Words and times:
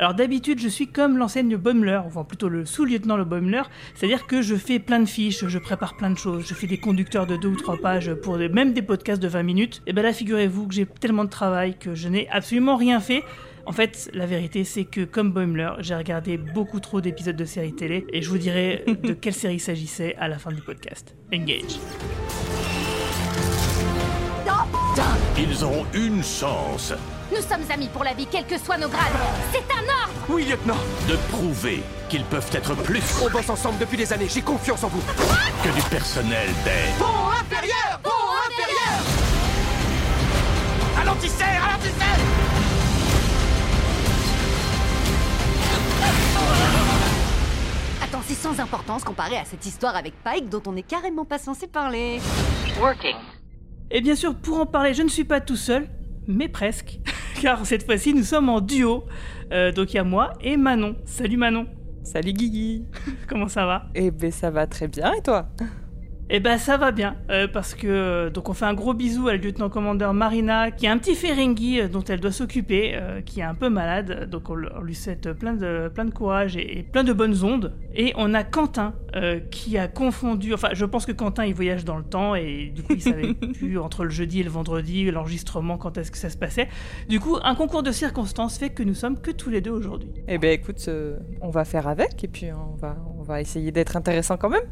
Alors 0.00 0.14
d'habitude, 0.14 0.58
je 0.58 0.68
suis 0.68 0.86
comme 0.86 1.18
l'enseigne 1.18 1.58
Boimler, 1.58 2.00
enfin 2.06 2.24
plutôt 2.24 2.48
le 2.48 2.64
sous-lieutenant 2.64 3.18
le 3.18 3.26
Boimler, 3.26 3.60
c'est-à-dire 3.94 4.26
que 4.26 4.40
je 4.40 4.54
fais 4.54 4.78
plein 4.78 4.98
de 4.98 5.04
fiches, 5.04 5.46
je 5.46 5.58
prépare 5.58 5.98
plein 5.98 6.08
de 6.08 6.16
choses, 6.16 6.46
je 6.48 6.54
fais 6.54 6.66
des 6.66 6.78
conducteurs 6.78 7.26
de 7.26 7.36
deux 7.36 7.48
ou 7.48 7.56
trois 7.56 7.76
pages 7.76 8.14
pour 8.14 8.38
même 8.38 8.72
des 8.72 8.80
podcasts 8.80 9.22
de 9.22 9.28
20 9.28 9.42
minutes. 9.42 9.82
Et 9.86 9.92
ben 9.92 10.00
là, 10.00 10.14
figurez-vous 10.14 10.68
que 10.68 10.72
j'ai 10.72 10.86
tellement 10.86 11.24
de 11.24 11.28
travail 11.28 11.76
que 11.78 11.94
je 11.94 12.08
n'ai 12.08 12.30
absolument 12.30 12.76
rien 12.76 12.98
fait. 12.98 13.22
En 13.66 13.72
fait, 13.72 14.10
la 14.14 14.24
vérité, 14.24 14.64
c'est 14.64 14.86
que 14.86 15.04
comme 15.04 15.32
Boimler, 15.32 15.72
j'ai 15.80 15.94
regardé 15.94 16.38
beaucoup 16.38 16.80
trop 16.80 17.02
d'épisodes 17.02 17.36
de 17.36 17.44
séries 17.44 17.74
télé 17.74 18.06
et 18.10 18.22
je 18.22 18.30
vous 18.30 18.38
dirai 18.38 18.86
de 18.86 19.12
quelle 19.12 19.34
série 19.34 19.60
s'agissait 19.60 20.16
à 20.16 20.28
la 20.28 20.38
fin 20.38 20.50
du 20.50 20.62
podcast. 20.62 21.14
Engage. 21.30 21.78
Ils 25.38 25.64
auront 25.64 25.86
une 25.94 26.22
chance. 26.22 26.92
Nous 27.30 27.42
sommes 27.42 27.64
amis 27.72 27.88
pour 27.92 28.02
la 28.04 28.12
vie, 28.12 28.26
quels 28.26 28.46
que 28.46 28.58
soient 28.58 28.76
nos 28.76 28.88
grades. 28.88 29.12
C'est 29.52 29.64
un 29.72 29.82
ordre. 29.82 30.12
Oui, 30.28 30.44
lieutenant. 30.44 30.76
De 31.08 31.16
prouver 31.30 31.82
qu'ils 32.08 32.24
peuvent 32.24 32.50
être 32.52 32.74
plus 32.74 33.02
On 33.24 33.30
bosse 33.30 33.48
ensemble 33.48 33.78
depuis 33.78 33.96
des 33.96 34.12
années, 34.12 34.28
j'ai 34.28 34.42
confiance 34.42 34.82
en 34.82 34.88
vous. 34.88 35.00
Que 35.62 35.68
du 35.68 35.82
personnel 35.82 36.48
des... 36.64 36.92
Pont 36.98 37.30
inférieur 37.40 38.00
Pont 38.02 38.10
inférieur. 38.48 39.00
Ralentissez 40.96 41.44
Ralentissez. 41.44 42.20
Attends, 48.02 48.22
c'est 48.26 48.34
sans 48.34 48.58
importance 48.58 49.04
comparé 49.04 49.36
à 49.38 49.44
cette 49.44 49.64
histoire 49.64 49.94
avec 49.94 50.14
Pike 50.24 50.48
dont 50.48 50.62
on 50.66 50.72
n'est 50.72 50.82
carrément 50.82 51.24
pas 51.24 51.38
censé 51.38 51.68
parler. 51.68 52.20
Et 53.92 54.00
bien 54.00 54.14
sûr, 54.14 54.36
pour 54.36 54.60
en 54.60 54.66
parler, 54.66 54.94
je 54.94 55.02
ne 55.02 55.08
suis 55.08 55.24
pas 55.24 55.40
tout 55.40 55.56
seul, 55.56 55.88
mais 56.28 56.48
presque. 56.48 57.00
Car 57.40 57.66
cette 57.66 57.84
fois-ci, 57.84 58.14
nous 58.14 58.22
sommes 58.22 58.48
en 58.48 58.60
duo. 58.60 59.04
Euh, 59.52 59.72
donc 59.72 59.92
il 59.92 59.96
y 59.96 59.98
a 59.98 60.04
moi 60.04 60.32
et 60.40 60.56
Manon. 60.56 60.94
Salut 61.04 61.36
Manon, 61.36 61.66
Salut 62.04 62.32
Guigui 62.32 62.84
comment 63.28 63.48
ça 63.48 63.66
va? 63.66 63.86
Eh 63.94 64.10
ben 64.10 64.30
ça 64.30 64.50
va 64.50 64.66
très 64.66 64.86
bien 64.88 65.12
et 65.14 65.22
toi? 65.22 65.48
Eh 66.32 66.38
ben 66.38 66.58
ça 66.58 66.76
va 66.76 66.92
bien, 66.92 67.16
euh, 67.28 67.48
parce 67.48 67.74
que 67.74 67.88
euh, 67.88 68.30
donc 68.30 68.48
on 68.48 68.54
fait 68.54 68.64
un 68.64 68.74
gros 68.74 68.94
bisou 68.94 69.26
à 69.26 69.32
la 69.32 69.38
lieutenant-commandeur 69.38 70.14
Marina, 70.14 70.70
qui 70.70 70.86
a 70.86 70.92
un 70.92 70.98
petit 70.98 71.16
Ferengi 71.16 71.80
euh, 71.80 71.88
dont 71.88 72.04
elle 72.04 72.20
doit 72.20 72.30
s'occuper, 72.30 72.96
qui 73.26 73.40
est 73.40 73.42
un 73.42 73.56
peu 73.56 73.68
malade, 73.68 74.30
donc 74.30 74.48
on, 74.48 74.54
lui 74.54 74.94
souhaite 74.94 75.32
plein 75.32 75.54
de, 75.54 75.90
plein 75.92 76.04
de 76.04 76.12
courage 76.12 76.56
et, 76.56 76.78
et 76.78 76.82
plein 76.84 77.02
de 77.02 77.12
bonnes 77.12 77.42
ondes. 77.42 77.74
Et 77.96 78.12
on 78.16 78.32
a 78.32 78.44
Quentin, 78.44 78.94
qui 79.50 79.76
a 79.76 79.88
confondu, 79.88 80.54
enfin 80.54 80.68
je 80.72 80.84
pense 80.84 81.04
que 81.04 81.10
Quentin 81.10 81.46
il 81.46 81.54
voyage 81.54 81.84
dans 81.84 81.96
le 81.96 82.04
temps, 82.04 82.36
et 82.36 82.72
du 82.72 82.84
coup 82.84 82.92
il 82.92 83.02
savait 83.02 83.34
plus 83.54 83.76
entre 83.80 84.04
le 84.04 84.10
jeudi 84.10 84.38
et 84.38 84.44
le 84.44 84.50
vendredi, 84.50 85.10
l'enregistrement, 85.10 85.78
quand 85.78 85.98
est-ce 85.98 86.12
que 86.12 86.18
ça 86.18 86.30
se 86.30 86.36
passait. 86.36 86.68
Du 87.08 87.18
coup, 87.18 87.38
un 87.42 87.56
concours 87.56 87.82
de 87.82 87.90
circonstances 87.90 88.56
fait 88.56 88.70
que 88.70 88.84
nous 88.84 88.94
sommes 88.94 89.18
que 89.18 89.32
tous 89.32 89.50
les 89.50 89.60
deux 89.60 89.72
aujourd'hui. 89.72 90.12
Eh 90.28 90.38
ben 90.38 90.52
écoute, 90.52 90.88
on 91.40 91.50
va 91.50 91.64
faire 91.64 91.88
avec 91.88 92.22
et 92.22 92.28
puis 92.28 92.46
on 92.52 92.76
va, 92.76 92.96
on 93.18 93.22
va 93.24 93.40
essayer 93.40 93.72
d'être 93.72 93.96
intéressant 93.96 94.36
quand 94.36 94.50
même. 94.50 94.62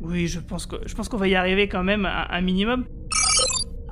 Oui, 0.00 0.26
je 0.26 0.40
pense 0.40 0.66
que 0.66 0.76
je 0.86 0.94
pense 0.94 1.08
qu'on 1.08 1.16
va 1.16 1.28
y 1.28 1.34
arriver 1.34 1.68
quand 1.68 1.84
même 1.84 2.04
un, 2.04 2.26
un 2.28 2.40
minimum. 2.40 2.86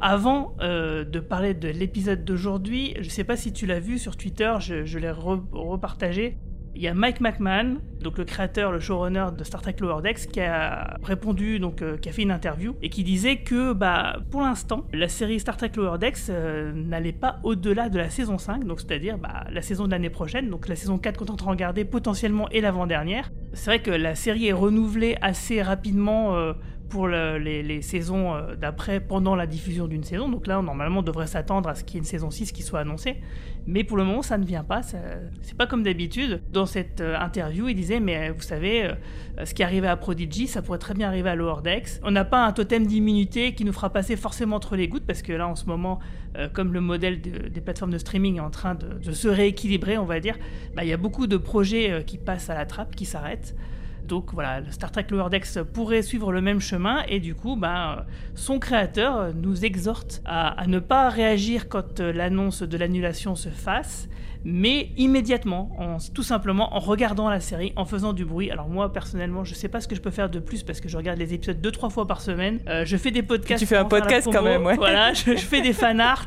Avant 0.00 0.56
euh, 0.60 1.04
de 1.04 1.20
parler 1.20 1.54
de 1.54 1.68
l'épisode 1.68 2.24
d'aujourd'hui, 2.24 2.94
je 3.00 3.08
sais 3.08 3.22
pas 3.24 3.36
si 3.36 3.52
tu 3.52 3.66
l'as 3.66 3.78
vu 3.78 3.98
sur 3.98 4.16
Twitter, 4.16 4.52
je, 4.58 4.98
l'ai 4.98 5.10
re- 5.12 5.44
repartagé. 5.52 6.38
Il 6.74 6.80
y 6.80 6.88
a 6.88 6.94
Mike 6.94 7.20
McMahon, 7.20 7.76
donc 8.00 8.16
le 8.16 8.24
créateur, 8.24 8.72
le 8.72 8.80
showrunner 8.80 9.26
de 9.36 9.44
Star 9.44 9.60
Trek 9.60 9.76
Lower 9.80 10.00
Decks, 10.02 10.26
qui 10.32 10.40
a 10.40 10.96
répondu, 11.02 11.58
donc 11.58 11.82
euh, 11.82 11.98
qui 11.98 12.08
a 12.08 12.12
fait 12.12 12.22
une 12.22 12.30
interview 12.30 12.74
et 12.80 12.88
qui 12.88 13.04
disait 13.04 13.36
que, 13.36 13.74
bah, 13.74 14.16
pour 14.30 14.40
l'instant, 14.40 14.86
la 14.92 15.08
série 15.08 15.38
Star 15.38 15.58
Trek 15.58 15.72
Lower 15.76 15.98
Decks 15.98 16.30
euh, 16.30 16.72
n'allait 16.74 17.12
pas 17.12 17.40
au-delà 17.42 17.90
de 17.90 17.98
la 17.98 18.08
saison 18.08 18.38
5, 18.38 18.64
donc 18.64 18.80
c'est-à-dire 18.80 19.18
bah, 19.18 19.44
la 19.50 19.60
saison 19.60 19.84
de 19.86 19.90
l'année 19.90 20.08
prochaine, 20.10 20.48
donc 20.48 20.66
la 20.66 20.74
saison 20.76 20.96
4 20.98 21.18
qu'on 21.18 21.26
est 21.26 21.30
en 21.30 21.36
train 21.36 21.46
de 21.48 21.52
regarder 21.52 21.84
potentiellement 21.84 22.48
et 22.50 22.62
l'avant-dernière. 22.62 23.30
C'est 23.52 23.66
vrai 23.70 23.82
que 23.82 23.90
la 23.90 24.14
série 24.14 24.46
est 24.46 24.52
renouvelée 24.54 25.16
assez 25.20 25.60
rapidement 25.60 26.34
euh, 26.36 26.54
pour 26.88 27.06
le- 27.06 27.38
les, 27.38 27.82
saisons 27.82 28.34
d'après, 28.58 29.00
pendant 29.00 29.34
la 29.34 29.46
diffusion 29.46 29.86
d'une 29.86 30.04
saison. 30.04 30.28
Donc 30.28 30.46
là, 30.46 30.60
normalement, 30.60 31.00
on 31.00 31.02
devrait 31.02 31.26
s'attendre 31.26 31.68
à 31.70 31.74
ce 31.74 31.84
qu'il 31.84 31.94
y 31.94 31.96
ait 31.96 32.00
une 32.00 32.04
saison 32.06 32.30
6 32.30 32.52
qui 32.52 32.62
soit 32.62 32.80
annoncée. 32.80 33.16
Mais 33.66 33.84
pour 33.84 33.96
le 33.96 34.04
moment, 34.04 34.22
ça 34.22 34.38
ne 34.38 34.44
vient 34.44 34.64
pas. 34.64 34.82
C'est 34.82 35.56
pas 35.56 35.66
comme 35.66 35.82
d'habitude. 35.82 36.40
Dans 36.52 36.66
cette 36.66 37.00
euh, 37.00 37.16
interview, 37.18 37.68
il 37.68 37.74
disait 37.74 38.00
Mais 38.00 38.30
euh, 38.30 38.32
vous 38.32 38.42
savez, 38.42 38.84
euh, 38.84 39.44
ce 39.44 39.54
qui 39.54 39.62
arrivait 39.62 39.86
à 39.88 39.96
Prodigy, 39.96 40.46
ça 40.46 40.62
pourrait 40.62 40.78
très 40.78 40.94
bien 40.94 41.08
arriver 41.08 41.30
à 41.30 41.34
Lower. 41.34 41.62
On 42.02 42.10
n'a 42.10 42.24
pas 42.24 42.44
un 42.44 42.52
totem 42.52 42.86
d'immunité 42.86 43.54
qui 43.54 43.64
nous 43.64 43.72
fera 43.72 43.90
passer 43.90 44.16
forcément 44.16 44.56
entre 44.56 44.76
les 44.76 44.88
gouttes, 44.88 45.06
parce 45.06 45.22
que 45.22 45.32
là, 45.32 45.46
en 45.46 45.54
ce 45.54 45.66
moment, 45.66 46.00
comme 46.54 46.72
le 46.72 46.80
modèle 46.80 47.20
de- 47.20 47.48
des 47.48 47.60
plateformes 47.60 47.92
de 47.92 47.98
streaming 47.98 48.36
est 48.36 48.40
en 48.40 48.50
train 48.50 48.74
de, 48.74 49.12
se 49.12 49.28
rééquilibrer, 49.28 49.98
on 49.98 50.06
va 50.06 50.18
dire, 50.18 50.38
bah, 50.74 50.82
il 50.84 50.88
y 50.88 50.92
a 50.92 50.96
beaucoup 50.96 51.26
de 51.26 51.36
projets 51.36 52.02
qui 52.06 52.18
passent 52.18 52.50
à 52.50 52.54
la 52.54 52.66
trappe, 52.66 52.96
qui 52.96 53.04
s'arrêtent. 53.04 53.54
Donc 54.06 54.32
voilà, 54.34 54.60
Star 54.70 54.90
Trek 54.90 55.06
Lower 55.10 55.30
Decks 55.30 55.62
pourrait 55.72 56.02
suivre 56.02 56.32
le 56.32 56.40
même 56.40 56.60
chemin 56.60 57.02
et 57.08 57.20
du 57.20 57.34
coup, 57.34 57.56
ben, 57.56 57.96
euh, 57.98 58.02
son 58.34 58.58
créateur 58.58 59.32
nous 59.34 59.64
exhorte 59.64 60.20
à, 60.24 60.48
à 60.60 60.66
ne 60.66 60.78
pas 60.80 61.08
réagir 61.08 61.68
quand 61.68 62.00
euh, 62.00 62.12
l'annonce 62.12 62.62
de 62.62 62.76
l'annulation 62.76 63.34
se 63.36 63.48
fasse, 63.48 64.08
mais 64.44 64.90
immédiatement, 64.96 65.70
en- 65.78 65.98
tout 66.12 66.24
simplement 66.24 66.74
en 66.74 66.80
regardant 66.80 67.30
la 67.30 67.38
série, 67.38 67.72
en 67.76 67.84
faisant 67.84 68.12
du 68.12 68.24
bruit. 68.24 68.50
Alors 68.50 68.68
moi, 68.68 68.92
personnellement, 68.92 69.44
je 69.44 69.54
sais 69.54 69.68
pas 69.68 69.80
ce 69.80 69.86
que 69.86 69.94
je 69.94 70.00
peux 70.00 70.10
faire 70.10 70.28
de 70.28 70.40
plus 70.40 70.64
parce 70.64 70.80
que 70.80 70.88
je 70.88 70.96
regarde 70.96 71.18
les 71.18 71.32
épisodes 71.32 71.60
deux 71.60 71.70
trois 71.70 71.90
fois 71.90 72.06
par 72.08 72.20
semaine. 72.20 72.58
Euh, 72.68 72.84
je 72.84 72.96
fais 72.96 73.12
des 73.12 73.22
podcasts. 73.22 73.60
Tu 73.60 73.66
fais 73.66 73.76
un 73.76 73.84
podcast 73.84 74.28
quand 74.32 74.42
même, 74.42 74.64
ouais. 74.66 74.74
Voilà, 74.76 75.12
je, 75.12 75.30
je 75.36 75.46
fais 75.46 75.60
des 75.62 75.72
fan 75.72 76.00
art. 76.12 76.26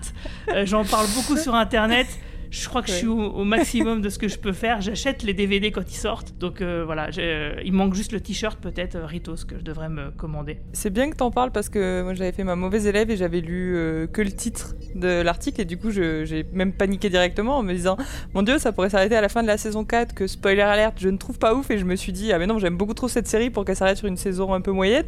euh, 0.53 0.65
J'en 0.65 0.85
parle 0.85 1.07
beaucoup 1.13 1.35
sur 1.37 1.53
Internet. 1.55 2.07
Je 2.51 2.67
crois 2.67 2.81
que 2.81 2.89
je 2.89 2.93
suis 2.93 3.07
au, 3.07 3.19
au 3.19 3.43
maximum 3.43 4.01
de 4.01 4.09
ce 4.09 4.19
que 4.19 4.27
je 4.27 4.37
peux 4.37 4.53
faire. 4.65 4.81
J'achète 4.81 5.23
les 5.23 5.33
DVD 5.33 5.71
quand 5.71 5.89
ils 5.89 5.95
sortent. 5.95 6.33
Donc 6.39 6.61
euh, 6.61 6.83
voilà, 6.85 7.09
euh, 7.17 7.55
il 7.63 7.73
manque 7.73 7.93
juste 7.93 8.11
le 8.11 8.19
t-shirt 8.19 8.59
peut-être 8.59 8.95
euh, 8.95 9.05
Ritos 9.05 9.45
que 9.47 9.57
je 9.57 9.63
devrais 9.63 9.89
me 9.89 10.11
commander. 10.11 10.57
C'est 10.73 10.89
bien 10.89 11.09
que 11.09 11.15
t'en 11.15 11.31
parles 11.31 11.51
parce 11.51 11.69
que 11.69 12.01
moi 12.03 12.13
j'avais 12.13 12.31
fait 12.31 12.43
ma 12.43 12.55
mauvaise 12.55 12.87
élève 12.87 13.09
et 13.11 13.17
j'avais 13.17 13.41
lu 13.41 13.75
euh, 13.75 14.07
que 14.07 14.21
le 14.21 14.31
titre 14.31 14.75
de 14.95 15.21
l'article 15.21 15.61
et 15.61 15.65
du 15.65 15.77
coup 15.77 15.91
j'ai 15.91 16.45
même 16.53 16.73
paniqué 16.73 17.09
directement 17.09 17.57
en 17.57 17.63
me 17.63 17.73
disant 17.73 17.97
mon 18.33 18.43
dieu 18.43 18.57
ça 18.57 18.71
pourrait 18.71 18.89
s'arrêter 18.89 19.15
à 19.15 19.21
la 19.21 19.29
fin 19.29 19.41
de 19.41 19.47
la 19.47 19.57
saison 19.57 19.83
4 19.83 20.13
que 20.13 20.27
spoiler 20.27 20.61
alerte 20.61 20.97
je 20.99 21.09
ne 21.09 21.17
trouve 21.17 21.37
pas 21.37 21.53
ouf 21.53 21.69
et 21.71 21.77
je 21.77 21.85
me 21.85 21.95
suis 21.95 22.11
dit 22.11 22.31
ah 22.31 22.39
mais 22.39 22.47
non 22.47 22.59
j'aime 22.59 22.77
beaucoup 22.77 22.93
trop 22.93 23.07
cette 23.07 23.27
série 23.27 23.49
pour 23.49 23.65
qu'elle 23.65 23.75
s'arrête 23.75 23.97
sur 23.97 24.07
une 24.07 24.17
saison 24.17 24.53
un 24.53 24.61
peu 24.61 24.71
moyenne. 24.71 25.05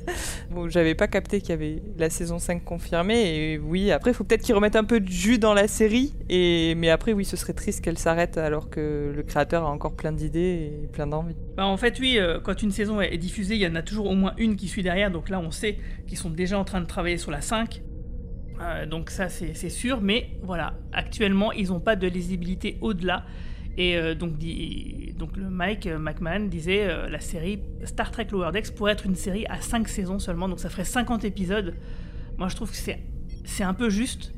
Bon, 0.52 0.70
j'avais 0.70 0.96
pas 0.96 1.08
capté 1.08 1.42
qu'il 1.42 1.50
y 1.50 1.54
avait 1.54 1.82
la 1.98 2.10
saison 2.10 2.40
5 2.40 2.64
confirmée 2.64 3.54
et 3.54 3.58
oui 3.58 3.92
après 3.92 4.12
il 4.12 4.14
faut 4.14 4.24
peut-être 4.24 4.42
qu'ils 4.42 4.56
remettent 4.56 4.76
un 4.76 4.84
peu 4.84 5.00
de 5.00 5.10
jus 5.10 5.40
dans 5.40 5.54
la 5.54 5.68
série 5.68 6.14
et 6.30 6.76
mais 6.76 6.90
après 6.90 7.14
oui 7.14 7.26
ce 7.28 7.36
serait 7.36 7.54
triste 7.54 7.82
qu'elle 7.82 7.98
s'arrête 7.98 8.38
alors 8.38 8.70
que 8.70 9.12
le 9.16 9.24
créateur 9.24 9.64
a 9.64 9.70
encore 9.70 9.96
plein 9.96 10.12
d'idées 10.12 10.82
et 10.84 10.88
plein 10.88 11.06
d'envies. 11.06 11.36
Bah, 11.58 11.66
en 11.66 11.78
fait, 11.78 12.00
oui, 12.00 12.18
euh, 12.18 12.40
quand 12.40 12.64
une 12.64 12.72
saison 12.72 13.02
est 13.02 13.18
diffusée, 13.18 13.56
il 13.56 13.62
y 13.62 13.68
en 13.68 13.76
a 13.76 13.82
toujours 13.82 14.08
au 14.08 14.16
moins 14.16 14.34
une 14.38 14.56
qui 14.56 14.68
suit 14.68 14.84
derrière. 14.84 15.12
Donc 15.12 15.30
là, 15.30 15.40
on 15.40 15.52
sait 15.52 15.78
qu'ils 16.08 16.18
sont 16.18 16.30
déjà 16.30 16.58
en 16.58 16.64
train 16.64 16.82
de 16.82 16.86
travailler 16.86 17.18
sur 17.18 17.32
la 17.32 17.42
5. 17.42 17.84
Euh, 18.60 18.86
donc 18.86 19.10
ça, 19.10 19.30
c'est 19.30 19.70
sûr. 19.70 20.02
Mais 20.02 20.30
voilà, 20.42 20.74
actuellement, 20.94 21.52
ils 21.52 21.68
n'ont 21.68 21.82
pas 21.82 21.96
de 21.96 22.08
lisibilité 22.08 22.78
au-delà. 22.82 23.26
Et 23.78 23.96
euh, 23.98 24.16
donc, 24.16 24.32
donc 25.18 25.38
le 25.38 25.50
Mike 25.50 25.88
McMahon 26.00 26.46
disait 26.46 26.88
la 27.10 27.20
série 27.20 27.62
Star 27.84 28.10
Trek 28.10 28.28
Lower 28.32 28.52
Decks 28.52 28.74
pourrait 28.74 28.94
être 28.94 29.06
une 29.06 29.16
série 29.16 29.46
à 29.48 29.62
5 29.62 29.88
saisons 29.88 30.20
seulement. 30.20 30.48
Donc 30.48 30.60
ça 30.60 30.70
ferait 30.70 30.86
50 30.86 31.26
épisodes. 31.26 31.76
Moi, 32.38 32.48
je 32.48 32.56
trouve 32.56 32.72
que 32.72 32.78
c'est 32.78 33.64
un 33.64 33.74
peu 33.74 33.90
juste. 33.90 34.32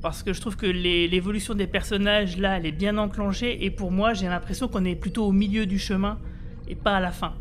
Parce 0.00 0.22
que 0.22 0.32
je 0.32 0.40
trouve 0.40 0.56
que 0.56 0.66
l'évolution 0.66 1.54
des 1.54 1.66
personnages, 1.66 2.38
là, 2.38 2.56
elle 2.56 2.66
est 2.66 2.72
bien 2.72 2.98
enclenchée. 2.98 3.64
Et 3.64 3.70
pour 3.70 3.90
moi, 3.90 4.14
j'ai 4.14 4.28
l'impression 4.28 4.68
qu'on 4.68 4.84
est 4.84 4.94
plutôt 4.94 5.26
au 5.26 5.32
milieu 5.32 5.66
du 5.66 5.78
chemin 5.78 6.18
et 6.68 6.74
pas 6.74 6.96
à 6.96 7.00
la 7.00 7.10
fin. 7.10 7.34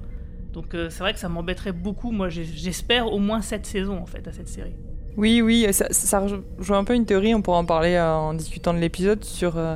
Donc 0.54 0.74
euh, 0.74 0.90
c'est 0.90 1.00
vrai 1.00 1.14
que 1.14 1.20
ça 1.20 1.30
m'embêterait 1.30 1.72
beaucoup. 1.72 2.12
Moi, 2.12 2.30
j'espère 2.30 3.12
au 3.14 3.20
moins 3.20 3.42
cette 3.42 3.66
saison, 3.66 4.00
en 4.00 4.06
fait, 4.06 4.28
à 4.28 4.32
cette 4.32 4.48
série. 4.48 4.76
Oui, 5.18 5.42
oui, 5.42 5.66
ça, 5.72 5.88
ça 5.90 6.20
rejoint 6.60 6.78
un 6.78 6.84
peu 6.84 6.94
une 6.94 7.06
théorie, 7.06 7.34
on 7.34 7.42
pourra 7.42 7.58
en 7.58 7.66
parler 7.66 7.96
euh, 7.96 8.14
en 8.14 8.36
discutant 8.36 8.72
de 8.74 8.78
l'épisode, 8.78 9.24
sur 9.24 9.58
euh, 9.58 9.76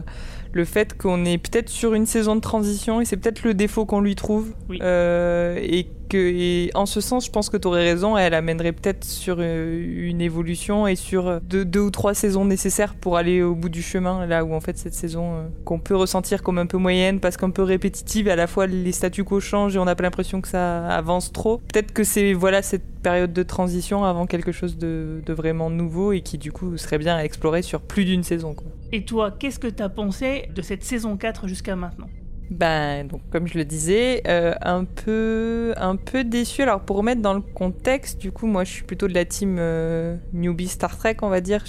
le 0.52 0.66
fait 0.66 0.96
qu'on 0.96 1.26
est 1.26 1.40
peut-être 1.40 1.68
sur 1.68 1.96
une 1.96 2.06
saison 2.06 2.36
de 2.36 2.42
transition 2.42 3.02
et 3.02 3.06
c'est 3.06 3.18
peut-être 3.18 3.44
le 3.44 3.56
défaut 3.56 3.88
qu'on 3.88 4.02
lui 4.02 4.14
trouve. 4.14 4.54
Oui. 4.70 4.78
Euh, 4.84 5.58
et 5.60 5.88
et 6.14 6.72
en 6.74 6.86
ce 6.86 7.02
sens, 7.02 7.26
je 7.26 7.32
pense 7.32 7.50
que 7.50 7.58
tu 7.58 7.68
aurais 7.68 7.84
raison, 7.84 8.18
elle 8.18 8.34
amènerait 8.34 8.72
peut-être 8.72 9.04
sur 9.04 9.38
euh, 9.40 10.10
une 10.10 10.22
évolution 10.22 10.88
et 10.88 10.96
sur 10.96 11.42
deux, 11.42 11.66
deux, 11.66 11.80
ou 11.80 11.92
trois 11.92 12.14
saisons 12.14 12.46
nécessaires 12.46 12.96
pour 12.96 13.18
aller 13.18 13.42
au 13.42 13.56
bout 13.56 13.70
du 13.70 13.82
chemin, 13.82 14.26
là 14.26 14.44
où 14.44 14.54
en 14.54 14.60
fait 14.62 14.78
cette 14.78 14.94
saison 14.94 15.36
euh, 15.36 15.48
qu'on 15.66 15.80
peut 15.80 15.96
ressentir 15.96 16.44
comme 16.44 16.58
un 16.58 16.66
peu 16.66 16.78
moyenne 16.78 17.20
parce 17.20 17.38
qu'un 17.38 17.50
peu 17.50 17.64
répétitive, 17.64 18.28
à 18.28 18.36
la 18.36 18.48
fois 18.48 18.68
les 18.68 18.92
statu 18.92 19.24
quo 19.24 19.40
changent 19.40 19.76
et 19.76 19.80
on 19.80 19.86
n'a 19.86 19.96
pas 19.96 20.04
l'impression 20.04 20.42
que 20.42 20.48
ça 20.48 20.88
avance 20.88 21.32
trop. 21.32 21.58
Peut-être 21.72 21.94
que 21.94 22.04
c'est 22.04 22.34
voilà 22.34 22.62
cette 22.62 22.84
période 23.02 23.34
de 23.34 23.44
transition 23.44 24.04
avant 24.04 24.26
quelque 24.28 24.52
chose 24.52 24.78
de, 24.78 25.22
vraiment 25.28 25.70
nouveau 25.70 26.12
et 26.12 26.22
qui 26.22 26.38
du 26.38 26.52
coup 26.52 26.78
serait 26.78 26.98
bien 26.98 27.16
à 27.16 27.24
explorer 27.24 27.62
sur 27.62 27.82
plus 27.82 28.06
d'une 28.06 28.24
saison. 28.24 28.56
Et 28.92 29.06
toi, 29.06 29.32
qu'est-ce 29.32 29.60
que 29.60 29.68
tu 29.68 29.82
as 29.82 29.90
pensé 29.90 30.50
de 30.54 30.62
cette 30.62 30.84
saison 30.84 31.16
4 31.16 31.48
jusqu'à 31.48 31.76
maintenant? 31.76 32.10
Ben, 32.52 33.08
donc, 33.08 33.22
comme 33.32 33.48
je 33.48 33.58
le 33.58 33.64
disais, 33.64 34.22
euh, 34.28 34.54
un, 34.62 34.84
peu, 34.84 35.74
un 35.78 35.96
peu 35.96 36.26
déçu. 36.26 36.62
Alors, 36.62 36.82
pour 36.82 36.98
remettre 36.98 37.22
dans 37.22 37.34
le 37.34 37.40
contexte, 37.40 38.20
du 38.20 38.34
coup, 38.34 38.46
moi, 38.46 38.66
je 38.66 38.72
suis 38.72 38.84
plutôt 38.84 39.08
de 39.08 39.14
la 39.14 39.24
team 39.24 39.56
euh, 39.58 40.18
newbie 40.34 40.68
Star 40.68 40.98
Trek, 40.98 41.16
on 41.22 41.30
va 41.30 41.40
dire. 41.40 41.64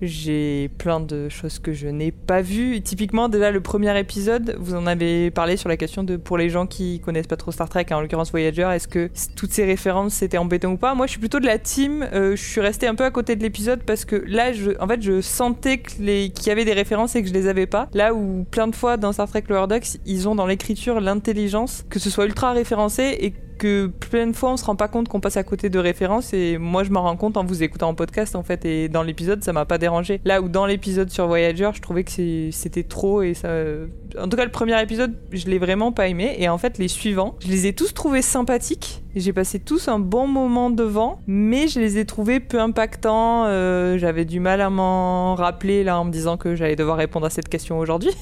J'ai 0.00 0.70
plein 0.78 1.00
de 1.00 1.28
choses 1.28 1.58
que 1.58 1.72
je 1.72 1.88
n'ai 1.88 2.12
pas 2.12 2.42
vues. 2.42 2.80
Typiquement, 2.80 3.28
déjà, 3.28 3.50
le 3.50 3.60
premier 3.60 3.98
épisode, 3.98 4.56
vous 4.60 4.76
en 4.76 4.86
avez 4.86 5.32
parlé 5.32 5.56
sur 5.56 5.68
la 5.68 5.76
question 5.76 6.04
de, 6.04 6.16
pour 6.16 6.38
les 6.38 6.48
gens 6.48 6.66
qui 6.66 7.00
connaissent 7.00 7.26
pas 7.26 7.36
trop 7.36 7.50
Star 7.50 7.68
Trek, 7.68 7.86
en 7.90 8.00
l'occurrence 8.00 8.30
Voyager, 8.30 8.70
est-ce 8.72 8.86
que 8.86 9.10
toutes 9.34 9.52
ces 9.52 9.64
références, 9.64 10.14
c'était 10.14 10.38
embêtant 10.38 10.70
ou 10.70 10.76
pas? 10.76 10.94
Moi, 10.94 11.06
je 11.06 11.10
suis 11.10 11.20
plutôt 11.20 11.40
de 11.40 11.46
la 11.46 11.58
team. 11.58 12.06
Euh, 12.12 12.36
je 12.36 12.42
suis 12.42 12.60
restée 12.60 12.86
un 12.86 12.94
peu 12.94 13.04
à 13.04 13.10
côté 13.10 13.34
de 13.34 13.42
l'épisode 13.42 13.82
parce 13.82 14.04
que 14.04 14.14
là, 14.28 14.52
je, 14.52 14.70
en 14.78 14.86
fait, 14.86 15.02
je 15.02 15.20
sentais 15.20 15.78
qu'il 15.78 16.30
y 16.46 16.50
avait 16.50 16.64
des 16.64 16.72
références 16.72 17.16
et 17.16 17.22
que 17.22 17.28
je 17.28 17.34
les 17.34 17.48
avais 17.48 17.66
pas. 17.66 17.88
Là 17.94 18.14
où, 18.14 18.46
plein 18.48 18.68
de 18.68 18.76
fois, 18.76 18.96
dans 18.96 19.12
Star 19.12 19.28
Trek 19.28 19.42
Lower 19.48 19.66
Decks, 19.66 19.98
ils 20.06 20.19
ont 20.28 20.34
dans 20.34 20.46
l'écriture 20.46 21.00
l'intelligence, 21.00 21.84
que 21.88 21.98
ce 21.98 22.10
soit 22.10 22.24
ultra 22.26 22.52
référencé 22.52 23.16
et 23.20 23.34
que 23.60 23.88
plein 23.88 24.26
de 24.26 24.32
fois 24.32 24.52
on 24.52 24.56
se 24.56 24.64
rend 24.64 24.74
pas 24.74 24.88
compte 24.88 25.08
qu'on 25.08 25.20
passe 25.20 25.36
à 25.36 25.44
côté 25.44 25.68
de 25.68 25.78
références 25.78 26.32
et 26.32 26.56
moi 26.56 26.82
je 26.82 26.90
m'en 26.90 27.02
rends 27.02 27.16
compte 27.16 27.36
en 27.36 27.44
vous 27.44 27.62
écoutant 27.62 27.90
en 27.90 27.94
podcast 27.94 28.34
en 28.34 28.42
fait 28.42 28.64
et 28.64 28.88
dans 28.88 29.02
l'épisode 29.02 29.44
ça 29.44 29.52
m'a 29.52 29.66
pas 29.66 29.76
dérangé. 29.76 30.20
Là 30.24 30.40
où 30.40 30.48
dans 30.48 30.64
l'épisode 30.64 31.10
sur 31.10 31.26
Voyager 31.26 31.70
je 31.74 31.80
trouvais 31.82 32.02
que 32.02 32.10
c'était 32.50 32.82
trop 32.82 33.22
et 33.22 33.34
ça... 33.34 33.50
En 34.18 34.28
tout 34.28 34.36
cas 34.36 34.44
le 34.46 34.50
premier 34.50 34.80
épisode 34.82 35.14
je 35.30 35.46
l'ai 35.46 35.58
vraiment 35.58 35.92
pas 35.92 36.08
aimé 36.08 36.34
et 36.38 36.48
en 36.48 36.56
fait 36.56 36.78
les 36.78 36.88
suivants 36.88 37.36
je 37.40 37.48
les 37.48 37.66
ai 37.66 37.74
tous 37.74 37.92
trouvés 37.92 38.22
sympathiques. 38.22 39.02
J'ai 39.14 39.32
passé 39.32 39.58
tous 39.58 39.88
un 39.88 39.98
bon 39.98 40.26
moment 40.26 40.70
devant 40.70 41.20
mais 41.26 41.68
je 41.68 41.80
les 41.80 41.98
ai 41.98 42.06
trouvés 42.06 42.40
peu 42.40 42.60
impactants. 42.60 43.44
Euh, 43.44 43.98
J'avais 43.98 44.24
du 44.24 44.40
mal 44.40 44.62
à 44.62 44.70
m'en 44.70 45.34
rappeler 45.34 45.84
là 45.84 46.00
en 46.00 46.06
me 46.06 46.10
disant 46.10 46.38
que 46.38 46.54
j'allais 46.54 46.76
devoir 46.76 46.96
répondre 46.96 47.26
à 47.26 47.30
cette 47.30 47.50
question 47.50 47.78
aujourd'hui. 47.78 48.12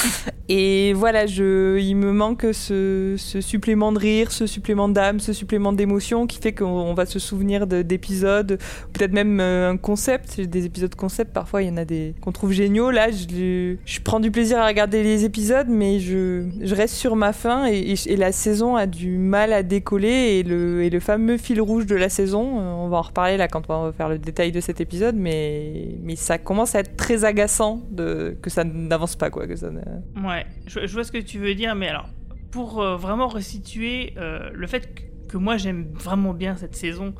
et 0.48 0.94
voilà 0.94 1.26
je... 1.26 1.78
il 1.78 1.96
me 1.96 2.12
manque 2.12 2.46
ce, 2.52 3.16
ce 3.18 3.40
supplément 3.42 3.92
de 3.92 3.98
rire, 3.98 4.32
ce 4.32 4.46
supplément 4.46 4.85
d'âme, 4.88 5.20
ce 5.20 5.32
supplément 5.32 5.72
d'émotion 5.72 6.26
qui 6.26 6.38
fait 6.38 6.52
qu'on 6.52 6.94
va 6.94 7.06
se 7.06 7.18
souvenir 7.18 7.66
d'épisodes, 7.66 8.58
peut-être 8.92 9.12
même 9.12 9.40
euh, 9.40 9.70
un 9.70 9.76
concept, 9.76 10.40
des 10.40 10.66
épisodes 10.66 10.94
concept, 10.94 11.32
parfois 11.32 11.62
il 11.62 11.68
y 11.68 11.70
en 11.70 11.76
a 11.76 11.84
des 11.84 12.14
qu'on 12.20 12.32
trouve 12.32 12.52
géniaux. 12.52 12.90
Là, 12.90 13.10
je, 13.10 13.76
prends 14.04 14.20
du 14.20 14.30
plaisir 14.30 14.58
à 14.58 14.66
regarder 14.66 15.02
les 15.02 15.24
épisodes, 15.24 15.68
mais 15.68 16.00
je, 16.00 16.44
je 16.60 16.74
reste 16.74 16.94
sur 16.94 17.16
ma 17.16 17.32
faim 17.32 17.66
et, 17.66 17.96
la 18.16 18.32
saison 18.32 18.76
a 18.76 18.86
du 18.86 19.18
mal 19.18 19.52
à 19.52 19.62
décoller 19.62 20.38
et 20.38 20.42
le, 20.42 20.82
et 20.82 20.90
le 20.90 21.00
fameux 21.00 21.36
fil 21.36 21.60
rouge 21.60 21.84
de 21.86 21.94
la 21.94 22.08
saison, 22.08 22.60
euh, 22.60 22.72
on 22.72 22.88
va 22.88 22.98
en 22.98 23.02
reparler 23.02 23.36
là 23.36 23.46
quand 23.46 23.68
on 23.68 23.84
va 23.84 23.92
faire 23.92 24.08
le 24.08 24.18
détail 24.18 24.52
de 24.52 24.60
cet 24.60 24.80
épisode, 24.80 25.16
mais, 25.16 25.96
mais 26.02 26.16
ça 26.16 26.38
commence 26.38 26.74
à 26.74 26.80
être 26.80 26.96
très 26.96 27.24
agaçant 27.24 27.82
que 27.96 28.50
ça 28.50 28.64
n'avance 28.64 29.16
pas 29.16 29.30
quoi. 29.30 29.46
Que 29.46 29.56
ça 29.56 29.68
ouais, 29.68 30.46
je 30.66 30.92
vois 30.92 31.04
ce 31.04 31.12
que 31.12 31.18
tu 31.18 31.38
veux 31.38 31.54
dire, 31.54 31.74
mais 31.74 31.88
alors 31.88 32.08
pour 32.56 32.80
euh, 32.80 32.96
vraiment 32.96 33.28
resituer 33.28 34.14
euh, 34.16 34.48
le 34.54 34.66
fait 34.66 35.10
que, 35.28 35.36
moi 35.36 35.58
j'aime 35.58 35.92
vraiment 35.92 36.32
bien 36.32 36.56
cette 36.56 36.74
saison 36.74 37.14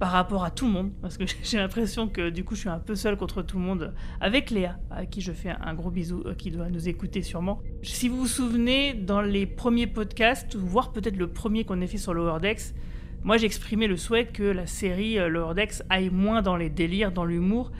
par 0.00 0.10
rapport 0.10 0.42
à 0.42 0.50
tout 0.50 0.66
le 0.66 0.72
monde, 0.72 0.90
parce 1.00 1.16
que 1.16 1.22
j'ai 1.44 1.58
l'impression 1.58 2.08
que 2.08 2.28
du 2.28 2.42
coup 2.42 2.56
je 2.56 2.62
suis 2.62 2.68
un 2.68 2.80
peu 2.80 2.96
seul 2.96 3.16
contre 3.16 3.42
tout 3.42 3.56
le 3.56 3.62
monde, 3.62 3.94
avec 4.20 4.50
Léa, 4.50 4.80
à 4.90 5.06
qui 5.06 5.20
je 5.20 5.30
fais 5.30 5.50
un 5.50 5.74
gros 5.74 5.92
bisou, 5.92 6.24
euh, 6.26 6.34
qui 6.34 6.50
doit 6.50 6.68
nous 6.70 6.88
écouter 6.88 7.22
sûrement. 7.22 7.60
Si 7.84 8.08
vous 8.08 8.16
vous 8.16 8.26
souvenez, 8.26 8.92
dans 8.92 9.20
les 9.20 9.46
premiers 9.46 9.86
podcasts, 9.86 10.56
voire 10.56 10.90
peut-être 10.90 11.16
le 11.16 11.28
premier 11.28 11.62
qu'on 11.62 11.80
ait 11.80 11.86
fait 11.86 11.96
sur 11.96 12.12
Lower 12.12 12.40
Decks, 12.40 12.74
moi 13.22 13.36
j'ai 13.36 13.46
exprimé 13.46 13.86
le 13.86 13.96
souhait 13.96 14.26
que 14.26 14.42
la 14.42 14.66
série 14.66 15.18
Lower 15.28 15.54
Decks 15.54 15.84
aille 15.88 16.10
moins 16.10 16.42
dans 16.42 16.56
les 16.56 16.68
délires, 16.68 17.12
dans 17.12 17.24
l'humour, 17.24 17.70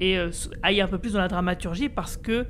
et 0.00 0.18
aille 0.64 0.80
un 0.80 0.88
peu 0.88 0.98
plus 0.98 1.12
dans 1.12 1.20
la 1.20 1.28
dramaturgie, 1.28 1.90
parce 1.90 2.16
que 2.16 2.44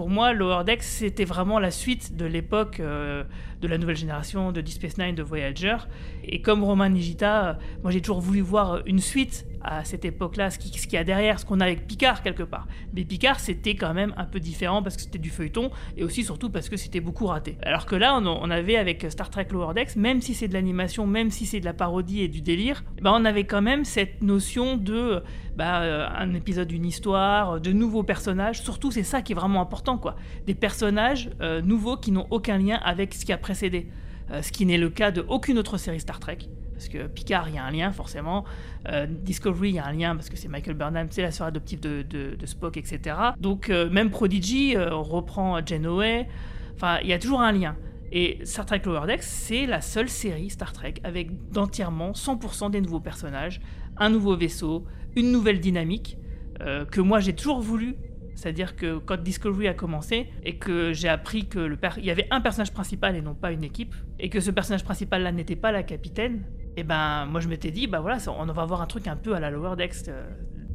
pour 0.00 0.08
moi, 0.08 0.32
Lower 0.32 0.64
Decks, 0.64 0.82
c'était 0.82 1.26
vraiment 1.26 1.58
la 1.58 1.70
suite 1.70 2.16
de 2.16 2.24
l'époque 2.24 2.80
euh, 2.80 3.22
de 3.60 3.68
la 3.68 3.76
nouvelle 3.76 3.98
génération, 3.98 4.50
de 4.50 4.62
Deep 4.62 4.76
Space 4.76 4.96
Nine, 4.96 5.14
de 5.14 5.22
Voyager. 5.22 5.76
Et 6.24 6.40
comme 6.40 6.64
Roman 6.64 6.88
Nigita, 6.88 7.44
euh, 7.44 7.54
moi 7.82 7.92
j'ai 7.92 8.00
toujours 8.00 8.22
voulu 8.22 8.40
voir 8.40 8.80
une 8.86 8.98
suite 8.98 9.46
à 9.62 9.84
cette 9.84 10.06
époque-là, 10.06 10.48
ce 10.48 10.58
qu'il 10.58 10.70
qui 10.70 10.94
y 10.94 10.96
a 10.96 11.04
derrière, 11.04 11.38
ce 11.38 11.44
qu'on 11.44 11.60
a 11.60 11.66
avec 11.66 11.86
Picard 11.86 12.22
quelque 12.22 12.42
part. 12.42 12.66
Mais 12.94 13.04
Picard, 13.04 13.40
c'était 13.40 13.74
quand 13.74 13.92
même 13.92 14.14
un 14.16 14.24
peu 14.24 14.40
différent 14.40 14.82
parce 14.82 14.96
que 14.96 15.02
c'était 15.02 15.18
du 15.18 15.28
feuilleton 15.28 15.70
et 15.98 16.02
aussi 16.02 16.24
surtout 16.24 16.48
parce 16.48 16.70
que 16.70 16.78
c'était 16.78 17.00
beaucoup 17.00 17.26
raté. 17.26 17.58
Alors 17.60 17.84
que 17.84 17.94
là, 17.94 18.16
on, 18.16 18.26
on, 18.26 18.50
avait 18.50 18.76
avec 18.76 19.04
Star 19.10 19.28
Trek 19.28 19.48
Lower 19.50 19.74
Decks, 19.74 19.96
même 19.96 20.22
si 20.22 20.32
c'est 20.32 20.48
de 20.48 20.54
l'animation, 20.54 21.06
même 21.06 21.30
si 21.30 21.44
c'est 21.44 21.60
de 21.60 21.66
la 21.66 21.74
parodie 21.74 22.22
et 22.22 22.28
du 22.28 22.40
délire, 22.40 22.84
bah 23.02 23.12
on 23.14 23.26
avait 23.26 23.44
quand 23.44 23.60
même 23.60 23.84
cette 23.84 24.22
notion 24.22 24.78
de 24.78 25.22
bah, 25.60 25.82
euh, 25.82 26.08
un 26.08 26.34
épisode 26.34 26.68
d'une 26.68 26.86
histoire, 26.86 27.60
de 27.60 27.72
nouveaux 27.72 28.02
personnages. 28.02 28.62
Surtout, 28.62 28.90
c'est 28.90 29.02
ça 29.02 29.22
qui 29.22 29.32
est 29.32 29.34
vraiment 29.34 29.60
important, 29.60 29.98
quoi. 29.98 30.16
Des 30.46 30.54
personnages 30.54 31.30
euh, 31.40 31.60
nouveaux 31.60 31.96
qui 31.96 32.12
n'ont 32.12 32.26
aucun 32.30 32.58
lien 32.58 32.80
avec 32.82 33.14
ce 33.14 33.24
qui 33.24 33.32
a 33.32 33.38
précédé. 33.38 33.88
Euh, 34.30 34.42
ce 34.42 34.52
qui 34.52 34.64
n'est 34.64 34.78
le 34.78 34.90
cas 34.90 35.10
de 35.10 35.24
aucune 35.28 35.58
autre 35.58 35.76
série 35.76 36.00
Star 36.00 36.18
Trek 36.18 36.38
parce 36.80 36.88
que 36.88 37.06
Picard, 37.08 37.50
il 37.50 37.56
y 37.56 37.58
a 37.58 37.64
un 37.64 37.70
lien 37.70 37.92
forcément. 37.92 38.46
Euh, 38.88 39.06
Discovery, 39.06 39.68
il 39.68 39.74
y 39.74 39.78
a 39.78 39.84
un 39.84 39.92
lien 39.92 40.16
parce 40.16 40.30
que 40.30 40.36
c'est 40.36 40.48
Michael 40.48 40.76
Burnham, 40.76 41.08
c'est 41.10 41.20
la 41.20 41.30
sœur 41.30 41.46
adoptive 41.48 41.78
de, 41.78 42.00
de, 42.02 42.46
Spock, 42.46 42.78
etc. 42.78 43.16
Donc 43.38 43.68
euh, 43.68 43.90
même 43.90 44.08
Prodigy, 44.08 44.76
euh, 44.76 44.94
on 44.94 45.02
reprend 45.02 45.60
Janeway. 45.64 46.26
Enfin, 46.74 46.98
il 47.02 47.08
y 47.08 47.12
a 47.12 47.18
toujours 47.18 47.42
un 47.42 47.52
lien. 47.52 47.76
Et 48.12 48.38
Star 48.44 48.64
Trek 48.64 48.80
Lower 48.86 49.06
Decks, 49.06 49.24
c'est 49.24 49.66
la 49.66 49.82
seule 49.82 50.08
série 50.08 50.48
Star 50.48 50.72
Trek 50.72 50.94
avec 51.04 51.50
d'entièrement 51.50 52.12
100% 52.12 52.70
des 52.70 52.80
nouveaux 52.80 52.98
personnages, 52.98 53.60
un 53.98 54.08
nouveau 54.08 54.34
vaisseau, 54.34 54.86
une 55.16 55.32
nouvelle 55.32 55.60
dynamique 55.60 56.18
euh, 56.60 56.84
que 56.84 57.00
moi 57.00 57.20
j'ai 57.20 57.34
toujours 57.34 57.60
voulu. 57.60 57.96
C'est-à-dire 58.34 58.74
que 58.74 58.98
quand 58.98 59.20
Discovery 59.20 59.68
a 59.68 59.74
commencé 59.74 60.28
et 60.44 60.56
que 60.56 60.94
j'ai 60.94 61.08
appris 61.08 61.46
que 61.46 61.76
y 62.00 62.10
avait 62.10 62.26
un 62.30 62.40
personnage 62.40 62.72
principal 62.72 63.14
et 63.14 63.20
non 63.20 63.34
pas 63.34 63.52
une 63.52 63.64
équipe, 63.64 63.94
et 64.18 64.30
que 64.30 64.40
ce 64.40 64.50
personnage 64.50 64.82
principal 64.82 65.22
là 65.22 65.30
n'était 65.30 65.56
pas 65.56 65.72
la 65.72 65.82
capitaine, 65.82 66.44
et 66.76 66.82
ben 66.82 67.26
moi 67.26 67.40
je 67.40 67.48
m'étais 67.48 67.70
dit 67.70 67.86
bah 67.86 68.00
voilà 68.00 68.18
on 68.28 68.46
va 68.46 68.62
avoir 68.62 68.80
un 68.80 68.86
truc 68.86 69.06
un 69.08 69.16
peu 69.16 69.34
à 69.34 69.40
la 69.40 69.50
Lower 69.50 69.76
Decks 69.76 70.08
euh, 70.08 70.26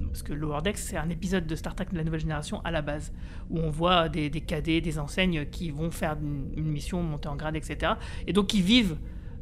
parce 0.07 0.21
que 0.23 0.33
Lower 0.33 0.61
Decks 0.63 0.77
c'est 0.77 0.97
un 0.97 1.09
épisode 1.09 1.47
de 1.47 1.55
Star 1.55 1.75
Trek 1.75 1.87
de 1.91 1.97
la 1.97 2.03
nouvelle 2.03 2.19
génération 2.19 2.61
à 2.63 2.71
la 2.71 2.81
base 2.81 3.11
où 3.49 3.59
on 3.59 3.69
voit 3.69 4.09
des, 4.09 4.29
cadets 4.29 4.81
des 4.81 4.99
enseignes 4.99 5.45
qui 5.45 5.71
vont 5.71 5.91
faire 5.91 6.17
une, 6.21 6.65
mission 6.65 7.01
monter 7.01 7.29
en 7.29 7.35
grade 7.35 7.55
etc 7.55 7.93
et 8.27 8.33
donc 8.33 8.47
qui 8.47 8.61
vivent 8.61 8.97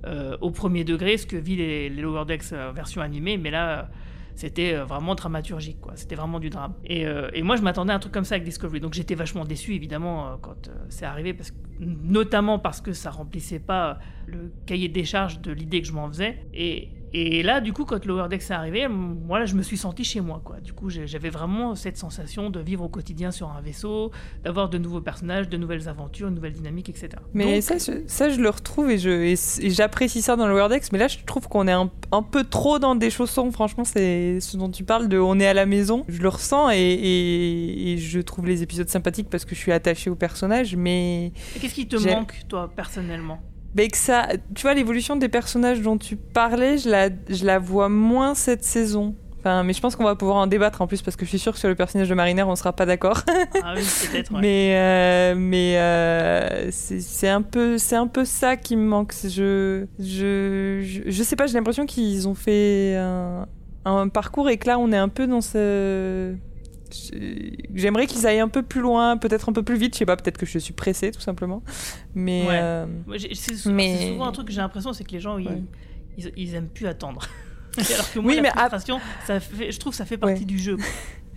euh, 0.06 0.38
au 0.42 0.52
premier 0.52 0.84
degré 0.84 1.18
ce 1.18 1.26
que 1.26 1.36
vivent 1.36 1.60
les, 1.60 1.90
les 1.90 2.02
Lower 2.02 2.26
Decks 2.26 2.54
euh, 2.54 2.72
version 2.72 3.02
animée 3.02 3.38
mais 3.38 3.52
là 3.52 3.90
c'était 4.36 4.76
vraiment 4.76 5.16
dramaturgique, 5.16 5.80
quoi. 5.82 5.94
C'était 5.96 6.16
vraiment 6.16 6.40
du 6.40 6.50
drame. 6.50 6.74
Et, 6.86 7.06
euh, 7.06 7.30
et 7.34 7.44
moi, 7.44 7.56
je 7.56 7.62
m'attendais 7.62 7.94
à 7.94 7.96
un 7.96 8.00
truc 8.00 8.14
comme 8.14 8.26
ça 8.26 8.36
avec 8.36 8.46
Discovery. 8.46 8.80
Donc 8.80 8.94
j'étais 8.94 9.16
vachement 9.16 9.46
déçu, 9.46 9.74
évidemment, 9.76 10.28
euh, 10.28 10.36
quand 10.42 10.68
euh, 10.68 10.72
c'est 10.90 11.06
arrivé, 11.06 11.34
parce 11.34 11.52
que, 11.52 11.58
notamment 11.80 12.60
parce 12.60 12.82
que 12.82 12.94
ça 12.94 13.12
remplissait 13.12 13.60
pas 13.60 14.00
le 14.26 14.52
cahier 14.66 14.90
des 14.90 15.04
charges 15.04 15.40
de 15.42 15.52
l'idée 15.52 15.82
que 15.82 15.88
je 15.88 15.94
m'en 15.94 16.08
faisais. 16.08 16.46
Et, 16.54 16.90
et 17.16 17.44
là, 17.44 17.62
du 17.62 17.74
coup, 17.74 17.86
quand 17.86 18.04
Lower 18.06 18.28
Decks 18.28 18.42
est 18.42 18.52
arrivé, 18.52 18.88
moi, 18.88 19.38
là, 19.38 19.46
je 19.46 19.54
me 19.54 19.62
suis 19.62 19.78
senti 19.78 20.04
chez 20.04 20.20
moi, 20.20 20.42
quoi. 20.44 20.60
Du 20.60 20.74
coup, 20.74 20.90
j'avais 20.90 21.30
vraiment 21.30 21.76
cette 21.76 21.98
sensation 21.98 22.50
de 22.50 22.60
vivre 22.60 22.84
au 22.84 22.90
quotidien 22.90 23.30
sur 23.30 23.52
un 23.52 23.62
vaisseau, 23.62 24.12
d'avoir 24.44 24.68
de 24.70 24.80
nouveaux 24.80 25.02
personnages, 25.02 25.48
de 25.48 25.58
nouvelles 25.58 25.88
aventures, 25.88 26.28
une 26.30 26.36
nouvelle 26.36 26.54
dynamique, 26.54 26.90
etc. 26.90 27.10
Mais 27.36 27.56
Donc... 27.56 27.64
ça, 27.64 27.78
je, 27.78 28.00
ça, 28.08 28.30
je 28.30 28.42
le 28.42 28.50
retrouve 28.50 28.90
et 28.90 28.98
j'apprécie 28.98 30.24
ça 30.24 30.36
dans 30.36 30.48
Lower 30.48 30.70
Decks, 30.70 30.92
mais 30.92 30.98
là, 30.98 31.08
je 31.08 31.20
trouve 31.24 31.48
qu'on 31.48 31.68
est 31.68 31.72
un, 31.72 31.92
un, 32.16 32.24
peu 32.24 32.44
trop 32.44 32.80
dans 32.80 32.96
des 32.96 33.10
chaussons. 33.10 33.52
Franchement, 33.52 33.84
c'est 33.84 34.40
ce 34.40 34.58
dont 34.58 34.70
tu 34.70 34.84
parles 34.84 35.08
de 35.08 35.18
on 35.20 35.40
est 35.40 35.48
à 35.48 35.54
la 35.54 35.66
maison. 35.66 36.04
Je 36.08 36.22
le 36.22 36.30
ressens 36.30 36.72
et, 36.72 36.78
et, 36.78 37.94
et 37.94 37.98
je 37.98 38.20
trouve 38.20 38.48
les 38.48 38.64
épisodes 38.64 38.90
sympathiques 38.90 39.30
parce 39.30 39.46
que 39.46 39.56
je 39.56 39.60
suis 39.60 39.72
attachée 39.72 40.10
au 40.10 40.16
personnage, 40.16 40.76
mais... 40.76 41.32
Qu'est-ce 41.60 41.74
qui 41.74 41.88
te 41.88 41.96
manque, 41.96 42.42
toi, 42.48 42.72
personnellement? 42.76 43.40
Mais 43.76 43.88
que 43.88 43.98
ça, 43.98 44.28
tu 44.54 44.62
vois, 44.62 44.74
l'évolution 44.76 45.16
des 45.16 45.30
personnages 45.30 45.82
dont 45.82 45.98
tu 45.98 46.16
parlais, 46.16 46.78
je 46.78 46.90
la, 46.90 47.10
je 47.28 47.46
la 47.46 47.58
vois 47.58 47.90
moins 47.90 48.36
cette 48.36 48.64
saison. 48.64 49.16
Enfin, 49.46 49.64
mais 49.64 49.74
je 49.74 49.82
pense 49.82 49.98
qu'on 49.98 50.06
va 50.06 50.16
pouvoir 50.16 50.38
en 50.38 50.48
débattre 50.48 50.82
en 50.82 50.88
plus 50.88 51.02
parce 51.02 51.18
que 51.18 51.26
je 51.26 51.30
suis 51.30 51.40
sûre 51.40 51.52
que 51.52 51.60
sur 51.60 51.68
le 51.68 51.76
personnage 51.76 52.08
de 52.08 52.16
Mariner, 52.16 52.44
on 52.44 52.56
sera 52.56 52.72
pas 52.72 52.86
d'accord. 52.86 53.24
ah 53.62 53.74
oui, 53.76 53.84
peut-être. 54.10 54.32
Ouais. 54.34 54.40
Mais 54.42 54.76
euh, 54.78 55.36
mais 55.38 55.78
euh, 55.78 56.70
c'est 56.72 57.28
un 57.28 57.42
peu 57.42 57.78
c'est 57.78 57.98
un 57.98 58.08
peu 58.08 58.24
ça 58.24 58.56
qui 58.56 58.78
me 58.78 58.86
manque. 58.86 59.14
Je 59.22 59.86
je 60.00 60.80
je, 60.82 61.02
je 61.12 61.24
sais 61.24 61.36
pas, 61.36 61.46
j'ai 61.48 61.56
l'impression 61.56 61.86
qu'ils 61.86 62.26
ont 62.30 62.36
fait 62.36 62.96
un, 62.96 63.46
un, 63.84 64.08
parcours 64.08 64.50
et 64.50 64.56
que 64.58 64.68
là 64.68 64.80
on 64.80 64.94
est 64.94 64.98
un 64.98 65.10
peu 65.10 65.28
dans 65.28 65.42
ce 65.42 66.34
j'aimerais 67.74 68.06
qu'ils 68.08 68.26
aillent 68.28 68.40
un 68.40 68.48
peu 68.48 68.62
plus 68.64 68.80
loin, 68.80 69.18
peut-être 69.18 69.50
un 69.50 69.54
peu 69.54 69.64
plus 69.64 69.76
vite. 69.78 69.94
Je 69.96 70.00
sais 70.00 70.06
pas, 70.06 70.16
peut-être 70.16 70.38
que 70.38 70.46
je 70.46 70.58
suis 70.60 70.74
pressée 70.74 71.12
tout 71.12 71.20
simplement. 71.22 71.64
Mais, 72.16 72.46
Ouais. 72.48 72.60
euh, 72.62 72.86
C'est 73.34 73.56
souvent, 73.56 73.76
Mais- 73.76 73.98
c'est 74.00 74.08
souvent 74.14 74.26
un 74.28 74.32
truc 74.32 74.48
que 74.48 74.54
j'ai 74.54 74.62
l'impression, 74.62 74.94
c'est 74.94 75.04
que 75.04 75.12
les 75.12 75.20
gens, 75.20 75.38
ils, 75.38 75.48
Ouais. 75.48 75.62
ils, 76.18 76.32
ils 76.38 76.56
aiment 76.56 76.70
plus 76.70 76.88
attendre. 76.88 77.22
Alors 77.78 78.12
que 78.12 78.20
moi, 78.20 78.30
Oui, 78.30 78.36
la 78.38 78.42
mais 78.44 78.50
frustration, 78.52 79.00
ça 79.26 79.40
fait, 79.40 79.72
je 79.72 79.80
trouve 79.80 79.92
que 79.94 79.98
ça 79.98 80.06
fait 80.06 80.18
partie 80.18 80.40
Ouais. 80.42 80.46
du 80.46 80.60
jeu. 80.60 80.78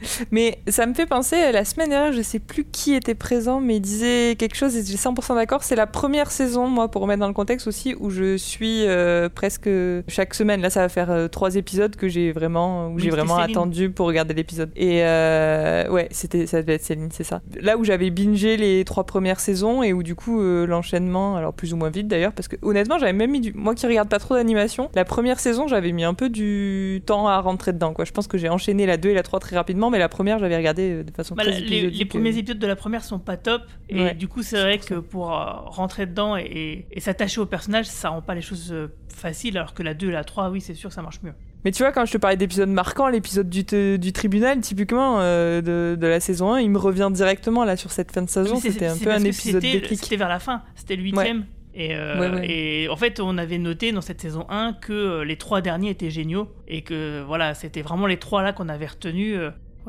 Mais 0.30 0.58
ça 0.68 0.86
me 0.86 0.94
fait 0.94 1.06
penser, 1.06 1.52
la 1.52 1.64
semaine 1.64 1.90
dernière, 1.90 2.12
je 2.12 2.22
sais 2.22 2.38
plus 2.38 2.64
qui 2.64 2.94
était 2.94 3.14
présent, 3.14 3.60
mais 3.60 3.76
il 3.76 3.80
disait 3.80 4.36
quelque 4.36 4.56
chose 4.56 4.76
et 4.76 4.84
j'ai 4.84 4.96
100% 4.96 5.34
d'accord. 5.34 5.62
C'est 5.62 5.76
la 5.76 5.86
première 5.86 6.30
saison, 6.30 6.68
moi, 6.68 6.90
pour 6.90 7.02
remettre 7.02 7.20
dans 7.20 7.28
le 7.28 7.34
contexte 7.34 7.66
aussi, 7.66 7.94
où 7.98 8.10
je 8.10 8.36
suis 8.36 8.86
euh, 8.86 9.28
presque 9.28 9.68
chaque 10.08 10.34
semaine. 10.34 10.60
Là, 10.60 10.70
ça 10.70 10.80
va 10.80 10.88
faire 10.88 11.10
euh, 11.10 11.28
trois 11.28 11.56
épisodes 11.56 11.96
que 11.96 12.08
j'ai 12.08 12.32
vraiment, 12.32 12.88
où 12.88 12.98
j'ai 12.98 13.10
vraiment 13.10 13.36
Céline. 13.36 13.56
attendu 13.56 13.90
pour 13.90 14.06
regarder 14.06 14.34
l'épisode. 14.34 14.70
Et 14.76 15.04
euh, 15.04 15.88
ouais, 15.90 16.08
c'était, 16.10 16.46
ça 16.46 16.60
devait 16.60 16.74
être 16.74 16.84
Céline, 16.84 17.08
c'est 17.12 17.24
ça. 17.24 17.42
Là 17.60 17.76
où 17.76 17.84
j'avais 17.84 18.10
bingé 18.10 18.56
les 18.56 18.84
trois 18.84 19.04
premières 19.04 19.40
saisons 19.40 19.82
et 19.82 19.92
où 19.92 20.02
du 20.02 20.14
coup 20.14 20.40
l'enchaînement, 20.40 21.36
alors 21.36 21.52
plus 21.52 21.72
ou 21.72 21.76
moins 21.76 21.90
vite 21.90 22.08
d'ailleurs, 22.08 22.32
parce 22.32 22.48
que 22.48 22.56
honnêtement, 22.62 22.98
j'avais 22.98 23.12
même 23.12 23.30
mis 23.30 23.40
du, 23.40 23.52
moi 23.54 23.74
qui 23.74 23.86
regarde 23.86 24.08
pas 24.08 24.18
trop 24.18 24.34
d'animation, 24.34 24.90
la 24.94 25.04
première 25.04 25.40
saison, 25.40 25.66
j'avais 25.68 25.92
mis 25.92 26.04
un 26.04 26.14
peu 26.14 26.28
du 26.28 27.02
temps 27.06 27.28
à 27.28 27.40
rentrer 27.40 27.72
dedans. 27.72 27.92
Quoi. 27.92 28.04
Je 28.04 28.12
pense 28.12 28.26
que 28.26 28.38
j'ai 28.38 28.48
enchaîné 28.48 28.86
la 28.86 28.96
2 28.96 29.10
et 29.10 29.14
la 29.14 29.22
3 29.22 29.40
très 29.40 29.56
rapidement, 29.56 29.85
mais 29.90 29.98
la 29.98 30.08
première, 30.08 30.38
j'avais 30.38 30.56
regardé 30.56 30.90
euh, 30.92 31.02
de 31.04 31.10
façon 31.10 31.34
Bah, 31.34 31.44
très 31.44 31.60
les, 31.60 32.02
euh. 32.02 32.04
premiers 32.08 32.36
épisodes 32.38 32.58
de 32.58 32.66
la 32.66 32.76
première 32.76 33.04
sont 33.04 33.18
pas 33.18 33.36
top. 33.36 33.62
Et 33.88 34.00
Ouais. 34.00 34.14
du 34.14 34.28
coup, 34.28 34.42
c'est 34.42 34.60
vrai 34.60 34.78
que 34.78 34.94
pour 34.94 35.32
euh, 35.32 35.44
rentrer 35.66 36.06
dedans 36.06 36.36
et, 36.36 36.86
et 36.90 37.00
s'attacher 37.00 37.40
au 37.40 37.46
personnage, 37.46 37.86
ça 37.86 38.08
rend 38.10 38.22
pas 38.22 38.34
les 38.34 38.42
choses 38.42 38.70
euh, 38.72 38.88
faciles. 39.14 39.56
Alors 39.58 39.74
que 39.74 39.82
la 39.82 39.94
2 39.94 40.08
et 40.08 40.12
la 40.12 40.24
3, 40.24 40.50
oui, 40.50 40.60
c'est 40.60 40.74
sûr 40.74 40.92
ça 40.92 41.02
marche 41.02 41.20
mieux. 41.22 41.32
Mais 41.64 41.72
tu 41.72 41.82
vois, 41.82 41.90
quand 41.90 42.04
je 42.04 42.12
te 42.12 42.18
parlais 42.18 42.36
d'épisodes 42.36 42.68
marquants, 42.68 43.08
l'épisode 43.08 43.48
du, 43.50 43.64
du 43.98 44.12
tribunal, 44.12 44.60
typiquement, 44.60 45.16
euh, 45.20 45.60
de, 45.60 45.96
de 46.00 46.06
la 46.06 46.20
saison 46.20 46.52
1, 46.52 46.60
il 46.60 46.70
me 46.70 46.78
revient 46.78 47.08
directement 47.12 47.64
là 47.64 47.76
sur 47.76 47.90
cette 47.90 48.12
fin 48.12 48.22
de 48.22 48.28
saison. 48.28 48.54
C'était 48.56 48.86
un 48.86 48.96
peu 48.96 49.10
un 49.10 49.24
épisode 49.24 49.62
déclic. 49.62 49.98
C'était 50.00 50.16
vers 50.16 50.28
la 50.28 50.38
fin, 50.38 50.62
c'était 50.76 50.94
le 50.94 51.02
huitième. 51.02 51.44
Et, 51.74 51.94
euh, 51.96 52.20
Ouais, 52.20 52.30
ouais. 52.38 52.50
et 52.50 52.88
en 52.88 52.96
fait, 52.96 53.18
on 53.20 53.36
avait 53.36 53.58
noté 53.58 53.90
dans 53.92 54.00
cette 54.00 54.20
saison 54.20 54.46
1 54.48 54.74
que 54.80 55.22
les 55.22 55.36
trois 55.36 55.60
derniers 55.60 55.90
étaient 55.90 56.08
géniaux 56.08 56.48
et 56.68 56.82
que 56.82 57.22
voilà, 57.26 57.52
c'était 57.54 57.82
vraiment 57.82 58.06
les 58.06 58.16
trois 58.18 58.42
là 58.42 58.52
qu'on 58.52 58.68
avait 58.68 58.86
retenus. 58.86 59.36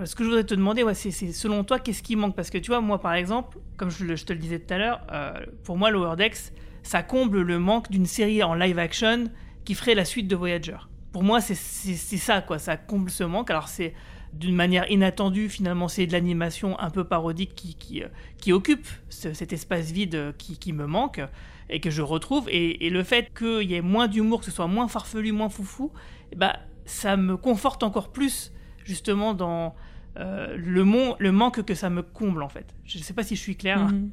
Ce 0.05 0.15
que 0.15 0.23
je 0.23 0.29
voudrais 0.29 0.43
te 0.43 0.53
demander, 0.53 0.83
c'est 0.93 1.11
selon 1.11 1.63
toi, 1.63 1.79
qu'est-ce 1.79 2.03
qui 2.03 2.15
manque? 2.15 2.35
Parce 2.35 2.49
que 2.49 2.57
tu 2.57 2.71
vois, 2.71 2.81
moi 2.81 2.99
par 2.99 3.13
exemple, 3.13 3.57
comme 3.77 3.89
je, 3.89 4.13
te 4.23 4.33
le 4.33 4.39
disais 4.39 4.59
tout 4.59 4.73
à 4.73 4.77
l'heure, 4.77 5.01
euh, 5.11 5.33
pour 5.63 5.77
moi, 5.77 5.89
Lower 5.89 6.15
Decks, 6.15 6.53
ça 6.83 7.03
comble 7.03 7.41
le 7.41 7.59
manque 7.59 7.89
d'une 7.89 8.05
série 8.05 8.43
en 8.43 8.53
live 8.53 8.79
action 8.79 9.25
qui 9.65 9.73
ferait 9.75 9.95
la 9.95 10.05
suite 10.05 10.27
de 10.27 10.35
Voyager. 10.35 10.77
Pour 11.11 11.23
moi, 11.23 11.41
c'est 11.41 11.55
ça, 11.55 12.41
quoi. 12.41 12.59
Ça 12.59 12.77
comble 12.77 13.09
ce 13.09 13.23
manque. 13.23 13.49
Alors, 13.49 13.67
c'est 13.67 13.93
d'une 14.33 14.55
manière 14.55 14.89
inattendue, 14.91 15.49
finalement, 15.49 15.87
c'est 15.87 16.05
de 16.05 16.11
l'animation 16.11 16.79
un 16.79 16.89
peu 16.89 17.03
parodique 17.03 17.55
qui, 17.55 18.03
euh, 18.03 18.53
occupe 18.53 18.87
ce- 19.09 19.33
cet 19.33 19.51
espace 19.51 19.91
vide 19.91 20.15
euh, 20.15 20.31
qui, 20.37 20.73
me 20.73 20.85
manque 20.85 21.21
et 21.69 21.79
que 21.79 21.89
je 21.89 22.01
retrouve. 22.01 22.47
Et, 22.49 22.85
et 22.85 22.89
le 22.89 23.03
fait 23.03 23.31
qu'il 23.37 23.63
y 23.69 23.73
ait 23.75 23.81
moins 23.81 24.07
d'humour, 24.07 24.39
que 24.39 24.45
ce 24.45 24.51
soit 24.51 24.67
moins 24.67 24.87
farfelu, 24.87 25.31
moins 25.31 25.49
foufou, 25.49 25.91
ben, 26.35 26.53
ça 26.85 27.17
me 27.17 27.35
conforte 27.35 27.83
encore 27.83 28.11
plus, 28.11 28.53
justement, 28.87 29.33
dans 29.33 29.75
euh, 30.17 30.55
le, 30.57 30.83
mon- 30.83 31.15
le 31.19 31.31
manque 31.31 31.63
que 31.63 31.75
ça 31.75 31.89
me 31.91 32.01
comble, 32.01 32.41
en 32.41 32.49
fait. 32.49 32.65
Je 32.85 32.97
ne 32.97 33.03
sais 33.03 33.13
pas 33.13 33.23
si 33.23 33.35
je 33.35 33.41
suis 33.41 33.55
claire. 33.55 33.85
Mhm. 33.87 34.09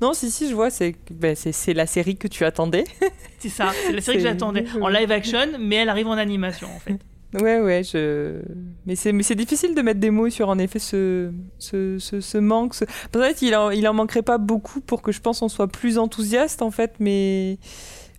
Non, 0.00 0.12
si, 0.12 0.30
si, 0.30 0.48
je 0.48 0.54
vois, 0.54 0.70
c'est 0.70 0.94
ben, 1.10 1.34
la 1.74 1.86
série 1.86 2.16
que 2.16 2.28
tu 2.28 2.44
attendais. 2.44 2.84
C'est 3.40 3.48
ça, 3.48 3.70
c'est 3.86 3.92
la 3.92 4.00
série 4.00 4.16
que 4.18 4.22
j'attendais. 4.24 4.64
En 4.80 4.88
live 4.88 5.12
action, 5.12 5.38
mais 5.60 5.76
elle 5.76 5.88
arrive 5.88 6.08
en 6.08 6.12
animation, 6.18 6.68
en 6.74 6.78
fait. 6.80 6.98
Ouais, 7.34 7.60
ouais, 7.60 7.82
je... 7.84 8.40
mais 8.86 8.96
c'est 8.96 9.34
difficile 9.34 9.74
de 9.74 9.82
mettre 9.82 10.00
des 10.00 10.10
mots 10.10 10.30
sur 10.30 10.48
en 10.48 10.58
effet 10.58 10.78
ce, 10.78 11.30
ce, 11.58 11.98
ce, 11.98 12.22
ce 12.22 12.38
manque. 12.38 12.74
Peut-être 13.12 13.36
qu'il 13.36 13.54
en, 13.54 13.70
il 13.70 13.86
en 13.86 13.92
manquerait 13.92 14.22
pas 14.22 14.38
beaucoup 14.38 14.80
pour 14.80 15.02
que 15.02 15.12
je 15.12 15.20
pense 15.20 15.42
on 15.42 15.50
soit 15.50 15.68
plus 15.68 15.98
enthousiaste 15.98 16.62
en 16.62 16.70
fait, 16.70 16.94
mais 17.00 17.58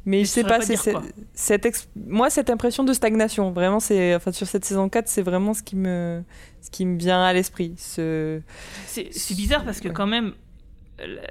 mais 0.05 0.21
je 0.25 0.29
sais 0.29 0.43
pas, 0.43 0.61
c'est 0.61 0.77
cette 1.33 1.89
moi 1.95 2.29
cette 2.29 2.49
impression 2.49 2.83
de 2.83 2.93
stagnation, 2.93 3.51
vraiment 3.51 3.79
c'est 3.79 4.15
enfin 4.15 4.31
sur 4.31 4.47
cette 4.47 4.65
saison 4.65 4.89
4, 4.89 5.07
c'est 5.07 5.21
vraiment 5.21 5.53
ce 5.53 5.61
qui 5.63 5.75
me 5.75 6.23
ce 6.61 6.69
qui 6.69 6.85
me 6.85 6.97
vient 6.97 7.23
à 7.23 7.33
l'esprit. 7.33 7.73
Ce 7.77 8.41
C'est 8.87 9.35
bizarre 9.35 9.63
parce 9.65 9.79
que 9.79 9.87
Ouais. 9.89 9.93
quand 9.93 10.07
même, 10.07 10.33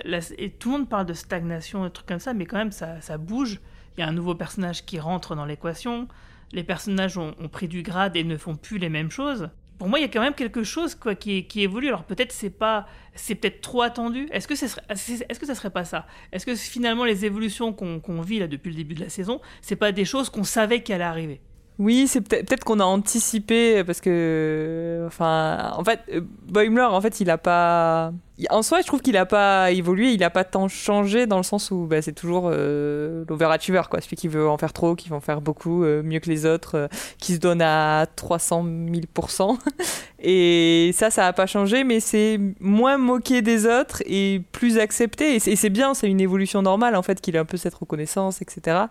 la- 0.05 0.21
et 0.39 0.51
tout 0.51 0.71
le 0.73 0.79
monde 0.79 0.89
parle 0.89 1.07
de 1.07 1.13
stagnation 1.15 1.87
et 1.87 1.91
trucs 1.91 2.07
comme 2.07 2.19
ça, 2.21 2.35
mais 2.35 2.47
quand 2.47 2.57
même 2.59 2.73
ça, 2.73 3.01
ça 3.01 3.19
bouge. 3.19 3.61
Il 3.97 4.01
y 4.01 4.03
a 4.05 4.07
un 4.09 4.13
nouveau 4.13 4.35
personnage 4.35 4.85
qui 4.87 4.99
rentre 5.01 5.35
dans 5.35 5.45
l'équation. 5.45 6.07
Les 6.53 6.63
personnages 6.65 7.19
ont, 7.19 7.35
ont 7.41 7.49
pris 7.49 7.69
du 7.69 7.83
grade 7.83 8.17
et 8.17 8.25
ne 8.25 8.37
font 8.37 8.55
plus 8.55 8.79
les 8.79 8.89
mêmes 8.89 9.11
choses. 9.11 9.51
Pour 9.79 9.89
moi, 9.89 10.01
il 10.01 10.03
y 10.03 10.05
a 10.05 10.09
quand 10.09 10.21
même 10.21 10.35
quelque 10.35 10.65
chose 10.65 10.97
quoi 10.97 11.15
qui, 11.15 11.47
évolue. 11.57 11.89
Alors 11.89 12.05
peut-être 12.05 12.33
c'est 12.33 12.51
pas, 12.51 12.87
c'est 13.15 13.37
peut-être 13.37 13.61
trop 13.61 13.83
attendu. 13.83 14.29
Est-ce 14.33 14.49
que 14.49 14.57
ce 14.57 14.67
serait, 14.67 14.83
est-ce 14.91 15.39
que 15.39 15.47
ça 15.47 15.55
serait 15.55 15.71
pas 15.71 15.85
ça? 15.85 16.07
Est-ce 16.33 16.45
que 16.45 16.57
finalement 16.57 17.05
les 17.05 17.25
évolutions 17.25 17.73
qu'on 17.73 18.01
qu'on 18.01 18.21
vit 18.21 18.41
là 18.41 18.49
depuis 18.49 18.71
le 18.71 18.77
début 18.77 18.95
de 18.95 19.01
la 19.01 19.09
saison, 19.09 19.41
c'est 19.63 19.77
pas 19.77 19.93
des 19.93 20.05
choses 20.05 20.31
qu'on 20.31 20.45
savait 20.45 20.83
qu'elles 20.83 20.97
allaient 20.97 21.05
arriver? 21.05 21.41
Oui, 21.79 22.09
c'est 22.09 22.21
peut-être 22.21 22.65
qu'on 22.65 22.81
a 22.81 22.85
anticipé 22.85 23.85
parce 23.85 24.01
que, 24.01 25.05
enfin, 25.07 25.73
en 25.77 25.85
fait, 25.85 26.01
euh, 26.13 26.21
Boimler, 26.49 26.83
en 26.83 27.01
fait, 27.01 27.21
il 27.21 27.31
a 27.31 27.39
pas. 27.39 28.13
En 28.51 28.63
soi, 28.63 28.81
je 28.81 28.87
trouve 28.87 29.01
qu'il 29.01 29.17
a 29.17 29.27
pas 29.27 29.73
évolué, 29.73 30.13
il 30.13 30.23
a 30.23 30.31
pas 30.31 30.45
tant 30.45 30.69
changé 30.69 31.27
dans 31.27 31.39
le 31.39 31.43
sens 31.43 31.73
où 31.73 31.87
bah, 31.87 32.03
c'est 32.03 32.13
toujours 32.13 32.49
euh, 32.53 33.25
l'overachiever, 33.29 33.83
quoi, 33.91 34.01
celui 34.01 34.17
qui 34.17 34.29
veut 34.29 34.49
en 34.49 34.59
faire 34.59 34.73
trop, 34.73 34.95
qui 34.95 35.09
veut 35.09 35.17
en 35.17 35.21
faire 35.21 35.41
beaucoup, 35.41 35.83
euh, 35.83 36.03
mieux 36.05 36.21
que 36.21 36.31
les 36.31 36.47
autres, 36.47 36.77
euh, 36.77 36.89
qui 37.19 37.35
se 37.35 37.41
donne 37.41 37.61
à 37.63 38.07
300 38.15 38.65
000 38.65 39.57
Et 40.21 40.91
ça, 40.95 41.11
ça 41.11 41.27
a 41.27 41.33
pas 41.33 41.47
changé, 41.47 41.83
mais 41.83 41.99
c'est 42.01 42.41
moins 42.61 42.97
moqué 42.97 43.43
des 43.43 43.67
autres 43.67 44.03
et 44.07 44.43
plus 44.53 44.79
accepté. 44.79 45.35
Et 45.35 45.57
c'est 45.57 45.71
bien, 45.71 45.95
c'est 45.95 46.09
une 46.09 46.21
évolution 46.21 46.63
normale, 46.63 46.95
en 46.95 47.03
fait, 47.03 47.21
qu'il 47.21 47.35
ait 47.35 47.41
un 47.41 47.45
peu 47.45 47.57
cette 47.57 47.75
reconnaissance, 47.75 48.41
etc. 48.41 48.87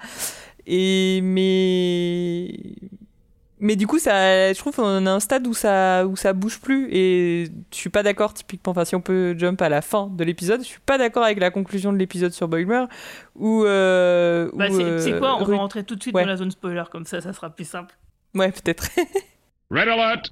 Et 0.70 1.22
mais 1.24 2.52
mais 3.60 3.76
du 3.76 3.88
coup 3.88 3.98
ça 4.00 4.54
je 4.54 4.58
trouve 4.60 4.76
qu'on 4.76 5.06
est 5.06 5.10
à 5.10 5.14
un 5.14 5.20
stade 5.20 5.48
où 5.48 5.54
ça 5.54 6.06
où 6.06 6.16
ça 6.16 6.34
bouge 6.34 6.60
plus 6.60 6.90
et 6.92 7.46
je 7.72 7.76
suis 7.78 7.90
pas 7.90 8.04
d'accord 8.04 8.34
typiquement 8.34 8.72
enfin 8.72 8.86
si 8.86 8.94
on 8.96 9.02
peut 9.02 9.34
jump 9.38 9.60
à 9.64 9.70
la 9.70 9.82
fin 9.82 10.08
de 10.08 10.24
l'épisode 10.24 10.60
je 10.62 10.66
suis 10.68 10.80
pas 10.86 10.98
d'accord 11.00 11.24
avec 11.24 11.40
la 11.40 11.50
conclusion 11.50 11.92
de 11.92 11.98
l'épisode 11.98 12.34
sur 12.34 12.48
Boiler 12.48 12.84
où, 13.36 13.64
euh, 13.64 14.52
Bah, 14.54 14.68
où, 14.70 14.76
c'est 14.78 15.00
c'est 15.00 15.14
euh, 15.14 15.20
quoi 15.20 15.38
On 15.42 15.44
Ru- 15.46 15.54
va 15.54 15.58
rentrer 15.58 15.84
tout 15.84 15.96
de 15.96 16.02
suite 16.04 16.14
Ouais. 16.14 16.22
dans 16.24 16.28
la 16.30 16.36
zone 16.38 16.52
spoiler 16.52 16.84
comme 16.92 17.06
ça, 17.06 17.20
ça 17.22 17.34
sera 17.34 17.50
plus 17.50 17.66
simple. 17.66 17.96
ouais 18.36 18.52
peut-être 18.52 18.90
Red 19.72 19.88
alert! 19.88 20.32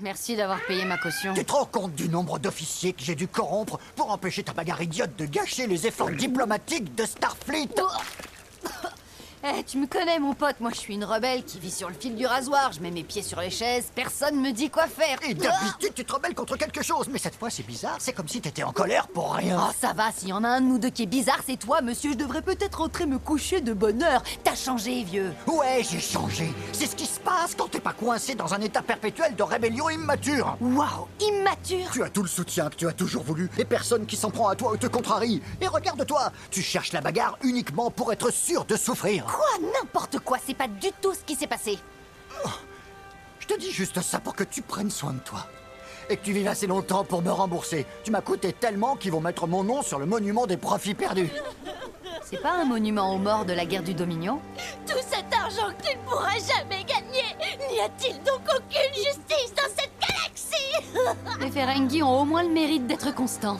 Merci 0.00 0.36
d'avoir 0.36 0.60
payé 0.66 0.84
ma 0.84 0.96
caution. 0.96 1.34
Tu 1.34 1.44
te 1.44 1.52
rends 1.52 1.64
compte 1.64 1.94
du 1.94 2.08
nombre 2.08 2.38
d'officiers 2.38 2.92
que 2.92 3.02
j'ai 3.02 3.14
dû 3.14 3.26
corrompre 3.26 3.78
pour 3.96 4.10
empêcher 4.10 4.44
ta 4.44 4.52
bagarre 4.52 4.82
idiote 4.82 5.16
de 5.16 5.26
gâcher 5.26 5.66
les 5.66 5.86
efforts 5.86 6.10
diplomatiques 6.10 6.94
de 6.94 7.04
Starfleet? 7.04 7.68
Eh, 9.44 9.62
tu 9.62 9.78
me 9.78 9.86
connais, 9.86 10.18
mon 10.18 10.34
pote, 10.34 10.56
moi 10.58 10.70
je 10.72 10.80
suis 10.80 10.94
une 10.94 11.04
rebelle 11.04 11.44
qui 11.44 11.60
vit 11.60 11.70
sur 11.70 11.88
le 11.88 11.94
fil 11.94 12.16
du 12.16 12.26
rasoir, 12.26 12.72
je 12.72 12.80
mets 12.80 12.90
mes 12.90 13.04
pieds 13.04 13.22
sur 13.22 13.40
les 13.40 13.50
chaises, 13.50 13.92
personne 13.94 14.40
me 14.40 14.50
dit 14.50 14.68
quoi 14.68 14.88
faire. 14.88 15.16
Et 15.28 15.34
d'habitude, 15.34 15.94
tu 15.94 16.04
te 16.04 16.12
rebelles 16.12 16.34
contre 16.34 16.56
quelque 16.56 16.82
chose, 16.82 17.06
mais 17.08 17.18
cette 17.18 17.36
fois, 17.36 17.48
c'est 17.48 17.62
bizarre, 17.62 17.96
c'est 18.00 18.12
comme 18.12 18.26
si 18.26 18.40
t'étais 18.40 18.64
en 18.64 18.72
colère 18.72 19.06
pour 19.06 19.34
rien. 19.34 19.60
Oh, 19.68 19.72
ça 19.80 19.92
va, 19.92 20.10
s'il 20.10 20.30
y 20.30 20.32
en 20.32 20.42
a 20.42 20.48
un 20.48 20.60
de 20.60 20.66
nous 20.66 20.78
deux 20.78 20.90
qui 20.90 21.04
est 21.04 21.06
bizarre, 21.06 21.38
c'est 21.46 21.56
toi, 21.56 21.82
monsieur. 21.82 22.12
Je 22.12 22.16
devrais 22.16 22.42
peut-être 22.42 22.80
rentrer 22.80 23.06
me 23.06 23.18
coucher 23.18 23.60
de 23.60 23.72
bonne 23.72 24.02
heure. 24.02 24.24
T'as 24.42 24.56
changé, 24.56 25.04
vieux. 25.04 25.32
Ouais, 25.46 25.82
j'ai 25.88 26.00
changé. 26.00 26.52
C'est 26.72 26.86
ce 26.86 26.96
qui 26.96 27.06
se 27.06 27.20
passe 27.20 27.54
quand 27.56 27.70
t'es 27.70 27.80
pas 27.80 27.92
coincé 27.92 28.34
dans 28.34 28.54
un 28.54 28.60
état 28.60 28.82
perpétuel 28.82 29.36
de 29.36 29.42
rébellion 29.44 29.88
immature. 29.88 30.56
Waouh, 30.60 31.06
immature. 31.20 31.90
Tu 31.92 32.02
as 32.02 32.10
tout 32.10 32.22
le 32.22 32.28
soutien 32.28 32.70
que 32.70 32.76
tu 32.76 32.88
as 32.88 32.92
toujours 32.92 33.22
voulu, 33.22 33.50
et 33.56 33.64
personne 33.64 34.04
qui 34.04 34.16
s'en 34.16 34.30
prend 34.30 34.48
à 34.48 34.56
toi 34.56 34.72
ou 34.72 34.76
te 34.76 34.88
contrarie. 34.88 35.40
Et 35.60 35.68
regarde-toi, 35.68 36.32
tu 36.50 36.60
cherches 36.60 36.92
la 36.92 37.00
bagarre 37.00 37.38
uniquement 37.44 37.90
pour 37.90 38.12
être 38.12 38.32
sûr 38.32 38.64
de 38.64 38.76
souffrir. 38.76 39.27
Quoi 39.28 39.68
N'importe 39.78 40.18
quoi, 40.20 40.38
c'est 40.44 40.54
pas 40.54 40.68
du 40.68 40.88
tout 41.02 41.12
ce 41.12 41.20
qui 41.20 41.34
s'est 41.34 41.46
passé. 41.46 41.78
Je 43.38 43.46
te 43.46 43.58
dis 43.58 43.70
juste 43.70 44.00
ça 44.00 44.20
pour 44.20 44.34
que 44.34 44.44
tu 44.44 44.62
prennes 44.62 44.90
soin 44.90 45.12
de 45.12 45.18
toi. 45.20 45.46
Et 46.08 46.16
que 46.16 46.24
tu 46.24 46.32
vives 46.32 46.48
assez 46.48 46.66
longtemps 46.66 47.04
pour 47.04 47.20
me 47.20 47.30
rembourser. 47.30 47.86
Tu 48.02 48.10
m'as 48.10 48.22
coûté 48.22 48.54
tellement 48.54 48.96
qu'ils 48.96 49.12
vont 49.12 49.20
mettre 49.20 49.46
mon 49.46 49.62
nom 49.62 49.82
sur 49.82 49.98
le 49.98 50.06
monument 50.06 50.46
des 50.46 50.56
profits 50.56 50.94
perdus. 50.94 51.30
C'est 52.24 52.40
pas 52.42 52.52
un 52.52 52.64
monument 52.64 53.14
aux 53.14 53.18
morts 53.18 53.44
de 53.44 53.52
la 53.52 53.64
guerre 53.64 53.82
du 53.82 53.94
Dominion 53.94 54.40
Tout 54.86 54.98
cet 55.00 55.32
argent 55.32 55.72
que 55.78 55.88
tu 55.90 55.96
ne 55.96 56.02
pourras 56.02 56.38
jamais 56.38 56.84
gagner 56.84 57.24
N'y 57.70 57.80
a-t-il 57.80 58.22
donc 58.22 58.40
aucune 58.54 58.94
justice 58.94 59.54
dans 59.56 59.70
cette 59.74 59.92
galaxie 60.00 61.40
Les 61.40 61.50
Ferengi 61.50 62.02
ont 62.02 62.22
au 62.22 62.24
moins 62.24 62.42
le 62.42 62.50
mérite 62.50 62.86
d'être 62.86 63.14
constants. 63.14 63.58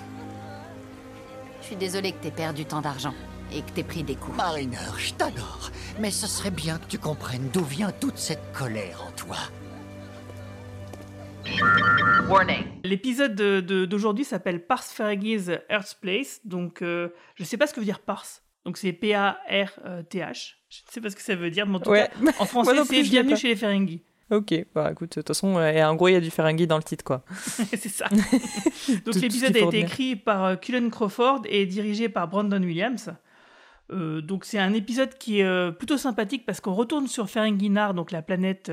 Je 1.61 1.67
suis 1.67 1.77
désolée 1.77 2.13
que 2.13 2.23
t'aies 2.23 2.31
perdu 2.31 2.67
tant 2.67 2.81
d'argent 2.81 3.15
et 3.53 3.63
que 3.63 3.71
t'aies 3.73 3.83
pris 3.85 4.03
des 4.03 4.15
coups. 4.15 4.37
Mariner, 4.37 4.77
je 4.99 5.13
t'adore. 5.15 5.71
Mais 6.01 6.11
ce 6.11 6.27
serait 6.27 6.51
bien 6.51 6.79
que 6.79 6.87
tu 6.87 6.99
comprennes 6.99 7.49
d'où 7.53 7.65
vient 7.65 7.91
toute 7.93 8.19
cette 8.19 8.53
colère 8.53 9.05
en 9.09 9.13
toi. 9.13 9.37
L'épisode 12.85 13.35
de- 13.35 13.61
de- 13.61 13.85
d'aujourd'hui 13.87 14.25
s'appelle 14.25 14.65
Parse 14.67 14.91
Fergie's 14.93 15.51
Earth's 15.71 15.95
Place. 15.95 16.41
Donc, 16.45 16.83
euh, 16.83 17.09
je 17.37 17.45
sais 17.45 17.57
pas 17.57 17.67
ce 17.67 17.75
que 17.75 17.81
veut 17.81 17.87
dire 17.87 18.01
Parse. 18.01 18.43
Donc, 18.65 18.77
c'est 18.77 18.93
P-A-R-T-H. 18.93 20.55
Je 20.69 20.81
ne 20.87 20.93
sais 20.93 21.01
pas 21.01 21.11
ce 21.11 21.17
que 21.17 21.23
ça 21.23 21.35
veut 21.35 21.51
dire, 21.51 21.67
mais 21.67 21.77
en 21.77 21.81
tout 21.81 21.91
Ouais. 21.91 22.09
cas, 22.23 22.33
en 22.39 22.45
français, 22.47 22.73
c'est 22.85 23.03
Bienvenue 23.05 23.37
chez 23.37 23.49
les 23.49 23.57
Ferengi. 23.57 24.03
Ok, 24.31 24.53
bah 24.75 24.91
écoute, 24.93 25.09
de 25.17 25.23
toute 25.23 25.29
façon, 25.29 25.57
euh, 25.57 25.83
en 25.87 25.95
gros, 25.95 26.09
il 26.09 26.13
y 26.13 26.17
a 26.17 26.21
du 26.21 26.31
Ferengi 26.31 26.67
dans 26.67 26.77
le 26.77 26.83
titre, 26.83 27.03
quoi. 27.03 27.25
c'est 27.47 27.89
ça. 27.89 28.09
Donc 29.07 29.15
l'épisode 29.15 29.57
a 29.57 29.61
été 29.61 29.79
écrit 29.79 30.17
par 30.17 30.45
euh, 30.45 30.57
Cullen 30.57 30.91
Crawford 30.91 31.41
et 31.47 31.65
dirigé 31.65 32.11
par 32.11 32.29
Brandon 32.29 32.63
Williams. 32.63 33.11
Euh, 33.91 34.21
donc 34.21 34.45
c'est 34.45 34.59
un 34.59 34.75
épisode 34.75 35.15
qui 35.15 35.41
est 35.41 35.45
euh, 35.45 35.71
plutôt 35.71 35.97
sympathique 35.97 36.45
parce 36.45 36.61
qu'on 36.61 36.75
retourne 36.75 37.07
sur 37.07 37.29
Ferenginar, 37.29 37.95
donc 37.95 38.11
la 38.11 38.23
planète 38.23 38.71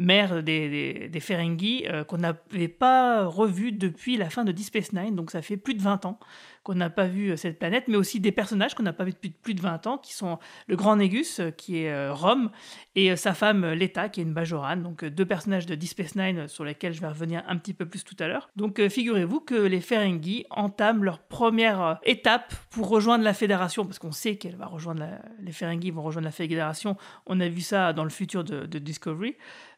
mère 0.00 0.42
des, 0.42 1.08
des, 1.08 1.20
Ferengi, 1.20 1.84
euh, 1.86 2.04
qu'on 2.04 2.16
n'avait 2.18 2.68
pas 2.68 3.26
revu 3.26 3.70
depuis 3.70 4.16
la 4.16 4.30
fin 4.30 4.44
de 4.44 4.50
Deep 4.52 4.64
Space 4.66 4.92
Nine, 4.94 5.14
donc 5.14 5.30
ça 5.30 5.42
fait 5.42 5.58
plus 5.58 5.74
de 5.74 5.82
20 5.82 6.06
ans 6.06 6.18
qu'on 6.62 6.74
n'a 6.74 6.90
pas 6.90 7.06
vu 7.06 7.30
euh, 7.30 7.36
cette 7.36 7.58
planète, 7.58 7.84
mais 7.88 7.96
aussi 7.96 8.18
des 8.20 8.32
personnages 8.32 8.74
qu'on 8.74 8.82
n'a 8.82 8.92
pas 8.92 9.04
vu 9.04 9.12
depuis 9.12 9.30
plus 9.30 9.54
de 9.54 9.60
20 9.62 9.86
ans, 9.86 9.98
qui 9.98 10.14
sont 10.14 10.38
le 10.68 10.76
Grand 10.76 10.96
Négus, 10.96 11.40
euh, 11.40 11.50
qui 11.50 11.78
est 11.82 12.08
Rome, 12.10 12.50
et 12.96 13.14
sa 13.16 13.34
femme 13.34 13.72
Leta, 13.72 14.08
qui 14.08 14.20
est 14.20 14.24
une 14.24 14.32
Bajoran, 14.32 14.76
donc 14.78 15.04
deux 15.04 15.24
personnages 15.26 15.66
de 15.66 15.74
Deep 15.74 15.90
Space 15.90 16.16
Nine 16.16 16.48
sur 16.48 16.64
lesquels 16.64 16.92
je 16.94 17.00
vais 17.02 17.08
revenir 17.08 17.42
un 17.46 17.56
petit 17.58 17.74
peu 17.74 17.84
plus 17.86 18.02
tout 18.04 18.16
à 18.20 18.26
l'heure. 18.26 18.48
Donc 18.56 18.80
figurez-vous 18.88 19.40
que 19.40 19.54
les 19.54 19.80
Ferengi 19.80 20.44
entament 20.50 21.02
leur 21.04 21.18
première 21.18 21.98
étape 22.04 22.54
pour 22.70 22.88
rejoindre 22.88 23.24
la 23.24 23.34
Fédération, 23.34 23.84
parce 23.84 23.98
qu'on 23.98 24.12
sait 24.12 24.36
qu'elle 24.36 24.56
va 24.56 24.66
rejoindre 24.66 25.00
la- 25.00 25.20
les 25.40 25.52
Ferengi 25.52 25.90
vont 25.90 26.02
rejoindre 26.02 26.26
la 26.26 26.32
Fédération. 26.32 26.96
On 27.26 27.38
a 27.40 27.48
vu 27.48 27.60
ça 27.60 27.92
dans 27.92 28.04
le 28.04 28.10
futur 28.10 28.44
de 28.44 28.78
Discovery. 28.78 29.36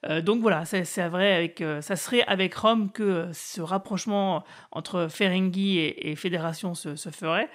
Euh, 0.08 0.20
donc 0.20 0.40
voilà, 0.40 0.64
c'est 0.64 1.08
vrai 1.08 1.32
avec, 1.32 1.60
euh, 1.60 1.80
ça 1.80 1.94
serait 1.96 2.22
avec 2.22 2.54
Rome 2.54 2.90
que 2.90 3.02
euh, 3.02 3.32
ce 3.32 3.60
rapprochement 3.60 4.42
entre 4.72 5.06
Ferengi 5.08 5.78
et, 5.78 6.16
Fédération 6.16 6.74
se, 6.74 6.96
ferait. 7.10 7.48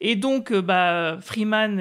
Et 0.00 0.14
donc, 0.14 0.52
bah, 0.52 1.18
Freeman, 1.20 1.80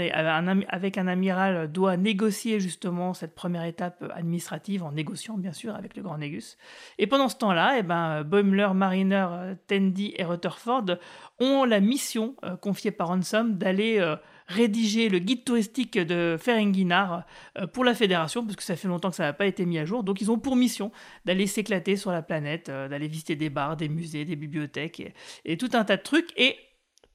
avec 0.69 0.97
un 0.97 1.07
amiral, 1.07 1.71
doit 1.71 1.97
négocier 1.97 2.59
justement 2.59 3.13
cette 3.13 3.36
première 3.36 3.63
étape 3.63 4.03
administrative, 4.15 4.83
en 4.83 4.91
négociant 4.91 5.38
bien 5.38 5.53
sûr 5.53 5.75
avec 5.75 5.95
le 5.95 6.01
Grand 6.01 6.17
Négus. 6.17 6.57
Et 6.97 7.05
pendant 7.05 7.29
ce 7.29 7.36
temps-là, 7.36 7.75
eh 7.77 7.83
ben, 7.83 8.24
Boimler, 8.24 8.69
Mariner, 8.74 9.27
Tandy 9.67 10.15
et 10.17 10.24
Rutherford 10.24 10.97
ont 11.39 11.63
la 11.63 11.79
mission 11.79 12.36
confiée 12.62 12.89
par 12.89 13.09
Ransom 13.09 13.53
d'aller 13.53 14.03
rédiger 14.47 15.09
le 15.09 15.19
guide 15.19 15.43
touristique 15.43 15.97
de 15.97 16.37
Ferenginar 16.39 17.25
euh, 17.57 17.67
pour 17.67 17.83
la 17.83 17.93
Fédération, 17.93 18.43
parce 18.43 18.55
que 18.55 18.63
ça 18.63 18.75
fait 18.75 18.87
longtemps 18.87 19.09
que 19.09 19.15
ça 19.15 19.23
n'a 19.23 19.33
pas 19.33 19.45
été 19.45 19.65
mis 19.65 19.77
à 19.77 19.85
jour. 19.85 20.03
Donc 20.03 20.21
ils 20.21 20.31
ont 20.31 20.39
pour 20.39 20.55
mission 20.55 20.91
d'aller 21.25 21.47
s'éclater 21.47 21.97
sur 21.97 22.11
la 22.11 22.21
planète, 22.21 22.69
euh, 22.69 22.87
d'aller 22.87 23.07
visiter 23.07 23.35
des 23.35 23.49
bars, 23.49 23.75
des 23.75 23.89
musées, 23.89 24.25
des 24.25 24.35
bibliothèques 24.35 25.13
et, 25.45 25.57
tout 25.57 25.69
un 25.73 25.83
tas 25.83 25.97
de 25.97 26.01
trucs. 26.01 26.31
Et 26.37 26.55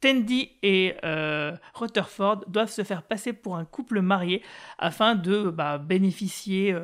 Tandy 0.01 0.51
et 0.63 0.95
euh, 1.05 1.53
Rutherford 1.75 2.45
doivent 2.49 2.71
se 2.71 2.83
faire 2.83 3.03
passer 3.03 3.33
pour 3.33 3.57
un 3.57 3.65
couple 3.65 4.01
marié 4.01 4.43
afin 4.79 5.15
de 5.15 5.49
bah, 5.49 5.79
bénéficier 5.79 6.77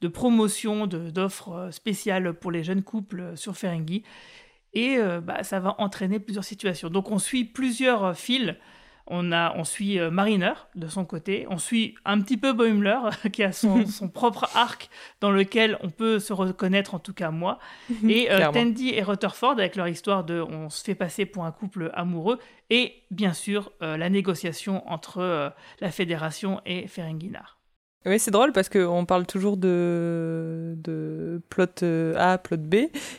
de 0.00 0.08
promotions, 0.08 0.86
d'offres 0.86 1.70
spéciales 1.72 2.34
pour 2.34 2.52
les 2.52 2.62
jeunes 2.62 2.82
couples 2.82 3.32
sur 3.36 3.56
Ferengi. 3.56 4.04
Et 4.74 4.98
bah, 5.22 5.42
ça 5.44 5.60
va 5.60 5.76
entraîner 5.78 6.20
plusieurs 6.20 6.44
situations. 6.44 6.90
Donc 6.90 7.10
on 7.10 7.18
suit 7.18 7.46
plusieurs 7.46 8.14
fils. 8.16 8.54
On, 9.10 9.32
a, 9.32 9.54
on 9.56 9.64
suit 9.64 9.98
euh, 9.98 10.10
Mariner 10.10 10.52
de 10.74 10.86
son 10.86 11.04
côté, 11.04 11.46
on 11.50 11.58
suit 11.58 11.94
un 12.04 12.20
petit 12.20 12.36
peu 12.36 12.52
Boimler 12.52 12.98
qui 13.32 13.42
a 13.42 13.52
son, 13.52 13.86
son 13.98 14.08
propre 14.08 14.48
arc 14.54 14.90
dans 15.20 15.30
lequel 15.30 15.78
on 15.82 15.90
peut 15.90 16.18
se 16.18 16.32
reconnaître, 16.32 16.94
en 16.94 16.98
tout 16.98 17.14
cas 17.14 17.30
moi, 17.30 17.58
et 18.06 18.30
euh. 18.30 18.50
Tandy 18.52 18.90
et 18.90 19.02
Rutherford 19.02 19.52
avec 19.52 19.76
leur 19.76 19.88
histoire 19.88 20.24
de 20.24 20.40
on 20.40 20.70
se 20.70 20.84
fait 20.84 20.94
passer 20.94 21.26
pour 21.26 21.44
un 21.44 21.52
couple 21.52 21.90
amoureux, 21.94 22.38
et 22.70 23.02
bien 23.10 23.32
sûr 23.32 23.72
euh, 23.82 23.96
la 23.96 24.10
négociation 24.10 24.88
entre 24.90 25.18
euh, 25.18 25.50
la 25.80 25.90
Fédération 25.90 26.60
et 26.66 26.86
Ferenginar. 26.86 27.57
Oui, 28.08 28.18
c'est 28.18 28.30
drôle 28.30 28.52
parce 28.52 28.68
qu'on 28.68 29.04
parle 29.04 29.26
toujours 29.26 29.56
de, 29.56 30.74
de 30.76 31.40
plot 31.50 31.66
euh, 31.82 32.14
A, 32.18 32.38
plot 32.38 32.56
B. 32.56 32.74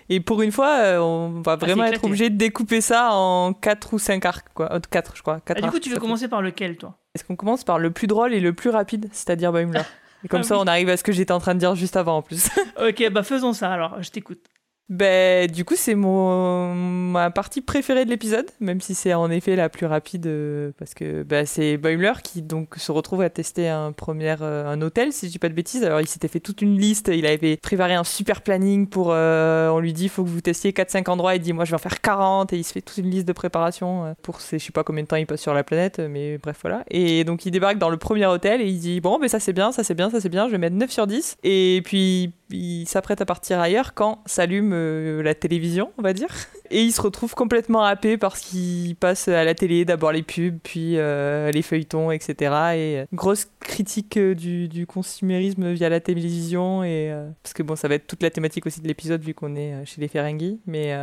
Et 0.10 0.20
pour 0.20 0.42
une 0.42 0.52
fois, 0.52 0.78
euh, 0.80 0.98
on 1.00 1.42
va 1.42 1.56
vraiment 1.56 1.84
être 1.86 2.04
obligé 2.04 2.30
de 2.30 2.38
découper 2.38 2.82
ça 2.82 3.10
en 3.14 3.54
4 3.54 3.94
ou 3.94 4.00
5 4.00 4.26
arcs. 4.26 4.48
Quoi. 4.54 4.74
Euh, 4.74 4.80
4, 4.90 5.14
je 5.16 5.22
crois. 5.22 5.40
Ah, 5.48 5.54
du 5.62 5.70
coup, 5.70 5.80
tu 5.80 5.90
veux 5.90 5.96
fait. 5.96 6.02
commencer 6.02 6.28
par 6.28 6.42
lequel, 6.42 6.78
toi? 6.78 6.98
Est-ce 7.16 7.24
qu'on 7.24 7.36
commence 7.36 7.64
par 7.64 7.80
le 7.80 7.92
plus 7.92 8.08
drôle 8.08 8.34
et 8.34 8.40
le 8.40 8.54
plus 8.54 8.70
rapide, 8.70 9.08
c'est-à-dire 9.12 9.52
Boimler 9.52 9.82
Et 10.24 10.28
comme 10.28 10.42
Ah 10.42 10.44
ça, 10.44 10.56
oui. 10.56 10.62
on 10.66 10.68
arrive 10.68 10.90
à 10.90 10.98
ce 10.98 11.04
que 11.04 11.12
j'étais 11.14 11.32
en 11.32 11.40
train 11.40 11.54
de 11.54 11.60
dire 11.60 11.76
juste 11.76 11.96
avant 11.96 12.18
en 12.18 12.22
plus. 12.22 12.50
Ok, 12.86 13.10
bah 13.12 13.24
faisons 13.24 13.54
ça 13.54 13.72
alors, 13.72 14.02
je 14.04 14.10
t'écoute. 14.10 14.42
Ben, 14.90 15.46
du 15.46 15.66
coup, 15.66 15.76
c'est 15.78 15.94
mon 15.94 16.74
ma 16.74 17.30
partie 17.30 17.62
préférée 17.62 18.06
de 18.06 18.10
l'épisode, 18.10 18.48
même 18.60 18.82
si 18.82 18.96
c'est 18.96 19.14
en 19.14 19.30
effet 19.30 19.56
la 19.56 19.70
plus 19.70 19.86
rapide, 19.86 20.26
euh, 20.26 20.72
parce 20.80 20.96
que 20.96 21.22
ben, 21.22 21.46
c'est 21.46 21.78
Boimler 21.78 22.14
qui 22.24 22.42
donc 22.42 22.74
se 22.78 22.92
retrouve 22.92 23.22
à 23.22 23.30
tester 23.30 23.70
un 23.70 23.92
premier 23.92 24.36
euh, 24.42 24.68
un 24.68 24.82
hôtel, 24.82 25.14
si 25.14 25.28
je 25.28 25.32
dis 25.32 25.38
pas 25.38 25.50
de 25.50 25.54
bêtises. 25.54 25.84
Alors, 25.84 26.02
il 26.02 26.08
s'était 26.08 26.28
fait 26.28 26.40
toute 26.40 26.64
une 26.64 26.76
liste, 26.76 27.12
il 27.14 27.28
avait 27.28 27.56
préparé 27.58 27.94
un 27.94 28.04
super 28.04 28.42
planning 28.42 28.88
pour. 28.88 29.12
euh, 29.12 29.70
on 29.70 29.80
lui 29.80 29.94
dit, 29.94 30.10
faut 30.10 30.24
que 30.24 30.30
vous 30.30 30.42
testiez 30.42 30.72
4-5 30.72 31.08
endroits. 31.12 31.36
Il 31.36 31.42
dit, 31.42 31.54
moi, 31.54 31.66
je 31.66 31.70
vais 31.70 31.76
en 31.76 31.80
faire 31.80 32.02
40, 32.02 32.52
et 32.54 32.58
il 32.58 32.64
se 32.64 32.74
fait 32.74 32.82
toute 32.82 32.98
une 32.98 33.12
liste 33.12 33.28
de 33.28 33.34
préparation 33.34 34.06
euh, 34.06 34.14
pour 34.24 34.42
ces, 34.42 34.58
je 34.58 34.66
sais 34.66 34.72
pas 34.72 34.84
combien 34.84 35.04
de 35.04 35.08
temps 35.08 35.18
il 35.18 35.28
passe 35.28 35.42
sur 35.42 35.54
la 35.54 35.64
planète, 35.64 36.00
mais 36.00 36.40
bref, 36.40 36.58
voilà. 36.64 36.84
Et 36.90 37.24
donc, 37.26 37.46
il 37.46 37.52
débarque 37.52 37.78
dans 37.78 37.90
le 37.90 37.98
premier 37.98 38.26
hôtel 38.26 38.60
et 38.60 38.66
il 38.68 38.80
dit, 38.80 39.02
bon, 39.02 39.20
ben 39.20 39.30
ça 39.30 39.40
c'est 39.40 39.54
bien, 39.54 39.72
ça 39.72 39.84
c'est 39.84 39.94
bien, 39.94 40.10
ça 40.10 40.20
c'est 40.20 40.30
bien, 40.30 40.48
je 40.48 40.52
vais 40.54 40.58
mettre 40.58 40.76
9 40.76 40.90
sur 40.90 41.06
10. 41.06 41.38
Et 41.44 41.82
puis, 41.86 42.34
il 42.52 42.88
s'apprête 42.88 43.22
à 43.22 43.26
partir 43.26 43.60
ailleurs 43.60 43.94
quand 43.94 44.22
s'allume 44.26 44.72
euh, 44.74 45.22
la 45.22 45.36
télévision, 45.36 45.92
on 45.98 46.02
va 46.02 46.14
dire. 46.14 46.30
Et 46.72 46.84
il 46.84 46.92
se 46.92 47.02
retrouve 47.02 47.34
complètement 47.34 47.84
happé 47.84 48.18
parce 48.18 48.40
qu'il 48.40 48.96
passe 48.96 49.28
à 49.28 49.44
la 49.44 49.56
télé, 49.56 49.86
d'abord 49.86 50.12
les 50.12 50.22
pubs, 50.22 50.58
puis 50.62 50.98
euh, 50.98 51.52
les 51.52 51.62
feuilletons, 51.62 52.12
etc. 52.12 52.34
Et 52.38 53.00
euh, 53.00 53.06
grosse 53.14 53.48
critique 53.60 54.20
du, 54.20 54.86
consumérisme 54.88 55.72
via 55.72 55.90
la 55.90 56.00
télévision. 56.00 56.84
Et, 56.84 57.12
parce 57.44 57.54
que 57.54 57.64
bon, 57.64 57.76
ça 57.76 57.88
va 57.88 57.96
être 57.96 58.08
toute 58.08 58.22
la 58.22 58.30
thématique 58.30 58.66
aussi 58.66 58.82
de 58.82 58.88
l'épisode 58.88 59.22
vu 59.22 59.34
qu'on 59.34 59.56
est 59.56 59.86
chez 59.86 60.00
les 60.02 60.08
Ferengi. 60.08 60.60
Mais, 60.68 60.96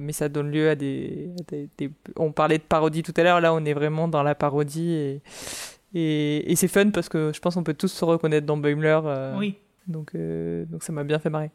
mais 0.00 0.12
ça 0.12 0.28
donne 0.28 0.50
lieu 0.50 0.68
à 0.68 0.74
des, 0.74 1.30
On 2.16 2.32
parlait 2.32 2.58
de 2.58 2.62
parodie 2.62 3.02
tout 3.02 3.14
à 3.16 3.22
l'heure, 3.22 3.40
là 3.40 3.54
on 3.54 3.64
est 3.64 3.74
vraiment 3.74 4.08
dans 4.08 4.22
la 4.22 4.34
parodie. 4.34 4.90
Et, 4.92 5.22
et, 5.94 6.52
et 6.52 6.56
c'est 6.56 6.68
fun 6.68 6.90
parce 6.90 7.08
que 7.08 7.32
je 7.34 7.40
pense 7.40 7.54
qu'on 7.54 7.64
peut 7.64 7.74
tous 7.74 7.88
se 7.88 8.04
reconnaître 8.04 8.46
dans 8.46 8.58
Boimler. 8.58 9.00
Oui. 9.38 9.56
Donc, 9.88 10.14
euh, 10.14 10.64
donc 10.66 10.82
ça 10.82 10.92
m'a 10.92 11.04
bien 11.04 11.18
fait 11.18 11.30
marrer. 11.30 11.50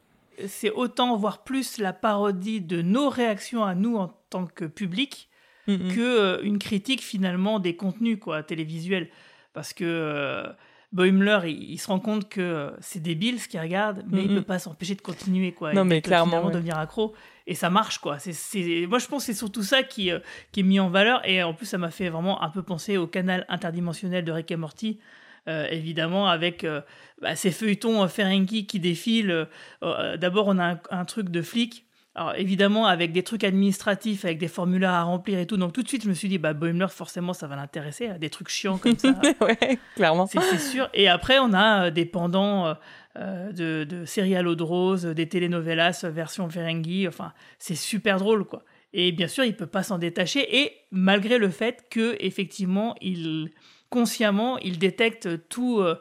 C'est 0.47 0.71
autant, 0.71 1.15
voire 1.17 1.43
plus, 1.43 1.77
la 1.77 1.93
parodie 1.93 2.61
de 2.61 2.81
nos 2.81 3.09
réactions 3.09 3.63
à 3.63 3.75
nous 3.75 3.97
en 3.97 4.07
tant 4.29 4.45
que 4.45 4.65
public 4.65 5.27
Mm, 5.67 5.93
que 5.93 5.99
euh, 6.01 6.41
une 6.41 6.57
critique 6.57 7.01
finalement 7.03 7.59
des 7.59 7.75
contenus 7.75 8.17
quoi, 8.19 8.41
télévisuels. 8.41 9.09
Parce 9.53 9.73
que 9.73 9.83
euh, 9.85 10.47
Boimler, 10.91 11.41
il, 11.51 11.73
il 11.73 11.77
se 11.77 11.85
rend 11.87 11.99
compte 11.99 12.27
que 12.29 12.71
c'est 12.81 12.99
débile 12.99 13.39
ce 13.39 13.47
qu'il 13.47 13.59
regarde, 13.59 14.03
mais 14.09 14.23
il 14.23 14.31
Mhm. 14.31 14.37
peut 14.37 14.41
pas 14.43 14.57
s'empêcher 14.57 14.95
de 14.95 15.01
continuer. 15.01 15.51
Quoi, 15.51 15.73
Non, 15.73 15.83
Il 15.83 15.89
mais 15.89 16.01
clairement, 16.01 16.45
ouais. 16.47 16.51
devenir 16.51 16.79
accro. 16.79 17.13
Et 17.45 17.53
ça 17.53 17.69
marche, 17.69 17.99
quoi. 17.99 18.17
C'est, 18.17 18.33
c'est- 18.33 18.87
Moi, 18.87 18.97
je 18.97 19.05
pense 19.05 19.23
que 19.23 19.31
c'est 19.31 19.37
surtout 19.37 19.61
ça 19.61 19.83
qui, 19.83 20.11
euh, 20.11 20.19
qui 20.51 20.61
est 20.61 20.63
mis 20.63 20.79
en 20.79 20.89
valeur. 20.89 21.21
Et 21.29 21.43
en 21.43 21.53
plus, 21.53 21.67
ça 21.67 21.77
m'a 21.77 21.91
fait 21.91 22.09
vraiment 22.09 22.41
un 22.41 22.49
peu 22.49 22.63
penser 22.63 22.97
au 22.97 23.05
canal 23.05 23.45
interdimensionnel 23.47 24.25
de 24.25 24.31
Rick 24.31 24.49
et 24.49 24.55
Morty. 24.55 24.99
Euh, 25.47 25.67
évidemment, 25.69 26.27
avec 26.27 26.63
euh, 26.63 26.81
bah, 27.21 27.35
ces 27.35 27.51
feuilletons 27.51 28.03
euh, 28.03 28.07
Ferengi 28.07 28.67
qui 28.67 28.79
défilent. 28.79 29.47
D'abord, 29.81 30.47
on 30.47 30.59
a 30.59 30.73
un, 30.73 30.79
un 30.91 31.05
truc 31.05 31.29
de 31.29 31.41
flic. 31.41 31.85
Alors 32.13 32.35
évidemment 32.35 32.87
avec 32.87 33.13
des 33.13 33.23
trucs 33.23 33.45
administratifs, 33.45 34.25
avec 34.25 34.37
des 34.37 34.49
formulaires 34.49 34.91
à 34.91 35.03
remplir 35.03 35.39
et 35.39 35.45
tout. 35.45 35.55
Donc 35.55 35.71
tout 35.71 35.81
de 35.81 35.87
suite 35.87 36.03
je 36.03 36.09
me 36.09 36.13
suis 36.13 36.27
dit 36.27 36.39
bah 36.39 36.51
Boimler 36.51 36.87
forcément 36.89 37.31
ça 37.31 37.47
va 37.47 37.55
l'intéresser, 37.55 38.09
des 38.19 38.29
trucs 38.29 38.49
chiants 38.49 38.77
comme 38.77 38.97
ça. 38.97 39.13
ouais, 39.41 39.79
clairement. 39.95 40.27
C'est 40.27 40.59
sûr. 40.59 40.89
Et 40.93 41.07
après, 41.07 41.39
on 41.39 41.53
a 41.53 41.89
des 41.89 42.03
pendants 42.03 42.75
de, 43.15 43.85
de 43.85 44.03
séries 44.03 44.35
à 44.35 44.41
l'eau 44.41 44.55
de 44.55 44.63
rose, 44.63 45.05
des 45.05 45.29
telenovelas 45.29 46.03
version 46.09 46.49
Ferengi. 46.49 47.07
Enfin, 47.07 47.31
c'est 47.59 47.75
super 47.75 48.17
drôle, 48.17 48.43
quoi. 48.43 48.65
Et 48.91 49.13
bien 49.13 49.29
sûr, 49.29 49.45
il 49.45 49.55
peut 49.55 49.65
pas 49.65 49.83
s'en 49.83 49.97
détacher. 49.97 50.63
Et 50.63 50.73
malgré 50.91 51.37
le 51.37 51.49
fait 51.49 51.85
que, 51.89 52.17
effectivement, 52.19 52.95
il 53.01 53.51
consciemment, 53.91 54.57
il 54.59 54.79
détecte 54.79 55.47
tout, 55.49 55.79
euh, 55.81 55.95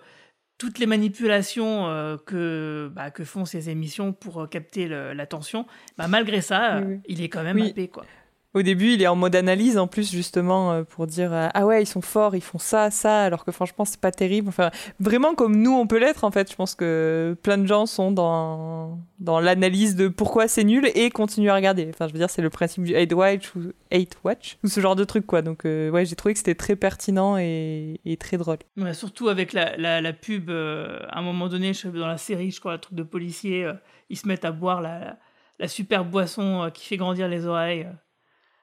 toutes 0.57 0.79
les 0.79 0.87
manipulations 0.87 1.89
euh, 1.89 2.17
que, 2.17 2.91
bah, 2.95 3.11
que 3.11 3.25
font 3.25 3.45
ces 3.45 3.69
émissions 3.69 4.15
pour 4.15 4.43
euh, 4.43 4.47
capter 4.47 4.89
l'attention. 4.89 5.67
Bah, 5.99 6.09
malgré 6.09 6.41
ça, 6.41 6.81
Oui, 6.81 6.95
oui. 6.95 7.01
il 7.09 7.21
est 7.23 7.29
quand 7.29 7.43
même 7.43 7.57
Oui. 7.57 7.71
happé, 7.71 7.89
quoi. 7.89 8.07
Au 8.53 8.63
début, 8.63 8.95
il 8.95 9.03
est 9.03 9.07
en 9.07 9.15
mode 9.15 9.37
analyse 9.37 9.79
en 9.79 9.87
plus, 9.87 10.11
justement, 10.11 10.73
euh, 10.73 10.83
pour 10.83 11.07
dire 11.07 11.33
euh, 11.33 11.47
Ah 11.55 11.67
ouais, 11.67 11.85
ils 11.85 11.87
sont 11.87 12.01
forts, 12.01 12.35
ils 12.35 12.43
font 12.43 12.59
ça, 12.59 12.91
ça, 12.91 13.23
alors 13.23 13.45
que 13.45 13.53
franchement, 13.53 13.85
c'est 13.85 14.01
pas 14.01 14.11
terrible. 14.11 14.49
Enfin, 14.49 14.71
vraiment 14.99 15.37
comme 15.37 15.57
nous, 15.57 15.71
on 15.71 15.87
peut 15.87 15.99
l'être, 15.99 16.25
en 16.25 16.33
fait. 16.33 16.51
Je 16.51 16.57
pense 16.57 16.75
que 16.75 17.37
plein 17.45 17.59
de 17.59 17.67
gens 17.67 17.87
sont 17.87 18.11
dans, 18.11 18.99
dans 19.21 19.39
l'analyse 19.39 19.95
de 19.95 20.09
pourquoi 20.09 20.49
c'est 20.49 20.65
nul 20.65 20.91
et 20.97 21.11
continuent 21.11 21.51
à 21.51 21.55
regarder. 21.55 21.89
Enfin, 21.91 22.09
je 22.09 22.13
veux 22.13 22.19
dire, 22.19 22.29
c'est 22.29 22.43
le 22.43 22.51
principe 22.51 22.83
du 22.83 22.97
hate 22.97 23.13
watch 23.13 23.55
ou, 23.55 23.73
hate 23.93 24.17
watch, 24.25 24.59
ou 24.65 24.69
ce 24.69 24.81
genre 24.81 24.97
de 24.97 25.05
truc, 25.05 25.27
quoi. 25.27 25.43
Donc, 25.43 25.65
euh, 25.65 25.89
ouais, 25.91 26.05
j'ai 26.05 26.17
trouvé 26.17 26.33
que 26.35 26.39
c'était 26.39 26.57
très 26.57 26.75
pertinent 26.75 27.37
et, 27.37 28.01
très 28.19 28.37
drôle. 28.37 28.59
Ouais, 28.77 28.95
surtout 28.95 29.29
avec 29.29 29.53
la, 29.53 29.77
la, 29.77 30.13
pub, 30.13 30.51
euh, 30.51 30.99
à 31.09 31.21
un 31.21 31.23
moment 31.23 31.47
donné, 31.47 31.71
dans 31.85 32.09
la 32.09 32.19
série, 32.19 32.51
je 32.51 32.59
crois, 32.59 32.73
le 32.73 32.81
truc 32.81 32.97
de 32.97 33.05
policier, 33.05 33.71
ils 34.09 34.17
se 34.17 34.27
mettent 34.27 34.45
à 34.45 34.51
boire 34.51 34.81
la, 34.81 35.19
la, 35.61 35.69
super 35.69 36.05
boisson 36.05 36.69
qui 36.75 36.85
fait 36.85 36.97
grandir 36.97 37.29
les 37.29 37.47
oreilles. 37.47 37.87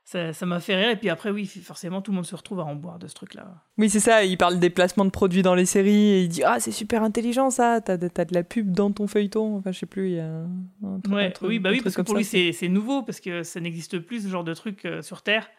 Ça 0.10 0.32
ça 0.32 0.46
m'a 0.46 0.62
fait 0.62 0.76
rire. 0.76 0.90
Et 0.90 0.96
puis 0.96 1.10
après, 1.10 1.32
oui, 1.32 1.46
forcément, 1.46 2.02
tout 2.02 2.12
le 2.12 2.16
monde 2.16 2.26
se 2.26 2.34
retrouve 2.36 2.62
à 2.62 2.64
en 2.64 2.76
boire 2.76 2.98
de 2.98 3.08
ce 3.08 3.14
truc-là. 3.14 3.46
Oui, 3.78 3.90
c'est 3.90 4.00
ça, 4.00 4.24
il 4.24 4.38
parle 4.38 4.58
des 4.58 4.70
placements 4.70 5.04
de 5.04 5.10
produits 5.10 5.42
dans 5.42 5.54
les 5.54 5.66
séries 5.66 5.92
et 6.12 6.22
il 6.24 6.30
dit 6.30 6.44
Ah, 6.46 6.62
c'est 6.62 6.72
super 6.72 7.04
intelligent 7.04 7.50
ça, 7.50 7.82
t'as 7.82 7.98
de, 7.98 8.08
de 8.08 8.34
la 8.34 8.44
pub 8.44 8.72
dans 8.72 8.90
ton 8.92 9.08
feuilleton. 9.08 9.58
Enfin, 9.58 9.74
je 9.74 9.80
sais 9.80 9.86
plus, 9.86 10.12
il 10.12 10.16
y 10.16 10.20
a 10.22 10.28
un, 10.86 11.00
truc- 11.04 11.14
Ouais, 11.14 11.26
un 11.26 11.32
truc- 11.32 11.50
oui, 11.50 11.60
bah 11.60 11.72
oui, 11.72 11.82
parce 11.84 11.96
que 11.96 12.02
pour 12.04 12.16
ça, 12.20 12.38
lui, 12.38 12.54
c'est 12.54 12.70
nouveau, 12.70 13.04
parce 13.04 13.20
que 13.20 13.44
ça 13.44 13.60
n'existe 13.60 14.00
plus, 14.00 14.24
ce 14.24 14.30
genre 14.30 14.46
de 14.46 14.54
truc 14.54 14.86
euh, 14.86 15.02
sur 15.02 15.24
Terre. 15.24 15.50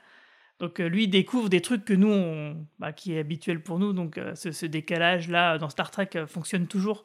Donc 0.60 0.80
euh, 0.80 0.88
lui, 0.88 1.04
il 1.04 1.08
découvre 1.08 1.48
des 1.50 1.60
trucs 1.60 1.84
que 1.84 1.92
nous, 1.94 2.10
on, 2.10 2.56
bah, 2.78 2.92
qui 2.92 3.12
est 3.12 3.18
habituel 3.20 3.62
pour 3.62 3.78
nous. 3.78 3.92
Donc 3.92 4.16
euh, 4.16 4.34
ce, 4.34 4.50
ce 4.50 4.64
décalage-là, 4.66 5.58
dans 5.58 5.68
Star 5.68 5.90
Trek, 5.90 6.08
fonctionne 6.26 6.66
toujours. 6.66 7.04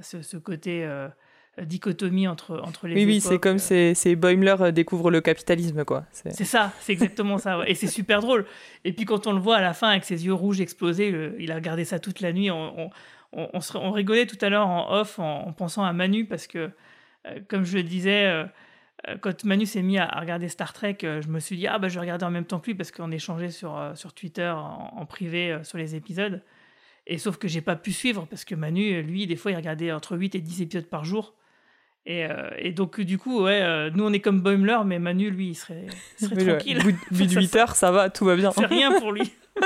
Ce, 0.00 0.20
ce 0.22 0.36
côté 0.36 0.84
dichotomie 1.62 2.26
entre, 2.28 2.60
entre 2.64 2.88
les 2.88 2.94
Oui, 2.94 3.04
oui, 3.04 3.20
c'est 3.20 3.38
comme 3.38 3.58
euh, 3.70 3.92
c'est 3.94 4.16
Boimler 4.16 4.56
euh, 4.60 4.70
découvre 4.72 5.10
le 5.10 5.20
capitalisme, 5.20 5.84
quoi. 5.84 6.04
C'est- 6.10 6.44
ça, 6.44 6.72
c'est 6.80 6.92
exactement 6.92 7.38
ça. 7.38 7.58
ouais. 7.58 7.70
Et 7.70 7.74
c'est 7.74 7.86
super 7.86 8.20
drôle. 8.20 8.44
Et 8.84 8.92
puis 8.92 9.04
quand 9.04 9.26
on 9.26 9.32
le 9.32 9.38
voit 9.40 9.56
à 9.56 9.60
la 9.62 9.72
fin 9.72 9.88
avec 9.90 10.04
ses 10.04 10.24
yeux 10.26 10.34
rouges 10.34 10.60
explosés, 10.60 11.10
le- 11.10 11.36
il 11.38 11.52
a 11.52 11.54
regardé 11.54 11.84
ça 11.84 11.98
toute 11.98 12.20
la 12.20 12.32
nuit. 12.32 12.50
On, 12.50 12.86
on, 12.86 12.90
on- 13.32 13.48
on 13.52 13.60
se- 13.60 13.76
on 13.78 13.92
rigolait 13.92 14.26
tout 14.26 14.38
à 14.40 14.48
l'heure 14.48 14.66
en 14.66 14.92
off 14.92 15.18
en, 15.18 15.46
en 15.46 15.52
pensant 15.52 15.84
à 15.84 15.92
Manu 15.92 16.24
parce 16.26 16.46
que, 16.46 16.70
euh, 17.26 17.38
comme 17.48 17.64
je 17.64 17.76
le 17.76 17.82
disais, 17.84 18.24
euh, 18.26 18.44
quand 19.20 19.44
Manu 19.44 19.66
s'est 19.66 19.82
mis 19.82 19.98
à, 19.98 20.06
à 20.06 20.20
regarder 20.20 20.48
Star 20.48 20.72
Trek, 20.72 20.98
euh, 21.04 21.20
je 21.22 21.28
me 21.28 21.38
suis 21.40 21.56
dit, 21.56 21.66
ah 21.66 21.78
bah 21.78 21.88
je 21.88 21.94
vais 21.94 22.00
regarder 22.00 22.24
en 22.24 22.30
même 22.30 22.46
temps 22.46 22.58
que 22.58 22.66
lui 22.66 22.74
parce 22.74 22.90
qu'on 22.90 23.10
échangeait 23.10 23.50
sur, 23.50 23.78
sur 23.94 24.12
Twitter 24.12 24.48
en, 24.48 24.92
en 24.96 25.06
privé 25.06 25.58
sur 25.62 25.78
les 25.78 25.94
épisodes. 25.94 26.42
Et 27.06 27.18
sauf 27.18 27.36
que 27.36 27.48
j'ai 27.48 27.60
pas 27.60 27.76
pu 27.76 27.92
suivre 27.92 28.26
parce 28.30 28.46
que 28.46 28.54
Manu, 28.54 29.02
lui, 29.02 29.26
des 29.26 29.36
fois, 29.36 29.50
il 29.50 29.56
regardait 29.56 29.92
entre 29.92 30.16
8 30.16 30.36
et 30.36 30.40
10 30.40 30.62
épisodes 30.62 30.86
par 30.86 31.04
jour. 31.04 31.34
Et, 32.06 32.26
euh, 32.26 32.50
et 32.58 32.72
donc, 32.72 33.00
du 33.00 33.16
coup, 33.16 33.42
ouais, 33.44 33.60
euh, 33.62 33.90
nous, 33.94 34.04
on 34.04 34.12
est 34.12 34.20
comme 34.20 34.40
Boimler, 34.40 34.78
mais 34.84 34.98
Manu, 34.98 35.30
lui, 35.30 35.48
il 35.48 35.54
serait, 35.54 35.86
il 36.20 36.26
serait 36.28 36.36
Oui, 36.36 36.42
ouais, 36.44 36.48
tranquille. 36.56 36.78
Bout 36.82 36.90
de- 36.90 36.96
au 36.96 37.14
bout 37.16 37.24
de 37.24 37.30
Ça, 37.32 37.40
8 37.40 37.56
heures, 37.56 37.76
ça 37.76 37.90
va, 37.90 38.10
tout 38.10 38.24
va 38.26 38.36
bien. 38.36 38.50
C'est 38.52 38.66
rien 38.66 38.98
pour 39.00 39.12
lui. 39.12 39.32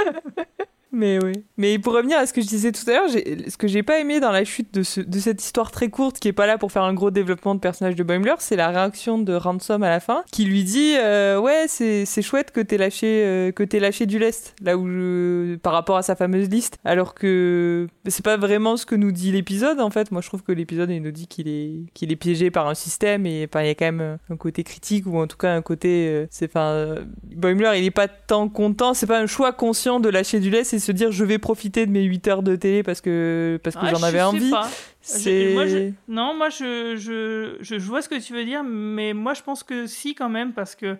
Mais 0.91 1.19
oui. 1.23 1.33
Mais 1.59 1.79
pour 1.79 1.93
revenir 1.93 2.19
à 2.19 2.27
ce 2.27 2.33
que 2.33 2.41
je 2.41 2.47
disais 2.47 2.73
tout 2.73 2.89
à 2.89 2.93
l'heure, 2.95 3.11
ce 3.11 3.57
que 3.59 3.69
j'ai 3.69 3.83
pas 3.83 3.99
aimé 4.01 4.21
dans 4.21 4.31
la 4.31 4.45
chute 4.45 4.73
de, 4.73 4.83
ce- 4.83 5.01
de 5.01 5.19
cette 5.19 5.43
histoire 5.43 5.71
très 5.71 5.89
courte 5.91 6.19
qui 6.19 6.29
est 6.29 6.33
pas 6.33 6.47
là 6.47 6.57
pour 6.57 6.73
faire 6.73 6.83
un 6.85 6.95
gros 6.95 7.11
développement 7.11 7.55
de 7.55 7.61
personnage 7.61 7.95
de 7.95 8.03
Boimler, 8.03 8.35
c'est 8.39 8.57
la 8.57 8.69
réaction 8.69 9.19
de 9.19 9.35
Ransom 9.35 9.83
à 9.83 9.91
la 9.91 10.01
fin, 10.01 10.25
qui 10.33 10.45
lui 10.47 10.65
dit 10.65 10.95
euh, 10.97 11.39
ouais 11.39 11.67
c'est 11.69 12.07
chouette 12.23 12.53
que 12.53 12.61
t'aies 12.61 12.79
lâché 12.79 13.23
euh, 13.25 13.53
t'aies 13.53 13.81
lâché 13.81 14.07
du 14.07 14.19
lest 14.19 14.55
là 14.63 14.79
où 14.79 14.87
par 15.63 15.75
rapport 15.75 15.97
à 15.99 16.03
sa 16.03 16.17
fameuse 16.17 16.49
liste, 16.49 16.79
alors 16.85 17.15
que 17.15 17.87
c'est 18.07 18.25
pas 18.25 18.37
vraiment 18.39 18.77
ce 18.79 18.87
que 18.87 18.95
nous 18.95 19.13
dit 19.13 19.31
l'épisode 19.33 19.81
en 19.81 19.91
fait. 19.91 20.11
Moi 20.11 20.23
je 20.23 20.29
trouve 20.29 20.43
que 20.43 20.53
l'épisode 20.53 20.91
il 20.91 21.03
nous 21.03 21.11
dit 21.11 21.27
qu'il 21.27 21.49
est 21.49 21.83
qu'il 21.93 22.11
est 22.13 22.17
piégé 22.17 22.51
par 22.51 22.67
un 22.67 22.75
système 22.75 23.27
et 23.27 23.43
il 23.55 23.67
y 23.67 23.69
a 23.69 23.75
quand 23.75 23.85
même 23.93 24.19
un 24.31 24.37
côté 24.37 24.65
critique 24.65 25.07
ou 25.07 25.19
en 25.19 25.27
tout 25.27 25.37
cas 25.37 25.55
un 25.55 25.61
côté 25.63 26.09
euh, 26.09 26.27
c'est 26.31 26.51
Boimler 27.37 27.73
il 27.77 27.85
est 27.85 27.91
pas 27.91 28.09
tant 28.09 28.49
content, 28.49 28.95
c'est 28.95 29.07
pas 29.07 29.19
un 29.21 29.27
choix 29.27 29.53
conscient 29.53 30.01
de 30.01 30.09
lâcher 30.09 30.41
du 30.41 30.49
lest 30.51 30.78
se 30.79 30.93
dire 30.93 31.13
je 31.13 31.25
vais 31.25 31.39
profiter 31.39 31.87
de 31.87 31.91
mes 31.91 32.03
8 32.05 32.29
heures 32.29 32.43
de 32.43 32.57
télé 32.57 32.83
parce 32.83 33.01
que 33.01 33.59
parce 33.63 33.77
que 33.77 33.81
Ah, 33.85 33.91
j'en 33.91 33.99
je 33.99 34.05
avais 34.05 34.23
envie. 34.23 34.51
pas. 34.51 34.69
C'est 35.01 35.53
moi, 35.55 35.67
je- 35.67 35.93
Non, 36.09 36.35
moi, 36.37 36.49
je, 36.51 36.97
je, 36.97 37.57
je, 37.61 37.77
vois 37.87 38.03
ce 38.03 38.09
que 38.09 38.21
tu 38.21 38.33
veux 38.35 38.45
dire, 38.45 38.63
mais 38.65 39.13
moi, 39.15 39.35
je 39.35 39.43
pense 39.43 39.63
que 39.63 39.87
si, 39.87 40.15
quand 40.15 40.29
même, 40.29 40.53
parce 40.53 40.75
que 40.75 40.99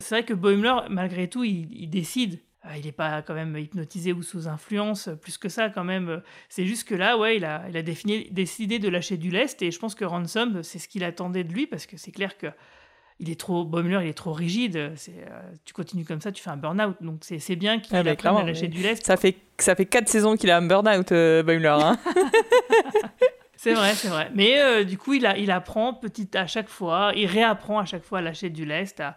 c'est 0.00 0.14
vrai 0.16 0.24
que 0.24 0.34
Boimler, 0.34 0.74
malgré 0.90 1.28
tout, 1.28 1.44
il, 1.44 1.68
il 1.72 1.88
décide. 1.88 2.40
Ah, 2.68 2.76
Il 2.76 2.84
n'est 2.84 2.92
pas 2.92 3.22
quand 3.22 3.34
même 3.34 3.56
hypnotisé 3.56 4.12
ou 4.12 4.22
sous 4.24 4.48
influence, 4.48 5.08
plus 5.22 5.38
que 5.38 5.48
ça 5.48 5.68
quand 5.70 5.84
même. 5.84 6.20
C'est 6.48 6.66
juste 6.66 6.88
que 6.88 6.96
là, 6.96 7.16
ouais, 7.16 7.36
il 7.36 7.44
a, 7.44 7.62
il 7.70 7.76
a 7.76 7.82
défini- 7.82 8.30
décidé 8.32 8.80
de 8.80 8.88
lâcher 8.88 9.16
du 9.16 9.30
lest 9.30 9.62
et 9.62 9.70
je 9.70 9.78
pense 9.78 9.94
que 9.94 10.04
Ransom, 10.04 10.64
c'est 10.64 10.80
ce 10.80 10.88
qu'il 10.88 11.04
attendait 11.04 11.44
de 11.44 11.52
lui 11.52 11.68
parce 11.68 11.86
que 11.86 11.96
c'est 11.96 12.10
clair 12.10 12.36
que 12.36 12.48
il 13.18 13.30
est 13.30 13.40
trop 13.40 13.64
il 14.02 14.08
est 14.08 14.12
trop 14.14 14.32
rigide. 14.32 14.92
C'est, 14.96 15.12
euh, 15.30 15.40
tu 15.64 15.72
continues 15.72 16.04
comme 16.04 16.20
ça, 16.20 16.32
tu 16.32 16.42
fais 16.42 16.50
un 16.50 16.56
burn-out. 16.56 16.96
Donc 17.00 17.18
c'est, 17.22 17.38
c'est 17.38 17.56
bien 17.56 17.80
qu'il 17.80 17.96
Ah, 17.96 18.02
bah, 18.02 18.10
apprenne 18.12 18.36
à 18.36 18.42
lâcher 18.44 18.68
du 18.68 18.82
lest. 18.82 19.04
Ça 19.06 19.16
fait 19.16 19.36
ça 19.58 19.74
fait 19.74 19.86
4 19.86 20.08
saisons 20.08 20.36
qu'il 20.36 20.50
a 20.50 20.58
un 20.58 20.66
burn-out 20.66 21.12
euh, 21.12 21.42
hein. 21.46 21.98
C'est 23.58 23.72
vrai, 23.74 23.94
c'est 23.94 24.08
vrai. 24.08 24.30
Mais 24.34 24.60
euh, 24.60 24.84
du 24.84 24.98
coup, 24.98 25.14
il, 25.14 25.24
a, 25.26 25.36
il 25.38 25.50
apprend 25.50 25.94
petit 25.94 26.28
à 26.36 26.46
chaque 26.46 26.68
fois, 26.68 27.12
il 27.16 27.26
réapprend 27.26 27.78
à 27.78 27.84
chaque 27.84 28.04
fois 28.04 28.18
à 28.18 28.22
lâcher 28.22 28.50
du 28.50 28.64
lest. 28.66 29.00
à- 29.00 29.16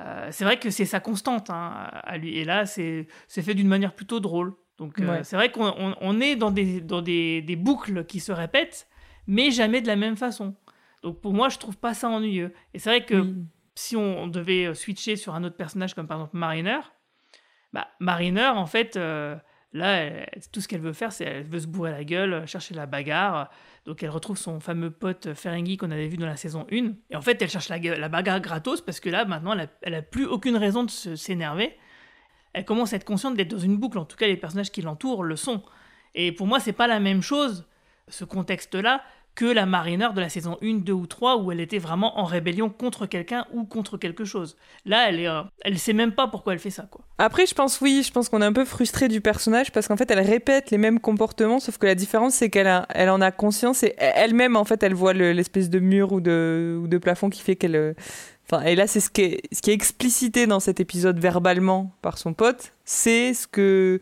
euh, 0.00 0.28
c'est 0.32 0.42
vrai 0.44 0.58
que 0.58 0.70
c'est 0.70 0.86
sa 0.86 0.98
constante 1.00 1.50
hein, 1.50 1.72
à 2.02 2.16
lui. 2.16 2.36
Et 2.38 2.44
là, 2.44 2.66
c'est 2.66 3.06
c'est 3.28 3.42
fait 3.42 3.54
d'une 3.54 3.68
manière 3.68 3.94
plutôt 3.94 4.18
drôle. 4.20 4.54
Donc 4.78 4.96
Ouais. 4.98 5.22
c'est 5.22 5.36
vrai 5.36 5.52
qu'on 5.52 5.66
on- 5.78 5.94
on 6.00 6.20
est 6.20 6.34
dans, 6.34 6.50
des, 6.50 6.80
dans 6.80 7.02
des, 7.02 7.42
des 7.42 7.54
boucles 7.56 8.04
qui 8.06 8.18
se 8.18 8.32
répètent, 8.32 8.88
mais 9.28 9.52
jamais 9.52 9.80
de 9.82 9.86
la 9.86 9.94
même 9.96 10.16
façon. 10.16 10.54
Donc 11.04 11.20
pour 11.20 11.32
moi, 11.34 11.48
je 11.50 11.58
trouve 11.58 11.76
pas 11.76 11.94
ça 11.94 12.08
ennuyeux. 12.08 12.52
Et 12.72 12.78
c'est 12.80 12.88
vrai 12.90 13.04
que 13.04 13.14
Oui. 13.20 13.34
si 13.76 13.94
on 13.96 14.26
devait 14.26 14.64
euh, 14.66 14.74
switcher 14.74 15.14
sur 15.16 15.34
un 15.34 15.44
autre 15.44 15.56
personnage 15.56 15.94
comme 15.94 16.08
par 16.08 16.16
exemple 16.16 16.36
Mariner, 16.36 16.80
bah, 17.72 17.88
Mariner, 18.00 18.48
en 18.48 18.66
fait, 18.66 18.96
euh, 18.96 19.36
là, 19.74 19.96
elle- 19.96 20.28
tout 20.50 20.60
ce 20.62 20.66
qu'elle 20.68 20.80
veut 20.80 20.92
faire, 20.94 21.12
c'est 21.12 21.24
elle 21.24 21.44
veut 21.44 21.60
se 21.60 21.66
bourrer 21.66 21.90
la 21.90 22.04
gueule, 22.04 22.32
euh, 22.32 22.46
chercher 22.46 22.74
la 22.74 22.86
bagarre. 22.86 23.50
Donc 23.84 24.02
elle 24.02 24.08
retrouve 24.08 24.38
son 24.38 24.60
fameux 24.60 24.90
pote 24.90 25.34
Ferengi 25.34 25.76
qu'on 25.76 25.90
avait 25.90 26.08
vu 26.08 26.16
dans 26.16 26.26
la 26.26 26.36
saison 26.36 26.66
1. 26.72 26.94
Et 27.10 27.16
en 27.16 27.20
fait, 27.20 27.40
elle 27.42 27.50
cherche 27.50 27.68
la, 27.68 28.08
bagarre 28.08 28.40
gratos 28.40 28.80
parce 28.80 28.98
que 28.98 29.10
là, 29.10 29.26
maintenant, 29.26 29.52
elle 29.52 29.60
a, 29.60 29.66
elle 29.82 29.94
a 29.94 30.02
plus 30.02 30.24
aucune 30.24 30.56
raison 30.56 30.84
de 30.84 30.90
s'énerver. 30.90 31.76
Elle 32.54 32.64
commence 32.64 32.92
à 32.94 32.96
être 32.96 33.04
consciente 33.04 33.34
d'être 33.34 33.50
dans 33.50 33.58
une 33.58 33.76
boucle. 33.76 33.98
En 33.98 34.04
tout 34.06 34.16
cas, 34.16 34.26
les 34.26 34.36
personnages 34.38 34.70
qui 34.70 34.80
l'entourent 34.80 35.22
le 35.24 35.36
sont. 35.36 35.62
Et 36.14 36.32
pour 36.32 36.46
moi, 36.46 36.60
c'est 36.60 36.72
pas 36.72 36.86
la 36.86 37.00
même 37.00 37.20
chose, 37.20 37.66
ce 38.08 38.24
contexte-là, 38.24 39.02
que 39.34 39.44
la 39.44 39.66
Mariner 39.66 40.08
de 40.14 40.20
la 40.20 40.28
saison 40.28 40.56
1, 40.62 40.74
2 40.84 40.92
ou 40.92 41.06
3, 41.06 41.38
où 41.38 41.50
elle 41.50 41.60
était 41.60 41.78
vraiment 41.78 42.18
en 42.20 42.24
rébellion 42.24 42.70
contre 42.70 43.06
quelqu'un 43.06 43.46
ou 43.52 43.64
contre 43.64 43.96
quelque 43.96 44.24
chose. 44.24 44.56
Là, 44.86 45.08
elle 45.08 45.18
est, 45.20 45.28
euh, 45.28 45.42
elle 45.64 45.78
sait 45.78 45.92
même 45.92 46.12
pas 46.12 46.28
pourquoi 46.28 46.52
elle 46.52 46.58
fait 46.60 46.70
ça, 46.70 46.86
quoi. 46.90 47.00
Après, 47.18 47.44
je 47.46 47.54
pense 47.54 47.80
oui, 47.80 48.02
je 48.06 48.12
pense 48.12 48.28
qu'on 48.28 48.42
est 48.42 48.46
un 48.46 48.52
peu 48.52 48.64
frustré 48.64 49.08
du 49.08 49.20
personnage 49.20 49.72
parce 49.72 49.88
qu'en 49.88 49.96
fait, 49.96 50.10
elle 50.10 50.20
répète 50.20 50.70
les 50.70 50.78
mêmes 50.78 51.00
comportements, 51.00 51.58
sauf 51.58 51.78
que 51.78 51.86
la 51.86 51.94
différence, 51.96 52.34
c'est 52.34 52.48
qu'elle 52.50 52.84
elle 52.90 53.10
en 53.10 53.20
a 53.20 53.32
conscience 53.32 53.82
et 53.82 53.94
elle-même, 53.98 54.54
en 54.56 54.64
fait, 54.64 54.82
elle 54.82 54.94
voit 54.94 55.12
le- 55.14 55.32
l'espèce 55.32 55.68
de 55.70 55.80
mur 55.80 56.12
ou 56.12 56.20
de, 56.20 56.78
ou 56.82 56.86
de 56.86 56.98
plafond 56.98 57.28
qui 57.30 57.42
fait 57.42 57.56
qu'elle. 57.56 57.76
euh, 57.76 57.92
Enfin, 58.46 58.62
et 58.66 58.76
là, 58.76 58.86
c'est 58.86 59.00
ce 59.00 59.08
qui 59.08 59.22
est 59.22 59.68
explicité 59.68 60.46
dans 60.46 60.60
cet 60.60 60.78
épisode 60.78 61.18
verbalement 61.18 61.92
par 62.02 62.18
son 62.18 62.34
pote, 62.34 62.72
c'est 62.84 63.32
ce 63.32 63.46
que 63.46 64.00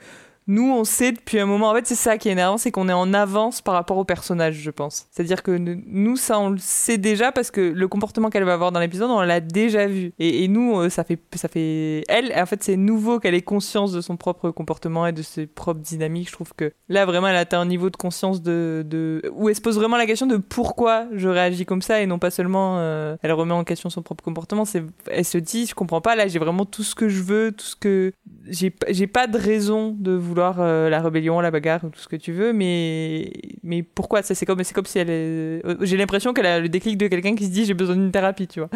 nous, 0.53 0.71
on 0.71 0.85
sait 0.85 1.13
depuis 1.13 1.41
un 1.41 1.47
moment. 1.47 1.71
En 1.71 1.75
fait, 1.75 1.87
c'est 1.87 1.95
ça 1.95 2.19
qui 2.19 2.29
est 2.29 2.33
énervant, 2.33 2.59
c'est 2.59 2.71
qu'on 2.71 2.87
est 2.91 2.93
en 2.93 3.15
avance 3.15 3.63
par 3.63 3.73
rapport 3.73 3.97
au 3.97 4.05
personnage, 4.05 4.57
je 4.57 4.71
pense. 4.71 5.07
C'est-à-dire 5.11 5.43
que 5.43 5.53
nous, 5.53 6.17
ça, 6.17 6.39
on 6.39 6.51
le 6.51 6.59
sait 6.59 6.99
déjà 6.99 7.33
parce 7.33 7.51
que 7.51 7.63
le 7.63 7.89
comportement 7.89 8.29
qu'elle 8.29 8.45
va 8.45 8.53
avoir 8.53 8.71
dans 8.71 8.79
l'épisode, 8.79 9.11
on 9.11 9.23
l'a 9.23 9.41
déjà 9.41 9.87
vu. 9.87 10.13
Et, 10.19 10.47
nous, 10.49 10.79
euh, 10.79 10.91
ça 10.91 11.05
fait, 11.05 11.19
ça 11.37 11.49
fait. 11.49 12.05
Elle, 12.07 12.35
en 12.37 12.45
fait, 12.45 12.63
c'est 12.63 12.77
nouveau 12.77 13.19
qu'elle 13.19 13.35
ait 13.35 13.41
conscience 13.41 13.93
de 13.93 14.03
son 14.03 14.19
propre 14.19 14.51
comportement 14.51 15.07
et 15.07 15.13
de 15.13 15.23
ses 15.23 15.47
propres 15.47 15.81
dynamiques. 15.81 16.29
Je 16.29 16.35
trouve 16.35 16.53
que 16.55 16.71
là, 16.91 17.07
vraiment, 17.07 17.29
elle 17.29 17.37
atteint 17.37 17.61
un 17.61 17.67
niveau 17.67 17.89
de 17.89 17.97
conscience 17.97 18.43
de, 18.43 19.23
où 19.35 19.49
elle 19.49 19.57
se 19.57 19.63
pose 19.63 19.77
vraiment 19.77 19.97
la 19.97 20.05
question 20.05 20.27
de 20.27 20.37
pourquoi 20.37 21.07
je 21.15 21.31
réagis 21.31 21.65
comme 21.65 21.81
ça 21.81 22.03
et 22.03 22.07
non 22.07 22.19
pas 22.19 22.31
seulement 22.31 22.77
euh, 22.77 23.17
elle 23.23 23.33
remet 23.33 23.55
en 23.55 23.65
question 23.65 23.89
son 23.89 24.03
propre 24.03 24.23
comportement. 24.23 24.65
Elle 25.07 25.25
se 25.25 25.39
dit, 25.39 25.65
je 25.65 25.75
comprends 25.75 26.03
pas. 26.03 26.15
Là, 26.15 26.29
j'ai 26.29 26.39
vraiment 26.39 26.67
tout 26.67 26.83
ce 26.83 26.95
que 26.95 27.09
je 27.09 27.23
veux, 27.23 27.53
tout 27.53 27.65
ce 27.65 27.77
que 27.77 28.13
j'ai 28.51 29.07
pas 29.07 29.27
de 29.27 29.39
raison 29.39 29.97
de 29.99 30.13
vouloir 30.13 30.42
euh, 30.59 30.89
la 30.89 31.01
rébellion, 31.01 31.41
la 31.41 31.51
bagarre, 31.51 31.81
tout 31.81 31.99
ce 31.99 32.09
que 32.09 32.17
tu 32.17 32.33
veux, 32.33 32.53
mais 32.53 33.33
mais 33.63 33.83
pourquoi 33.83 34.23
ça 34.23 34.35
c'est 34.35 34.47
comme 34.47 34.63
c'est 34.65 34.75
comme 34.75 34.87
si 34.87 34.99
elle 34.99 35.11
est... 35.11 35.65
euh, 35.65 35.77
j'ai 35.81 35.97
l'impression 35.97 36.33
qu'elle 36.33 36.47
a 36.47 36.61
le 36.61 36.69
déclic 36.69 36.99
de 36.99 37.07
quelqu'un 37.09 37.35
qui 37.35 37.47
se 37.47 37.51
dit 37.51 37.65
j'ai 37.65 37.75
besoin 37.75 37.95
d'une 37.97 38.11
thérapie, 38.11 38.47
tu 38.49 38.61
vois. 38.61 38.69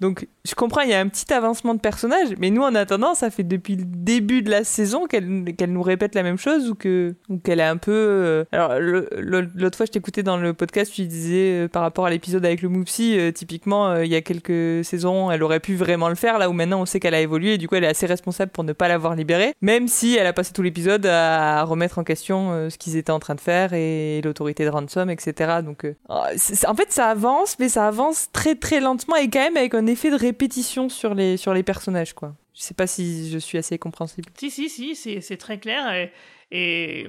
Donc 0.00 0.28
je 0.44 0.54
comprends, 0.54 0.82
il 0.82 0.90
y 0.90 0.94
a 0.94 1.00
un 1.00 1.08
petit 1.08 1.32
avancement 1.32 1.74
de 1.74 1.80
personnage, 1.80 2.28
mais 2.38 2.50
nous 2.50 2.62
en 2.62 2.74
attendant, 2.74 3.14
ça 3.14 3.30
fait 3.30 3.42
depuis 3.42 3.76
le 3.76 3.84
début 3.84 4.42
de 4.42 4.50
la 4.50 4.64
saison 4.64 5.06
qu'elle 5.06 5.54
qu'elle 5.56 5.72
nous 5.72 5.82
répète 5.82 6.14
la 6.14 6.22
même 6.22 6.38
chose 6.38 6.70
ou 6.70 6.74
que 6.74 7.14
ou 7.28 7.38
qu'elle 7.38 7.60
est 7.60 7.64
un 7.64 7.76
peu. 7.76 7.92
euh, 7.92 8.44
Alors 8.52 8.74
l'autre 8.78 9.76
fois, 9.76 9.86
je 9.86 9.92
t'écoutais 9.92 10.22
dans 10.22 10.36
le 10.36 10.54
podcast, 10.54 10.92
tu 10.94 11.06
disais 11.06 11.64
euh, 11.64 11.68
par 11.68 11.82
rapport 11.82 12.06
à 12.06 12.10
l'épisode 12.10 12.44
avec 12.44 12.62
le 12.62 12.68
Moupsi, 12.68 13.18
typiquement, 13.34 13.96
il 13.96 14.08
y 14.10 14.14
a 14.14 14.20
quelques 14.20 14.84
saisons, 14.84 15.30
elle 15.30 15.42
aurait 15.42 15.60
pu 15.60 15.74
vraiment 15.74 16.08
le 16.08 16.14
faire, 16.14 16.38
là 16.38 16.48
où 16.48 16.52
maintenant 16.52 16.80
on 16.82 16.86
sait 16.86 17.00
qu'elle 17.00 17.14
a 17.14 17.20
évolué 17.20 17.54
et 17.54 17.58
du 17.58 17.68
coup 17.68 17.74
elle 17.74 17.84
est 17.84 17.88
assez 17.88 18.06
responsable 18.06 18.50
pour 18.52 18.64
ne 18.64 18.72
pas 18.72 18.88
l'avoir 18.88 19.14
libérée, 19.14 19.54
même 19.60 19.88
si 19.88 20.16
elle 20.16 20.26
a 20.26 20.32
passé 20.32 20.52
tout 20.52 20.62
l'épisode 20.62 21.04
à 21.06 21.62
remettre 21.64 21.98
en 21.98 22.04
question 22.04 22.68
ce 22.70 22.78
qu'ils 22.78 22.96
étaient 22.96 23.10
en 23.12 23.18
train 23.18 23.34
de 23.34 23.40
faire 23.40 23.72
et 23.72 24.20
l'autorité 24.28 24.64
de 24.64 24.70
Ransom, 24.70 25.10
etc. 25.10 25.58
Donc 25.64 25.84
euh, 25.84 25.94
c'est- 26.36 26.66
en 26.66 26.74
fait 26.74 26.92
ça 26.92 27.08
avance, 27.08 27.58
mais 27.58 27.68
ça 27.68 27.86
avance 27.88 28.30
très 28.32 28.54
très 28.54 28.80
lentement 28.80 29.16
et 29.16 29.28
quand 29.28 29.40
même 29.40 29.56
avec 29.56 29.74
un 29.74 29.86
effet 29.86 30.10
de 30.10 30.16
répétition 30.16 30.88
sur 30.88 31.14
les, 31.14 31.36
sur 31.36 31.52
les 31.54 31.62
personnages, 31.64 32.12
quoi. 32.14 32.34
Je 32.54 32.62
sais 32.62 32.74
pas 32.74 32.86
si 32.88 33.30
je 33.30 33.38
suis 33.38 33.56
assez 33.58 33.78
compréhensible. 33.78 34.28
Si, 34.36 34.50
si, 34.50 34.68
si, 34.68 35.22
c'est 35.22 35.36
très 35.36 35.58
clair. 35.58 36.08
Et, 36.50 37.06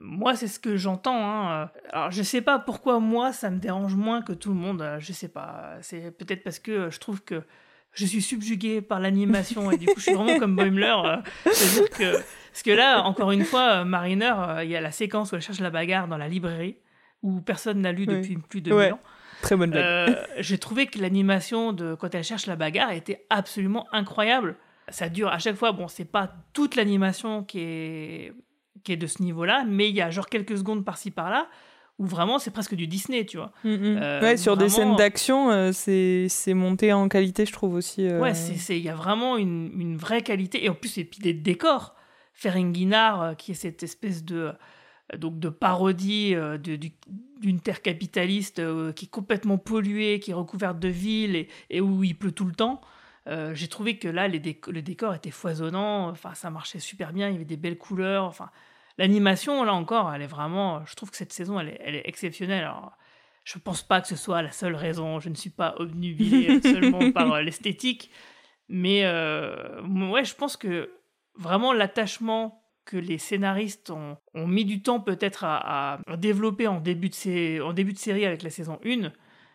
moi, 0.00 0.36
c'est 0.36 0.46
ce 0.46 0.60
que 0.60 0.76
j'entends. 0.76 1.16
hein. 1.50 1.70
Alors, 1.92 2.10
je 2.12 2.22
sais 2.22 2.40
pas 2.40 2.58
pourquoi 2.60 3.00
moi, 3.00 3.32
ça 3.32 3.50
me 3.50 3.58
dérange 3.58 3.94
moins 3.96 4.22
que 4.22 4.32
tout 4.32 4.50
le 4.50 4.54
monde. 4.54 4.80
euh, 4.82 5.00
Je 5.00 5.12
sais 5.12 5.26
pas. 5.28 5.72
C'est 5.80 6.16
peut-être 6.16 6.44
parce 6.44 6.58
que 6.60 6.88
je 6.90 7.00
trouve 7.00 7.22
que 7.22 7.42
je 7.94 8.06
suis 8.06 8.22
subjugué 8.22 8.80
par 8.80 9.00
l'animation 9.00 9.70
et 9.72 9.76
du 9.76 9.86
coup, 9.86 9.94
je 9.98 10.02
suis 10.04 10.12
vraiment 10.14 10.38
comme 10.38 10.54
Boimler. 10.54 10.94
euh, 11.04 11.16
C'est-à-dire 11.52 11.90
que. 11.90 12.22
Parce 12.52 12.62
que 12.62 12.70
là, 12.70 13.02
encore 13.04 13.32
une 13.32 13.44
fois, 13.44 13.80
euh, 13.80 13.84
Mariner, 13.84 14.32
euh, 14.36 14.64
il 14.64 14.70
y 14.70 14.76
a 14.76 14.80
la 14.82 14.92
séquence 14.92 15.32
où 15.32 15.36
elle 15.36 15.40
cherche 15.40 15.60
la 15.60 15.70
bagarre 15.70 16.06
dans 16.06 16.18
la 16.18 16.28
librairie, 16.28 16.76
où 17.22 17.40
personne 17.40 17.80
n'a 17.80 17.92
lu 17.92 18.04
Oui. 18.06 18.14
depuis 18.16 18.36
plus 18.36 18.60
de 18.60 18.72
Ouais. 18.72 18.84
mille 18.84 18.92
ans. 18.94 19.00
Très 19.40 19.56
bonne 19.56 19.70
blague. 19.70 19.84
Euh, 19.84 20.14
J'ai 20.38 20.58
trouvé 20.58 20.86
que 20.86 20.98
l'animation 21.00 21.72
de 21.72 21.94
quand 21.94 22.14
elle 22.14 22.22
cherche 22.24 22.46
la 22.46 22.54
bagarre 22.56 22.92
était 22.92 23.24
absolument 23.30 23.86
incroyable. 23.92 24.56
Ça 24.88 25.08
dure 25.08 25.28
à 25.28 25.38
chaque 25.38 25.56
fois. 25.56 25.72
Bon, 25.72 25.88
c'est 25.88 26.04
pas 26.04 26.30
toute 26.52 26.76
l'animation 26.76 27.42
qui 27.42 27.60
est 27.60 28.32
qui 28.84 28.92
est 28.92 28.96
de 28.96 29.06
ce 29.06 29.22
niveau-là, 29.22 29.64
mais 29.66 29.88
il 29.88 29.94
y 29.94 30.00
a 30.02 30.10
genre 30.10 30.28
quelques 30.28 30.58
secondes 30.58 30.84
par-ci 30.84 31.10
par-là 31.12 31.46
où 31.98 32.04
vraiment 32.06 32.38
c'est 32.40 32.50
presque 32.50 32.74
du 32.74 32.86
Disney, 32.88 33.24
tu 33.24 33.36
vois. 33.36 33.52
Mm, 33.64 33.70
mm. 33.70 33.98
euh, 34.02 34.20
ouais, 34.22 34.36
sur 34.36 34.56
des 34.56 34.68
scènes 34.68 34.96
d'action, 34.96 35.50
euh, 35.52 35.70
c'est 35.72 36.54
monté 36.54 36.92
en 36.92 37.08
qualité, 37.08 37.46
je 37.46 37.52
trouve 37.52 37.74
aussi. 37.74 38.08
Ouais, 38.08 38.32
il 38.70 38.78
y 38.78 38.88
a 38.88 38.94
vraiment 38.94 39.36
une, 39.36 39.70
une 39.78 39.96
vraie 39.96 40.22
qualité 40.22 40.64
et 40.64 40.68
en 40.68 40.74
plus 40.74 40.98
et 40.98 41.04
puis 41.04 41.20
des 41.20 41.32
décors. 41.34 41.94
Ferenginar, 42.32 43.22
euh, 43.22 43.34
qui 43.34 43.52
est 43.52 43.54
cette 43.54 43.82
espèce 43.82 44.24
de 44.24 44.36
euh, 45.12 45.16
donc 45.18 45.38
de 45.38 45.48
parodie 45.48 46.34
euh, 46.34 46.56
d'une 46.58 47.60
terre 47.60 47.82
capitaliste 47.82 48.58
euh, 48.60 48.92
qui 48.92 49.04
est 49.06 49.10
complètement 49.10 49.58
polluée, 49.58 50.20
qui 50.20 50.30
est 50.30 50.34
recouverte 50.34 50.78
de 50.78 50.88
villes 50.88 51.36
et, 51.36 51.48
et 51.70 51.80
où 51.80 52.02
il 52.04 52.16
pleut 52.16 52.32
tout 52.32 52.44
le 52.46 52.54
temps. 52.54 52.80
Euh, 53.28 53.54
J'ai 53.54 53.68
trouvé 53.68 53.98
que 53.98 54.08
là, 54.08 54.26
les 54.28 54.40
déc- 54.40 54.68
le 54.70 54.80
décor 54.82 55.14
était 55.14 55.30
foisonnant. 55.30 56.08
Enfin, 56.08 56.34
ça 56.34 56.50
marchait 56.50 56.80
super 56.80 57.12
bien. 57.12 57.28
Il 57.28 57.32
y 57.32 57.36
avait 57.36 57.44
des 57.44 57.56
belles 57.56 57.78
couleurs. 57.78 58.24
Enfin, 58.24 58.50
l'animation, 58.98 59.62
là 59.64 59.74
encore, 59.74 60.12
elle 60.14 60.22
est 60.22 60.26
vraiment. 60.26 60.84
Je 60.86 60.94
trouve 60.96 61.10
que 61.10 61.16
cette 61.16 61.32
saison, 61.32 61.60
elle 61.60 61.68
est, 61.68 61.80
elle 61.84 61.94
est 61.96 62.08
exceptionnelle. 62.08 62.64
Alors, 62.64 62.96
je 63.44 63.58
pense 63.58 63.82
pas 63.82 64.00
que 64.00 64.08
ce 64.08 64.16
soit 64.16 64.40
la 64.42 64.50
seule 64.50 64.74
raison. 64.74 65.20
Je 65.20 65.28
ne 65.28 65.34
suis 65.34 65.50
pas 65.50 65.74
obnubilée 65.78 66.60
seulement 66.62 67.12
par 67.12 67.42
l'esthétique. 67.42 68.10
Mais 68.68 69.02
ouais, 69.04 70.24
je 70.24 70.34
pense 70.34 70.56
que 70.56 70.90
vraiment 71.36 71.72
l'attachement 71.72 72.62
que 72.84 72.96
les 72.96 73.18
scénaristes 73.18 73.90
ont, 73.90 74.16
ont 74.34 74.46
mis 74.46 74.64
du 74.64 74.82
temps 74.82 74.98
peut-être 75.00 75.44
à, 75.44 75.98
à 76.06 76.16
développer 76.16 76.66
en 76.66 76.80
début, 76.80 77.08
de 77.10 77.14
sé- 77.14 77.60
en 77.60 77.72
début 77.72 77.92
de 77.92 77.98
série 77.98 78.26
avec 78.26 78.42
la 78.42 78.50
saison 78.50 78.80
1 78.84 79.04
euh, 79.04 79.08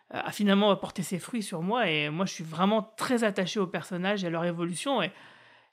a 0.09 0.31
finalement 0.31 0.71
apporté 0.71 1.03
ses 1.03 1.19
fruits 1.19 1.43
sur 1.43 1.61
moi. 1.61 1.89
Et 1.89 2.09
moi, 2.09 2.25
je 2.25 2.31
suis 2.33 2.43
vraiment 2.45 2.81
très 2.97 3.23
attaché 3.25 3.59
aux 3.59 3.67
personnages 3.67 4.23
et 4.23 4.27
à 4.27 4.29
leur 4.29 4.45
évolution. 4.45 5.01
Et, 5.03 5.11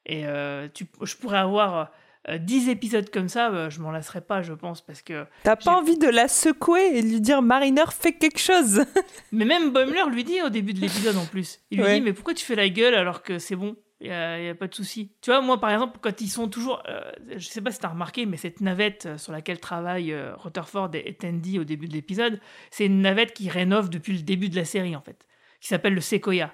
et 0.07 0.27
euh, 0.27 0.69
tu- 0.75 0.87
je 1.03 1.15
pourrais 1.17 1.39
avoir 1.39 1.93
euh, 2.29 2.39
10 2.39 2.69
épisodes 2.71 3.09
comme 3.11 3.29
ça, 3.29 3.51
euh, 3.53 3.71
je 3.71 3.81
m'en 3.81 3.93
lasserais 3.93 4.23
pas, 4.23 4.43
je 4.43 4.53
pense, 4.53 4.81
parce 4.81 5.03
que... 5.03 5.25
T'as 5.45 5.55
pas 5.57 5.77
envie 5.77 5.97
de 5.99 6.09
la 6.09 6.27
secouer 6.27 6.97
et 6.99 7.03
de 7.03 7.07
lui 7.09 7.21
dire 7.21 7.41
Mariner, 7.41 7.85
fais 7.97 8.13
quelque 8.15 8.41
chose 8.41 8.85
Mais 9.33 9.45
même 9.45 9.73
Boimler 9.73 10.03
lui 10.11 10.25
dit 10.25 10.43
au 10.43 10.49
début 10.49 10.75
de 10.75 10.81
l'épisode 10.81 11.17
en 11.17 11.27
plus. 11.27 11.61
Il 11.71 11.79
lui 11.79 11.85
Ouais. 11.85 11.95
dit 11.95 12.01
mais 12.01 12.13
pourquoi 12.15 12.35
tu 12.35 12.45
fais 12.45 12.57
la 12.57 12.69
gueule 12.69 12.95
alors 12.95 13.23
que 13.23 13.39
c'est 13.39 13.57
bon? 13.57 13.77
Il 14.05 14.43
n'y 14.43 14.49
a, 14.49 14.55
pas 14.55 14.67
de 14.67 14.75
souci. 14.75 15.11
Tu 15.23 15.31
vois, 15.31 15.41
moi 15.41 15.59
par 15.59 15.71
exemple, 15.71 15.99
quand 16.01 16.21
ils 16.21 16.29
sont 16.29 16.49
toujours... 16.49 16.83
euh, 16.89 17.01
je 17.37 17.47
sais 17.47 17.63
pas 17.63 17.71
si 17.71 17.79
tu 17.79 17.87
as 17.87 17.89
remarqué, 17.89 18.27
mais 18.27 18.37
cette 18.37 18.61
navette 18.61 19.07
euh, 19.07 19.19
sur 19.19 19.33
laquelle 19.33 19.61
travaillent 19.61 20.13
euh, 20.13 20.37
Rutherford 20.37 20.91
et, 20.95 21.15
Tandy 21.15 21.59
au 21.59 21.65
début 21.65 21.89
de 21.89 21.95
l'épisode, 21.95 22.39
c'est 22.71 22.87
une 22.87 23.01
navette 23.01 23.33
qui 23.33 23.49
rénove 23.49 23.89
depuis 23.89 24.13
le 24.13 24.23
début 24.23 24.51
de 24.51 24.57
la 24.57 24.65
série 24.67 24.95
en 24.95 25.01
fait, 25.01 25.27
qui 25.61 25.69
s'appelle 25.69 25.95
le 25.95 26.03
Sequoia. 26.03 26.53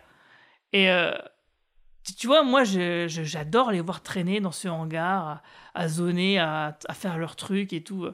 Et 0.73 0.89
tu, 2.17 2.29
vois, 2.29 2.45
moi 2.45 2.63
j'adore 2.63 3.73
les 3.73 3.81
voir 3.81 4.05
traîner 4.05 4.39
dans 4.39 4.53
ce 4.53 4.69
hangar, 4.69 5.27
à, 5.27 5.43
à 5.75 5.89
zoner, 5.89 6.39
à, 6.39 6.79
à 6.87 6.95
faire 6.95 7.19
leurs 7.19 7.35
trucs 7.35 7.73
et 7.73 7.83
tout. 7.83 8.07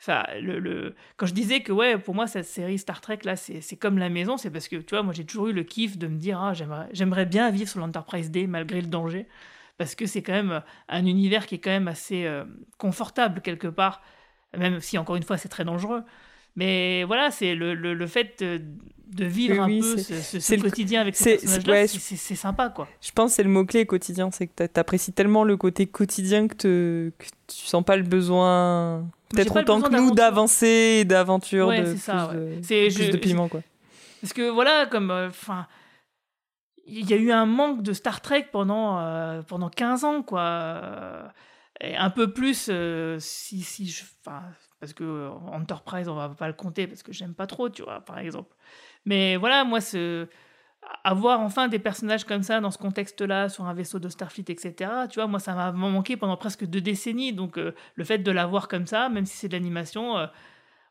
Enfin, 0.00 0.24
le, 0.40 0.94
quand 1.16 1.26
je 1.26 1.32
disais 1.34 1.62
que 1.62 1.72
ouais, 1.72 1.98
pour 1.98 2.14
moi 2.14 2.26
cette 2.26 2.44
série 2.44 2.78
Star 2.78 3.00
Trek 3.00 3.20
là, 3.24 3.34
c'est 3.36 3.76
comme 3.76 3.98
la 3.98 4.10
maison, 4.10 4.36
c'est 4.36 4.50
parce 4.50 4.68
que 4.68 4.76
tu 4.76 4.94
vois, 4.94 5.02
moi 5.02 5.12
j'ai 5.14 5.24
toujours 5.24 5.48
eu 5.48 5.52
le 5.52 5.62
kiff 5.64 5.96
de 5.98 6.06
me 6.06 6.18
dire 6.18 6.40
ah 6.40 6.52
j'aimerais 6.54 6.88
j'aimerais 6.92 7.26
bien 7.26 7.50
vivre 7.50 7.68
sur 7.68 7.80
l'Enterprise 7.80 8.30
D 8.30 8.46
malgré 8.46 8.80
le 8.82 8.88
danger, 8.88 9.26
parce 9.78 9.94
que 9.94 10.06
c'est 10.06 10.22
quand 10.22 10.32
même 10.34 10.62
un 10.88 11.06
univers 11.06 11.46
qui 11.46 11.56
est 11.56 11.60
quand 11.60 11.70
même 11.70 11.88
assez 11.88 12.26
euh, 12.26 12.44
confortable 12.78 13.40
quelque 13.40 13.68
part, 13.68 14.02
même 14.56 14.80
si 14.80 14.98
encore 14.98 15.16
une 15.16 15.22
fois 15.22 15.38
c'est 15.38 15.48
très 15.48 15.64
dangereux. 15.64 16.02
Mais 16.56 17.04
voilà, 17.04 17.30
c'est 17.30 17.54
le, 17.54 17.74
le, 17.74 17.94
le 17.94 18.06
fait 18.06 18.42
de, 18.42 18.60
de 19.14 19.24
vivre 19.24 19.66
Oui, 19.66 19.74
oui, 19.74 19.78
un 19.78 19.80
peu 19.96 19.98
ce, 19.98 20.14
ce- 20.14 20.20
ce 20.22 20.40
c'est 20.40 20.56
le- 20.56 20.62
quotidien 20.62 21.00
avec 21.02 21.14
ces 21.14 21.24
c'est- 21.24 21.30
personnages-là, 21.36 21.72
ouais, 21.72 21.86
c'est 21.86 22.34
sympa 22.34 22.70
quoi. 22.70 22.88
Je 23.02 23.12
pense 23.12 23.32
que 23.32 23.36
c'est 23.36 23.42
le 23.42 23.50
mot-clé 23.50 23.84
quotidien, 23.86 24.30
c'est 24.30 24.46
que 24.46 24.52
t'a- 24.54 24.68
t'apprécies 24.68 25.12
tellement 25.12 25.44
le 25.44 25.56
côté 25.56 25.86
quotidien 25.86 26.48
que, 26.48 26.54
te- 26.54 27.10
que 27.18 27.26
tu 27.46 27.66
sens 27.66 27.84
pas 27.84 27.96
le 27.96 28.02
besoin, 28.04 29.06
peut-être 29.28 29.54
autant 29.56 29.80
que 29.82 29.94
nous, 29.94 30.12
d'avancer 30.14 30.98
et 31.00 31.04
d'aventure, 31.04 31.68
Ouais, 31.68 31.80
de, 31.80 31.84
c'est 31.86 31.92
plus 31.92 32.00
ça, 32.00 32.28
ouais. 32.30 32.56
de, 32.60 32.94
plus 32.94 33.10
de 33.10 33.16
piment, 33.18 33.48
quoi. 33.48 33.60
Parce 34.22 34.32
que 34.32 34.48
voilà, 34.50 34.86
comme. 34.86 35.10
Enfin. 35.10 35.66
il 36.86 37.08
y 37.08 37.12
a 37.12 37.16
eu 37.16 37.30
un 37.32 37.46
manque 37.46 37.82
de 37.82 37.92
Star 37.92 38.20
Trek 38.22 38.48
pendant, 38.50 38.98
euh, 38.98 39.42
pendant 39.42 39.68
15 39.68 40.04
ans, 40.04 40.22
quoi. 40.22 40.40
Euh, 40.40 41.22
Et 41.82 41.94
un 41.96 42.08
peu 42.10 42.32
plus 42.32 42.68
euh, 42.70 43.18
si, 43.20 43.60
si 43.62 43.88
je. 43.88 44.04
Parce 44.80 44.92
que 44.92 45.04
euh, 45.04 45.30
Enterprise, 45.52 46.08
on 46.08 46.14
va 46.14 46.28
pas 46.28 46.46
le 46.48 46.52
compter 46.54 46.86
parce 46.86 47.02
que 47.02 47.12
j'aime 47.12 47.34
pas 47.34 47.46
trop, 47.46 47.68
tu 47.70 47.82
vois, 47.82 48.00
par 48.00 48.18
exemple. 48.18 48.54
Mais 49.04 49.36
voilà, 49.36 49.64
moi, 49.64 49.80
ce. 49.80 50.26
Avoir 51.02 51.40
enfin 51.40 51.66
des 51.66 51.80
personnages 51.80 52.24
comme 52.24 52.44
ça 52.44 52.60
dans 52.60 52.70
ce 52.70 52.78
contexte-là, 52.78 53.48
sur 53.48 53.64
un 53.64 53.74
vaisseau 53.74 53.98
de 53.98 54.08
Starfleet, 54.08 54.44
etc., 54.48 54.88
tu 55.10 55.16
vois, 55.18 55.26
moi, 55.26 55.40
ça 55.40 55.52
m'a 55.54 55.72
manqué 55.72 56.16
pendant 56.16 56.36
presque 56.36 56.64
deux 56.64 56.80
décennies. 56.80 57.32
Donc, 57.32 57.58
euh, 57.58 57.74
le 57.96 58.04
fait 58.04 58.18
de 58.18 58.30
l'avoir 58.30 58.68
comme 58.68 58.86
ça, 58.86 59.08
même 59.08 59.24
si 59.26 59.36
c'est 59.36 59.48
de 59.48 59.54
l'animation, 59.54 60.16
euh, 60.16 60.26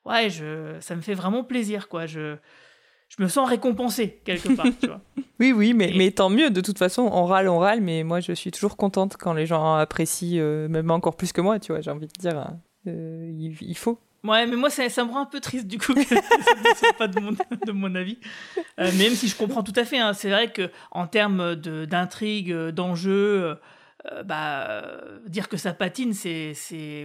ouais, 0.04 0.30
je, 0.30 0.76
ça 0.82 0.96
me 0.98 1.02
fait 1.02 1.14
vraiment 1.14 1.46
plaisir, 1.46 1.88
quoi. 1.88 2.08
Je, 2.08 2.36
je 3.08 3.24
me 3.24 3.30
sens 3.30 3.48
récompensé 3.48 4.22
quelque 4.26 4.54
part, 4.56 4.68
tu 4.80 4.88
vois. 4.88 5.02
Oui, 5.40 5.52
oui, 5.52 5.74
mais, 5.74 5.92
Et- 5.94 5.98
mais 5.98 6.12
tant 6.12 6.30
mieux. 6.30 6.50
De 6.50 6.62
toute 6.62 6.78
façon, 6.78 7.10
on 7.12 7.26
râle, 7.26 7.48
on 7.50 7.60
râle, 7.60 7.82
mais 7.82 8.04
moi, 8.04 8.20
je 8.22 8.32
suis 8.34 8.52
toujours 8.52 8.78
contente 8.78 9.16
quand 9.18 9.34
les 9.34 9.46
gens 9.46 9.76
apprécient, 9.76 10.42
euh, 10.42 10.68
même 10.70 10.90
encore 10.92 11.16
plus 11.18 11.32
que 11.34 11.42
moi, 11.42 11.60
tu 11.60 11.72
vois, 11.74 11.82
j'ai 11.82 11.92
envie 11.92 12.08
de 12.08 12.14
dire, 12.20 12.38
hein, 12.38 12.58
euh, 12.88 13.32
il, 13.62 13.78
faut. 13.78 14.00
Ouais, 14.24 14.46
mais 14.48 14.56
moi, 14.56 14.70
ça, 14.70 14.84
me 15.06 15.12
rend 15.12 15.22
un 15.22 15.26
peu 15.26 15.40
triste 15.40 15.68
du 15.68 15.78
coup 15.78 15.94
que 15.94 16.04
ça 16.04 16.16
ne 16.16 16.98
pas 16.98 17.08
de 17.08 17.20
mon, 17.20 17.32
de 17.32 17.98
avis. 17.98 18.18
Euh, 18.80 18.92
même 18.98 19.14
si 19.14 19.28
je 19.28 19.36
comprends 19.36 19.64
tout 19.64 19.74
à 19.76 19.86
fait, 19.86 20.00
hein, 20.00 20.14
c'est 20.14 20.30
vrai 20.30 20.52
que 20.52 20.70
en 20.92 21.08
termes 21.08 21.56
de- 21.56 21.86
d'intrigue, 21.86 22.52
euh, 22.52 22.72
d'enjeu, 22.72 23.58
bah, 24.24 25.02
dire 25.26 25.50
que 25.50 25.58
ça 25.58 25.74
patine, 25.74 26.14
c'est, 26.14 26.54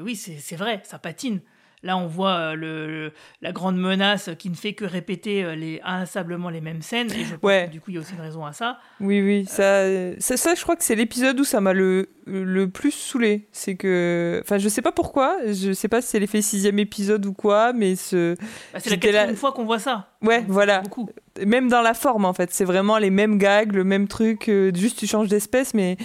oui, 0.02 0.16
c'est 0.16 0.56
vrai, 0.56 0.82
ça 0.84 0.98
patine. 0.98 1.40
Là, 1.82 1.96
on 1.96 2.06
voit 2.06 2.34
euh, 2.36 2.54
le, 2.54 2.86
le- 2.86 3.12
la 3.40 3.52
grande 3.52 3.78
menace 3.78 4.28
qui 4.38 4.50
ne 4.50 4.54
fait 4.54 4.74
que 4.74 4.84
répéter 4.84 5.42
euh, 5.44 5.54
les, 5.54 5.80
inlassablement 5.82 6.50
les 6.50 6.60
mêmes 6.60 6.82
scènes. 6.82 7.10
Et 7.12 7.24
je 7.24 7.34
pense 7.36 7.42
Ouais. 7.48 7.66
que 7.68 7.72
du 7.72 7.80
coup, 7.80 7.90
il 7.90 7.94
y 7.94 7.96
a 7.96 8.00
aussi 8.00 8.12
une 8.14 8.20
raison 8.20 8.44
à 8.44 8.52
ça. 8.52 8.78
Oui, 9.00 9.22
oui, 9.22 9.46
ça, 9.46 9.84
ça, 10.18 10.36
ça, 10.36 10.54
je 10.54 10.62
crois 10.62 10.76
que 10.76 10.84
c'est 10.84 10.94
l'épisode 10.94 11.40
où 11.40 11.44
ça 11.44 11.60
m'a 11.62 11.72
le, 11.72 12.08
le 12.26 12.68
plus 12.68 12.90
saoulé. 12.90 13.48
C'est 13.52 13.76
que, 13.76 14.40
enfin, 14.44 14.58
je 14.58 14.68
sais 14.68 14.82
pas 14.82 14.92
pourquoi, 14.92 15.38
je 15.46 15.72
sais 15.72 15.88
pas 15.88 16.02
si 16.02 16.08
c'est 16.08 16.20
l'effet 16.20 16.42
sixième 16.42 16.78
épisode 16.78 17.24
ou 17.24 17.32
quoi, 17.32 17.72
mais 17.72 17.96
ce, 17.96 18.34
Bah, 18.74 18.78
c'est 18.80 18.90
la 18.90 18.96
quatrième 18.98 19.36
fois 19.36 19.52
qu'on 19.52 19.64
voit 19.64 19.78
ça. 19.78 20.09
Ouais, 20.22 20.44
voilà, 20.48 20.80
Beaucoup. 20.80 21.08
même 21.46 21.68
dans 21.68 21.82
la 21.82 21.94
forme 21.94 22.24
en 22.24 22.32
fait, 22.32 22.50
c'est 22.52 22.64
vraiment 22.64 22.98
les 22.98 23.10
mêmes 23.10 23.38
gags, 23.38 23.72
le 23.72 23.84
même 23.84 24.08
truc, 24.08 24.48
euh, 24.48 24.70
juste 24.74 24.98
tu 24.98 25.06
changes 25.06 25.28
d'espèce, 25.28 25.74
mais 25.74 25.96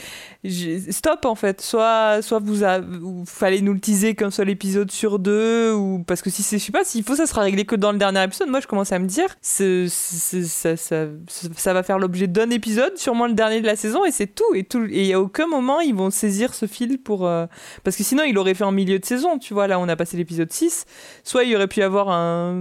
stop 0.92 1.26
en 1.26 1.36
fait. 1.36 1.62
Soit, 1.62 2.22
soit 2.22 2.40
vous, 2.40 2.64
a, 2.64 2.80
fallait 3.26 3.62
nous 3.62 3.74
le 3.74 3.80
teaser 3.80 4.16
qu'un 4.16 4.32
seul 4.32 4.50
épisode 4.50 4.92
sur 4.92 5.20
deux, 5.20 5.74
ou 5.74 6.04
parce 6.06 6.22
que 6.22 6.30
si 6.30 6.44
c'est, 6.44 6.58
je 6.60 6.64
sais 6.66 6.72
pas, 6.72 6.84
s'il 6.84 7.04
faut, 7.04 7.16
ça 7.16 7.26
sera 7.26 7.42
réglé 7.42 7.66
que 7.66 7.76
dans 7.76 7.92
le 7.92 7.98
dernier 7.98 8.24
épisode. 8.24 8.50
Moi, 8.50 8.60
je 8.60 8.68
commence 8.68 8.92
à 8.92 9.00
me 9.00 9.08
dire, 9.08 9.36
ça, 9.42 9.64
ça, 9.88 10.78
ça, 10.78 11.06
ça 11.56 11.74
va 11.74 11.84
faire 11.84 12.00
l'objet 12.00 12.28
d'un 12.28 12.50
épisode, 12.50 12.98
sûrement 12.98 13.28
le 13.28 13.34
dernier 13.34 13.62
de 13.62 13.66
la 13.66 13.76
saison, 13.76 14.06
et 14.06 14.12
c'est 14.12 14.28
tout. 14.28 14.54
Et 14.54 14.64
tout, 14.64 14.86
et 14.92 15.14
à 15.14 15.20
aucun 15.22 15.48
moment 15.48 15.80
ils 15.82 15.96
vont 15.96 16.10
saisir 16.12 16.54
ce 16.54 16.66
fil 16.68 17.00
pour, 17.00 17.26
euh, 17.28 17.46
parce 17.84 17.96
que 17.98 18.04
sinon 18.04 18.24
il 18.24 18.38
aurait 18.38 18.54
fait 18.54 18.64
en 18.64 18.72
milieu 18.72 19.00
de 19.00 19.06
saison. 19.06 19.38
Tu 19.40 19.54
vois, 19.54 19.68
là 19.68 19.80
on 19.80 19.88
a 19.90 19.96
passé 19.96 20.18
l'épisode 20.18 20.52
6 20.52 20.86
soit 21.24 21.44
il 21.44 21.56
aurait 21.56 21.68
pu 21.68 21.80
y 21.80 21.84
avoir 21.84 22.10
un, 22.10 22.54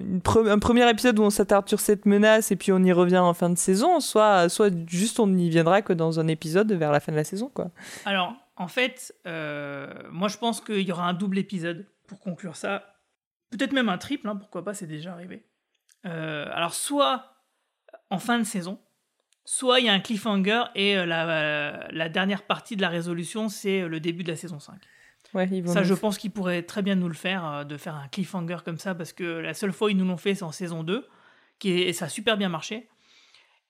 une 0.00 0.20
pre- 0.24 0.48
un 0.48 0.58
premier 0.58 0.79
épisode 0.88 1.18
où 1.18 1.22
on 1.22 1.30
s'attarde 1.30 1.68
sur 1.68 1.80
cette 1.80 2.06
menace 2.06 2.50
et 2.50 2.56
puis 2.56 2.72
on 2.72 2.82
y 2.82 2.92
revient 2.92 3.18
en 3.18 3.34
fin 3.34 3.50
de 3.50 3.58
saison, 3.58 4.00
soit, 4.00 4.48
soit 4.48 4.72
juste 4.88 5.20
on 5.20 5.26
n'y 5.26 5.50
viendra 5.50 5.82
que 5.82 5.92
dans 5.92 6.20
un 6.20 6.28
épisode 6.28 6.72
vers 6.72 6.92
la 6.92 7.00
fin 7.00 7.12
de 7.12 7.16
la 7.16 7.24
saison. 7.24 7.50
quoi. 7.52 7.70
Alors, 8.04 8.34
en 8.56 8.68
fait, 8.68 9.14
euh, 9.26 9.92
moi 10.10 10.28
je 10.28 10.38
pense 10.38 10.60
qu'il 10.60 10.82
y 10.82 10.92
aura 10.92 11.08
un 11.08 11.14
double 11.14 11.38
épisode 11.38 11.86
pour 12.06 12.20
conclure 12.20 12.56
ça. 12.56 12.96
Peut-être 13.50 13.72
même 13.72 13.88
un 13.88 13.98
triple, 13.98 14.28
hein, 14.28 14.36
pourquoi 14.36 14.64
pas, 14.64 14.74
c'est 14.74 14.86
déjà 14.86 15.12
arrivé. 15.12 15.44
Euh, 16.06 16.46
alors, 16.52 16.74
soit 16.74 17.34
en 18.10 18.18
fin 18.18 18.38
de 18.38 18.44
saison, 18.44 18.78
soit 19.44 19.80
il 19.80 19.86
y 19.86 19.88
a 19.88 19.92
un 19.92 20.00
cliffhanger 20.00 20.64
et 20.74 20.96
euh, 20.96 21.06
la, 21.06 21.88
la 21.90 22.08
dernière 22.08 22.42
partie 22.42 22.76
de 22.76 22.82
la 22.82 22.88
résolution, 22.88 23.48
c'est 23.48 23.86
le 23.86 24.00
début 24.00 24.22
de 24.22 24.30
la 24.30 24.36
saison 24.36 24.60
5. 24.60 24.74
Ouais, 25.34 25.48
Ça, 25.66 25.82
je 25.84 25.94
pense 25.94 26.18
qu'ils 26.18 26.30
pourraient 26.32 26.62
très 26.62 26.82
bien 26.82 26.96
nous 26.96 27.08
le 27.08 27.14
faire, 27.14 27.44
euh, 27.48 27.64
de 27.64 27.76
faire 27.76 27.94
un 27.94 28.08
cliffhanger 28.08 28.58
comme 28.64 28.78
ça, 28.78 28.94
parce 28.94 29.12
que 29.12 29.24
la 29.24 29.54
seule 29.54 29.72
fois 29.72 29.90
ils 29.90 29.96
nous 29.96 30.04
l'ont 30.06 30.16
fait, 30.16 30.34
c'est 30.34 30.42
en 30.42 30.52
saison 30.52 30.82
2, 30.82 31.06
qui 31.58 31.70
est- 31.72 31.88
et 31.88 31.92
ça 31.92 32.06
a 32.06 32.08
super 32.08 32.36
bien 32.36 32.48
marché. 32.48 32.88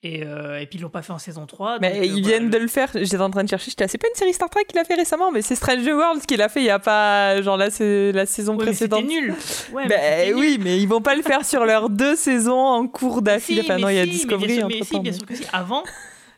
Et, 0.03 0.25
euh, 0.25 0.59
et 0.59 0.65
puis 0.67 0.79
ils 0.79 0.83
l'ont 0.83 0.89
pas 0.89 1.03
fait 1.03 1.13
en 1.13 1.19
saison 1.19 1.45
3. 1.45 1.79
Mais 1.79 1.91
donc, 1.93 1.99
euh, 2.01 2.05
ils 2.07 2.23
viennent 2.23 2.49
de 2.49 2.57
le 2.57 2.69
faire. 2.69 2.89
J'étais 2.95 3.21
en 3.21 3.29
train 3.29 3.45
de 3.45 3.51
chercher. 3.51 3.71
J'étais, 3.71 3.85
ah, 3.85 3.89
c'est 3.89 3.99
pas 3.99 4.09
une 4.09 4.15
série 4.19 4.33
Star 4.33 4.49
Trek 4.49 4.65
qu'il 4.67 4.79
a 4.79 4.85
fait 4.85 4.95
récemment, 4.95 5.31
mais 5.31 5.43
c'est 5.43 5.55
Strange 5.55 5.85
World 5.87 6.25
qui 6.25 6.39
l'a 6.39 6.49
fait 6.49 6.61
il 6.61 6.67
y 6.67 6.71
a 6.71 6.79
pas. 6.79 7.43
Genre 7.43 7.59
là, 7.59 7.69
c'est 7.69 8.11
la 8.13 8.25
saison 8.25 8.57
Ouais, 8.57 8.65
mais 8.65 8.73
c'était 8.73 8.89
précédente. 8.89 9.11
nul. 9.11 9.35
Ouais, 9.75 9.87
mais 9.87 10.29
nul. 10.29 10.37
oui, 10.37 10.59
mais 10.59 10.79
ils 10.81 10.89
vont 10.89 11.03
pas 11.03 11.15
le 11.15 11.21
faire 11.21 11.45
sur 11.45 11.67
leurs 11.67 11.91
deux 11.91 12.17
saisons 12.17 12.57
en 12.59 12.89
cours 12.89 13.21
d'affilée. 13.21 13.61
Si, 13.61 13.71
enfin, 13.71 13.79
non, 13.79 13.91
il 13.91 13.97
y 13.97 13.99
a 13.99 14.05
si, 14.05 14.09
mais 14.09 14.13
Discovery 14.15 14.47
bien 14.47 14.57
sûr, 14.57 14.65
entre 14.65 14.75
mais 14.79 14.85
si, 14.85 14.91
temps. 14.95 14.99
bien 15.01 15.13
sûr 15.13 15.27
que 15.27 15.35
si. 15.35 15.45
Avant, 15.53 15.83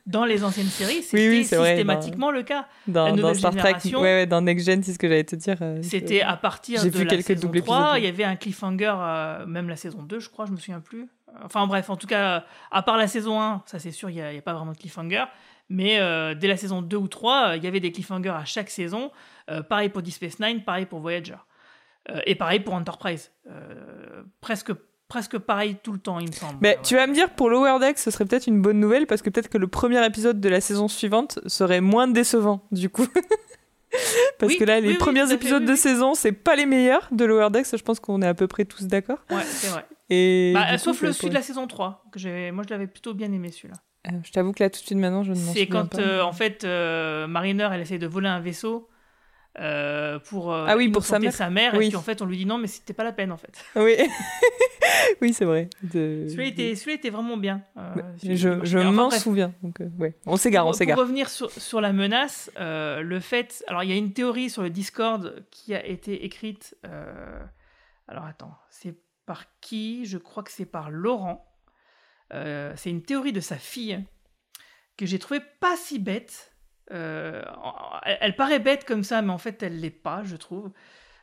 dans 0.06 0.24
les 0.24 0.42
anciennes 0.44 0.66
séries, 0.66 1.02
c'était 1.02 1.28
oui, 1.28 1.44
c'est 1.44 1.56
vrai, 1.56 1.70
systématiquement 1.76 2.30
le 2.30 2.42
cas. 2.42 2.66
Dans, 2.86 3.34
Star 3.34 3.54
Trek, 3.54 3.76
ouais, 3.84 4.00
ouais, 4.00 4.26
dans 4.26 4.40
Next 4.40 4.66
Gen, 4.66 4.82
c'est 4.82 4.92
ce 4.92 4.98
que 4.98 5.08
j'allais 5.08 5.24
te 5.24 5.36
dire. 5.36 5.56
euh, 5.62 5.78
C'était 5.82 6.22
à 6.22 6.36
partir 6.36 6.82
de 6.82 6.88
vu 6.88 7.04
la 7.04 7.10
quelques 7.10 7.26
saison 7.26 7.46
doubles 7.46 7.62
3, 7.62 7.76
épisodes. 7.78 7.98
il 7.98 8.04
y 8.04 8.08
avait 8.08 8.24
un 8.24 8.36
cliffhanger, 8.36 8.94
euh, 8.96 9.46
même 9.46 9.68
la 9.68 9.76
saison 9.76 10.02
2, 10.02 10.18
je 10.18 10.28
crois, 10.28 10.46
je 10.46 10.52
me 10.52 10.56
souviens 10.56 10.80
plus. 10.80 11.08
enfin 11.44 11.66
bref, 11.66 11.88
en 11.90 11.96
tout 11.96 12.06
cas, 12.06 12.44
à 12.70 12.82
part 12.82 12.96
la 12.96 13.06
saison 13.06 13.40
1, 13.40 13.62
ça 13.66 13.78
c'est 13.78 13.92
sûr, 13.92 14.10
il 14.10 14.14
n'y 14.14 14.20
a, 14.22 14.28
a, 14.28 14.40
pas 14.42 14.54
vraiment 14.54 14.72
de 14.72 14.78
cliffhanger. 14.78 15.24
Mais 15.68 16.00
euh, 16.00 16.34
dès 16.34 16.48
la 16.48 16.56
saison 16.58 16.82
2 16.82 16.96
ou 16.96 17.08
3, 17.08 17.56
il 17.56 17.64
y 17.64 17.66
avait 17.66 17.80
des 17.80 17.92
cliffhangers 17.92 18.28
à 18.28 18.44
chaque 18.44 18.68
saison. 18.68 19.10
Euh, 19.50 19.62
pareil 19.62 19.88
pour 19.88 20.02
Deep 20.02 20.12
Space 20.12 20.38
Nine, 20.38 20.62
pareil 20.64 20.84
pour 20.84 21.00
Voyager. 21.00 21.36
Euh, 22.10 22.20
et 22.26 22.34
pareil 22.34 22.60
pour 22.60 22.74
Enterprise. 22.74 23.32
presque 24.40 24.72
presque 25.12 25.36
pareil 25.36 25.76
tout 25.82 25.92
le 25.92 25.98
temps, 25.98 26.18
il 26.20 26.28
me 26.28 26.32
semble. 26.32 26.56
Mais 26.62 26.78
tu 26.82 26.94
vas 26.94 27.06
me 27.06 27.12
dire, 27.12 27.28
pour 27.28 27.50
Lower 27.50 27.78
Decks, 27.78 27.98
ce 27.98 28.10
serait 28.10 28.24
peut-être 28.24 28.46
une 28.46 28.62
bonne 28.62 28.80
nouvelle 28.80 29.06
parce 29.06 29.20
que 29.20 29.28
peut-être 29.28 29.50
que 29.50 29.58
le 29.58 29.66
premier 29.66 30.02
épisode 30.06 30.40
de 30.40 30.48
la 30.48 30.62
saison 30.62 30.88
suivante 30.88 31.38
serait 31.46 31.82
moins 31.82 32.08
décevant, 32.08 32.62
du 32.72 32.88
coup. 32.88 33.06
parce 34.38 34.54
que 34.56 34.64
là, 34.64 34.80
les 34.80 34.94
premiers 34.94 35.30
épisodes 35.30 35.66
de 35.66 35.74
saison, 35.74 36.14
c'est 36.14 36.32
pas 36.32 36.56
les 36.56 36.64
meilleurs 36.64 37.08
de 37.12 37.26
Lower 37.26 37.50
Decks. 37.50 37.76
Je 37.76 37.82
pense 37.82 38.00
qu'on 38.00 38.22
est 38.22 38.26
à 38.26 38.32
peu 38.32 38.46
près 38.46 38.64
tous 38.64 38.86
d'accord. 38.86 39.18
Ouais, 39.30 39.42
c'est 39.44 39.68
vrai. 39.68 39.84
Et 40.08 40.52
bah, 40.54 40.78
sauf 40.78 41.02
le 41.02 41.12
celui 41.12 41.28
de 41.28 41.34
la 41.34 41.42
saison 41.42 41.66
3, 41.66 42.06
que 42.10 42.50
moi 42.50 42.64
je 42.66 42.72
l'avais 42.72 42.86
plutôt 42.86 43.12
bien 43.12 43.30
aimé 43.32 43.50
celui-là. 43.50 43.74
Euh, 44.06 44.16
je 44.24 44.32
t'avoue 44.32 44.52
que 44.52 44.62
là, 44.62 44.70
tout 44.70 44.80
de 44.80 44.86
suite 44.86 44.96
maintenant, 44.96 45.24
je 45.24 45.32
ne 45.32 45.38
m'en 45.38 45.52
souviens 45.52 45.66
pas. 45.66 45.88
C'est 45.90 45.96
quand, 45.96 45.98
euh, 45.98 46.22
en 46.22 46.32
fait, 46.32 46.64
euh, 46.64 47.26
Mariner, 47.26 47.68
elle 47.70 47.82
essaie 47.82 47.98
de 47.98 48.06
voler 48.06 48.28
un 48.28 48.40
vaisseau 48.40 48.88
pour, 49.54 50.52
ah 50.52 50.76
oui, 50.76 50.88
pour 50.88 51.04
sa 51.04 51.18
mère. 51.18 51.32
sa 51.32 51.50
mère, 51.50 51.74
et 51.74 51.78
puis 51.78 51.96
en 51.96 52.02
fait, 52.02 52.22
on 52.22 52.26
lui 52.26 52.36
dit 52.36 52.46
non, 52.46 52.58
mais 52.58 52.66
c'était 52.66 52.94
pas 52.94 53.04
la 53.04 53.12
peine, 53.12 53.32
en 53.32 53.36
fait. 53.36 53.64
Oui, 53.76 53.96
oui 55.20 55.32
c'est 55.32 55.44
vrai. 55.44 55.68
De... 55.82 56.26
Celui-là 56.28 56.44
était, 56.46 56.74
celui 56.74 56.94
était, 56.94 57.10
vraiment 57.10 57.36
bien. 57.36 57.62
je 58.22 58.60
je 58.62 58.78
m'en 58.78 59.10
souviens. 59.10 59.52
Donc, 59.62 59.80
ouais. 59.98 60.14
On 60.26 60.36
s'égare, 60.36 60.66
on 60.66 60.72
s'égare. 60.72 60.96
Pour 60.96 61.04
revenir 61.04 61.28
sur, 61.28 61.50
sur 61.50 61.80
la 61.80 61.92
menace, 61.92 62.50
le 62.58 63.20
fait... 63.20 63.64
Alors, 63.68 63.82
il 63.82 63.90
y 63.90 63.92
a 63.92 63.96
une 63.96 64.12
théorie 64.12 64.50
sur 64.50 64.62
le 64.62 64.70
Discord 64.70 65.44
qui 65.50 65.74
a 65.74 65.84
été 65.84 66.24
écrite... 66.24 66.76
Alors, 68.08 68.24
attends, 68.24 68.54
c'est 68.68 68.94
par 69.26 69.44
qui? 69.60 70.04
Je 70.04 70.18
crois 70.18 70.42
que 70.42 70.50
c'est 70.50 70.66
par 70.66 70.90
Laurent. 70.90 71.48
Euh, 72.34 72.72
c'est 72.76 72.90
une 72.90 73.02
théorie 73.02 73.32
de 73.32 73.40
sa 73.40 73.56
fille 73.56 74.04
que 74.96 75.06
j'ai 75.06 75.18
trouvé 75.18 75.40
pas 75.60 75.76
si 75.76 75.98
bête. 75.98 76.51
Euh, 76.90 77.42
elle, 78.04 78.36
paraît 78.36 78.58
bête 78.58 78.84
comme 78.84 79.04
ça, 79.04 79.22
mais 79.22 79.30
en 79.30 79.38
fait, 79.38 79.62
elle 79.62 79.80
l'est 79.80 79.90
pas, 79.90 80.22
je 80.24 80.36
trouve. 80.36 80.70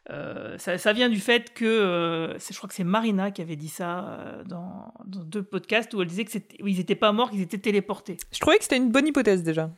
Euh, 0.09 0.57
ça, 0.57 0.93
vient 0.93 1.09
du 1.09 1.19
fait 1.19 1.53
que, 1.53 2.35
je 2.39 2.57
crois 2.57 2.67
que 2.67 2.73
c'est 2.73 2.83
Marina 2.83 3.29
qui 3.31 3.41
avait 3.41 3.55
dit 3.55 3.67
ça 3.67 4.39
dans, 4.45 4.93
deux 5.05 5.43
podcasts 5.43 5.93
où 5.93 6.01
elle 6.01 6.07
disait 6.07 6.25
qu'ils 6.25 6.77
n'étaient 6.77 6.95
pas 6.95 7.11
morts, 7.11 7.29
qu'ils 7.29 7.41
étaient 7.41 7.59
téléportés. 7.59 8.17
Je 8.31 8.39
trouvais 8.39 8.57
que 8.57 8.63
c'était 8.63 8.77
une 8.77 8.91
bonne 8.91 9.07
hypothèse 9.07 9.43
déjà. 9.43 9.69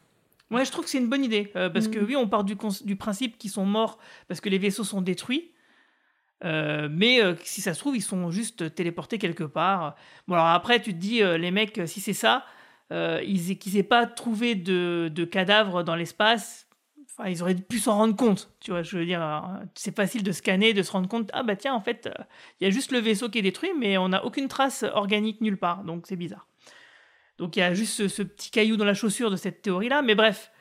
Ouais, 0.52 0.66
je 0.66 0.72
trouve 0.72 0.86
que 0.86 0.92
c'est 0.92 1.00
une 1.00 1.10
bonne 1.10 1.26
idée. 1.26 1.52
parce 1.54 1.88
que 1.88 2.00
mm. 2.00 2.06
oui, 2.06 2.16
on 2.16 2.28
part 2.28 2.44
du, 2.44 2.56
du 2.86 2.96
principe 2.96 3.38
qu'ils 3.38 3.52
sont 3.52 3.66
morts 3.66 3.98
parce 4.28 4.40
que 4.40 4.50
les 4.50 4.58
vaisseaux 4.58 4.84
sont 4.84 5.02
détruits. 5.02 5.52
Euh, 6.44 6.88
mais 6.92 7.22
euh, 7.22 7.36
si 7.44 7.62
ça 7.62 7.74
se 7.74 7.80
trouve, 7.80 7.96
ils 7.96 8.02
sont 8.02 8.32
juste 8.32 8.74
téléportés 8.74 9.18
quelque 9.18 9.44
part. 9.44 9.96
Bon, 10.28 10.36
alors 10.36 10.48
après, 10.48 10.82
tu 10.82 10.94
te 10.94 10.98
dis, 10.98 11.22
euh, 11.22 11.38
les 11.38 11.52
mecs, 11.52 11.80
si 11.86 12.02
c'est 12.02 12.14
ça, 12.14 12.46
ils 12.92 13.58
qu'ils 13.58 13.76
n'aient 13.76 13.84
pas 13.84 14.06
trouvé 14.06 14.56
de, 14.56 15.10
de 15.14 15.26
cadavres 15.26 15.84
dans 15.84 15.96
l'espace, 15.96 16.68
enfin, 17.06 17.30
ils 17.30 17.42
auraient 17.42 17.56
pu 17.56 17.80
s'en 17.80 17.96
rendre 17.96 18.16
compte. 18.16 18.52
Tu 18.60 18.72
vois, 18.72 18.84
je 18.84 18.98
veux 18.98 19.06
dire, 19.06 19.22
c'est 19.76 19.96
facile 19.96 20.24
de 20.24 20.32
scanner, 20.32 20.74
de 20.74 20.84
se 20.84 20.92
rendre 20.92 21.08
compte, 21.08 21.30
ah 21.34 21.44
bah 21.44 21.56
tiens, 21.56 21.74
en 21.74 21.82
fait, 21.82 22.10
il 22.60 22.66
y 22.66 22.68
a 22.68 22.70
juste 22.70 22.92
le 22.92 23.00
vaisseau 23.00 23.30
qui 23.30 23.40
est 23.40 23.44
détruit, 23.44 23.72
mais 23.78 23.98
on 23.98 24.10
n'a 24.10 24.26
aucune 24.26 24.48
trace 24.48 24.84
organique 24.84 25.42
nulle 25.42 25.58
part, 25.58 25.84
donc 25.84 26.06
c'est 26.08 26.16
bizarre. 26.16 26.48
Donc 27.42 27.56
il 27.56 27.60
y 27.60 27.64
a 27.64 27.74
juste 27.74 28.08
ce, 28.08 28.22
petit 28.22 28.52
caillou 28.52 28.78
dans 28.78 28.86
la 28.86 28.94
chaussure 28.94 29.32
de 29.32 29.36
cette 29.36 29.64
théorie-là, 29.64 30.04
mais 30.04 30.14
bref. 30.14 30.52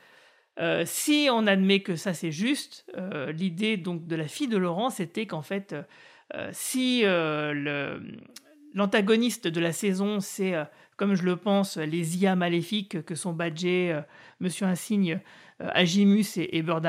Euh, 0.59 0.83
si 0.85 1.29
on 1.31 1.47
admet 1.47 1.81
que 1.81 1.95
ça 1.95 2.13
c'est 2.13 2.31
juste, 2.31 2.85
euh, 2.97 3.31
l'idée 3.31 3.77
donc 3.77 4.05
de 4.05 4.15
la 4.15 4.27
fille 4.27 4.49
de 4.49 4.57
Laurent, 4.57 4.89
c'était 4.89 5.25
qu'en 5.27 5.43
fait, 5.43 5.75
euh, 6.33 6.49
si 6.51 7.03
l'antagoniste 8.73 9.47
de 9.47 9.59
la 9.59 9.71
saison, 9.71 10.19
c'est, 10.19 10.53
comme 10.97 11.15
je 11.15 11.23
le 11.23 11.35
pense, 11.35 11.77
les 11.77 12.17
IA 12.17 12.35
maléfiques 12.35 13.03
que 13.03 13.15
sont 13.15 13.33
badgés 13.33 13.99
Monsieur 14.39 14.65
Insigne, 14.65 15.19
Agimus 15.59 16.37
et, 16.37 16.57
et 16.57 16.61
Beurre 16.61 16.81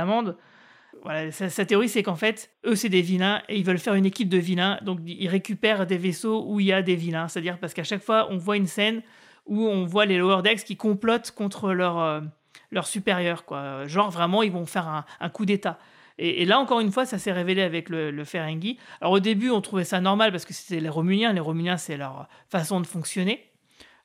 voilà, 1.03 1.33
sa, 1.33 1.65
théorie, 1.65 1.89
c'est 1.89 2.05
qu'en 2.05 2.15
fait, 2.15 2.51
eux, 2.65 2.77
c'est 2.77 2.89
des 2.89 3.03
vilains 3.03 3.43
et 3.49 3.57
ils 3.57 3.65
veulent 3.65 3.79
faire 3.79 3.95
une 3.95 4.07
équipe 4.07 4.29
de 4.29 4.39
vilains. 4.39 4.79
Donc, 4.83 5.01
ils 5.05 5.29
récupèrent 5.29 5.85
des 5.87 5.97
vaisseaux 5.97 6.45
où 6.47 6.61
il 6.61 6.67
y 6.67 6.73
a 6.73 6.81
des 6.81 6.95
vilains. 6.95 7.27
C'est-à-dire 7.27 7.59
parce 7.59 7.75
qu'à 7.75 7.83
chaque 7.83 8.03
fois, 8.03 8.29
on 8.31 8.37
voit 8.37 8.57
une 8.57 8.69
scène 8.69 9.03
où 9.47 9.67
on 9.67 9.85
voit 9.85 10.07
les 10.07 10.19
Lower 10.19 10.43
Decks 10.43 10.63
qui 10.63 10.77
complotent 10.77 11.33
contre 11.33 11.73
leur, 11.73 12.23
leur 12.71 12.87
supérieur, 12.87 13.45
quoi. 13.45 13.87
Genre 13.87 14.11
vraiment, 14.11 14.43
ils 14.43 14.53
vont 14.53 14.67
faire 14.67 15.05
un, 15.19 15.29
coup 15.29 15.45
d'État. 15.45 15.79
Et, 16.19 16.45
là, 16.45 16.59
encore 16.59 16.81
une 16.81 16.93
fois, 16.93 17.07
ça 17.07 17.19
s'est 17.19 17.33
révélé 17.33 17.63
avec 17.63 17.89
le, 17.89 18.11
le 18.11 18.25
Ferengi. 18.25 18.79
Alors 19.01 19.15
au 19.15 19.21
début, 19.21 19.51
on 19.51 19.61
trouvait 19.61 19.85
ça 19.85 20.01
normal 20.01 20.31
parce 20.31 20.45
que 20.45 20.53
c'était 20.53 20.81
les 20.81 20.89
Romuliens. 20.89 21.33
Les 21.33 21.41
Romuliens, 21.41 21.77
c'est 21.77 21.97
leur 21.97 22.29
façon 22.49 22.81
de 22.81 22.87
fonctionner, 22.87 23.51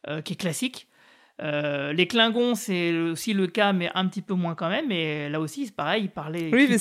euh, 0.07 0.21
qui 0.21 0.33
est 0.33 0.37
classique. 0.37 0.87
Euh, 1.39 1.93
les 1.93 2.07
Klingons, 2.07 2.55
c'est 2.55 2.97
aussi 2.97 3.33
le 3.33 3.45
cas, 3.45 3.71
mais 3.71 3.91
un 3.93 4.07
petit 4.07 4.21
peu 4.21 4.33
moins 4.33 4.55
quand 4.55 4.69
même. 4.69 4.87
Mais 4.87 5.29
là 5.29 5.39
aussi, 5.39 5.67
c'est 5.67 5.75
pareil, 5.75 6.05
ils 6.05 6.09
parlaient. 6.09 6.49
Oui, 6.51 6.67
mais 6.67 6.77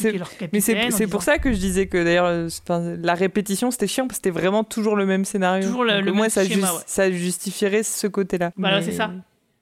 c'est 0.90 1.06
pour 1.06 1.22
ça 1.22 1.38
que 1.38 1.52
je 1.52 1.58
disais 1.58 1.86
que 1.86 2.02
d'ailleurs, 2.02 2.26
euh, 2.26 2.96
la 3.02 3.14
répétition, 3.14 3.70
c'était 3.70 3.86
chiant 3.86 4.06
parce 4.06 4.18
que 4.18 4.26
c'était 4.26 4.38
vraiment 4.38 4.64
toujours 4.64 4.96
le 4.96 5.04
même 5.04 5.24
scénario. 5.24 5.66
Toujours 5.66 5.84
le, 5.84 6.12
moins, 6.12 6.28
ça, 6.28 6.42
ça 6.86 7.10
justifierait 7.10 7.82
ce 7.82 8.06
côté-là. 8.06 8.52
Voilà, 8.56 8.80
c'est 8.80 8.92
ça. 8.92 9.10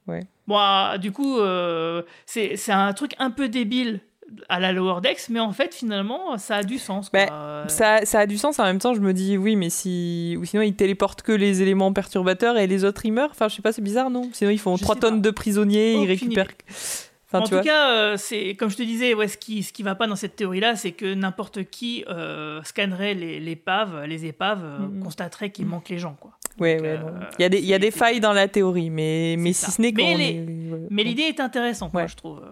Ouais. 0.06 0.20
Bon, 0.46 0.56
ah, 0.58 0.98
du 0.98 1.10
coup, 1.10 1.38
euh, 1.38 2.02
c'est 2.26 2.70
un 2.70 2.92
truc 2.92 3.12
un 3.18 3.30
peu 3.30 3.48
débile 3.48 4.00
à 4.48 4.60
la 4.60 4.72
Lower 4.72 5.00
Decks, 5.00 5.28
mais 5.28 5.40
en 5.40 5.52
fait, 5.52 5.74
finalement, 5.74 6.36
ça 6.38 6.56
a 6.56 6.62
du 6.62 6.78
sens. 6.78 7.10
Bah, 7.12 7.64
ça, 7.68 8.04
ça, 8.04 8.20
a 8.20 8.26
du 8.26 8.38
sens. 8.38 8.58
En 8.58 8.64
même 8.64 8.78
temps, 8.78 8.94
je 8.94 9.00
me 9.00 9.12
dis, 9.12 9.36
oui, 9.36 9.56
mais 9.56 9.70
si. 9.70 10.36
Ou 10.38 10.44
sinon, 10.44 10.62
ils 10.62 10.74
téléportent 10.74 11.22
que 11.22 11.32
les 11.32 11.62
éléments 11.62 11.92
perturbateurs 11.92 12.56
et 12.56 12.66
les 12.66 12.84
autres, 12.84 13.04
ils 13.04 13.12
meurent. 13.12 13.30
Enfin, 13.30 13.48
je 13.48 13.56
sais 13.56 13.62
pas, 13.62 13.72
c'est 13.72 13.82
bizarre, 13.82 14.10
non? 14.10 14.30
Sinon, 14.32 14.50
ils 14.50 14.58
font 14.58 14.76
3 14.76 14.96
tonnes 14.96 15.22
de 15.22 15.30
prisonniers, 15.30 15.94
ils 15.94 16.06
récupèrent. 16.06 16.48
en 17.32 17.42
tout 17.42 17.60
cas, 17.60 17.90
euh, 17.90 18.16
c'est 18.16 18.54
comme 18.54 18.70
je 18.70 18.76
te 18.76 18.82
disais, 18.82 19.14
ouais, 19.14 19.28
ce 19.28 19.36
qui 19.36 19.62
ce 19.62 19.72
qui 19.72 19.82
va 19.82 19.94
pas 19.94 20.06
dans 20.06 20.16
cette 20.16 20.36
théorie-là, 20.36 20.76
c'est 20.76 20.92
que 20.92 21.14
n'importe 21.14 21.64
qui 21.64 22.04
euh, 22.08 22.62
scannerait 22.62 23.14
les, 23.14 23.40
les, 23.40 23.52
épaves, 23.52 24.04
les 24.04 24.26
épaves, 24.26 24.62
mm-hmm. 24.62 25.00
constaterait 25.00 25.50
qu'il 25.50 25.66
manque 25.66 25.88
les 25.88 25.98
gens, 25.98 26.16
quoi. 26.18 26.32
Ouais, 26.60 26.80
ouais, 26.80 26.88
euh, 26.88 27.00
il 27.38 27.42
y 27.42 27.44
a 27.44 27.48
des, 27.48 27.58
il 27.58 27.66
y 27.66 27.74
a 27.74 27.80
des 27.80 27.90
failles 27.90 28.20
dans 28.20 28.32
la 28.32 28.46
théorie, 28.46 28.88
mais, 28.88 29.34
mais 29.38 29.52
si 29.52 29.70
ce 29.72 29.82
n'est 29.82 29.90
Mais, 29.90 30.46
mais 30.88 31.02
l'idée 31.02 31.22
est 31.22 31.40
intéressante, 31.40 31.92
moi, 31.92 32.06
je 32.06 32.14
trouve. 32.14 32.42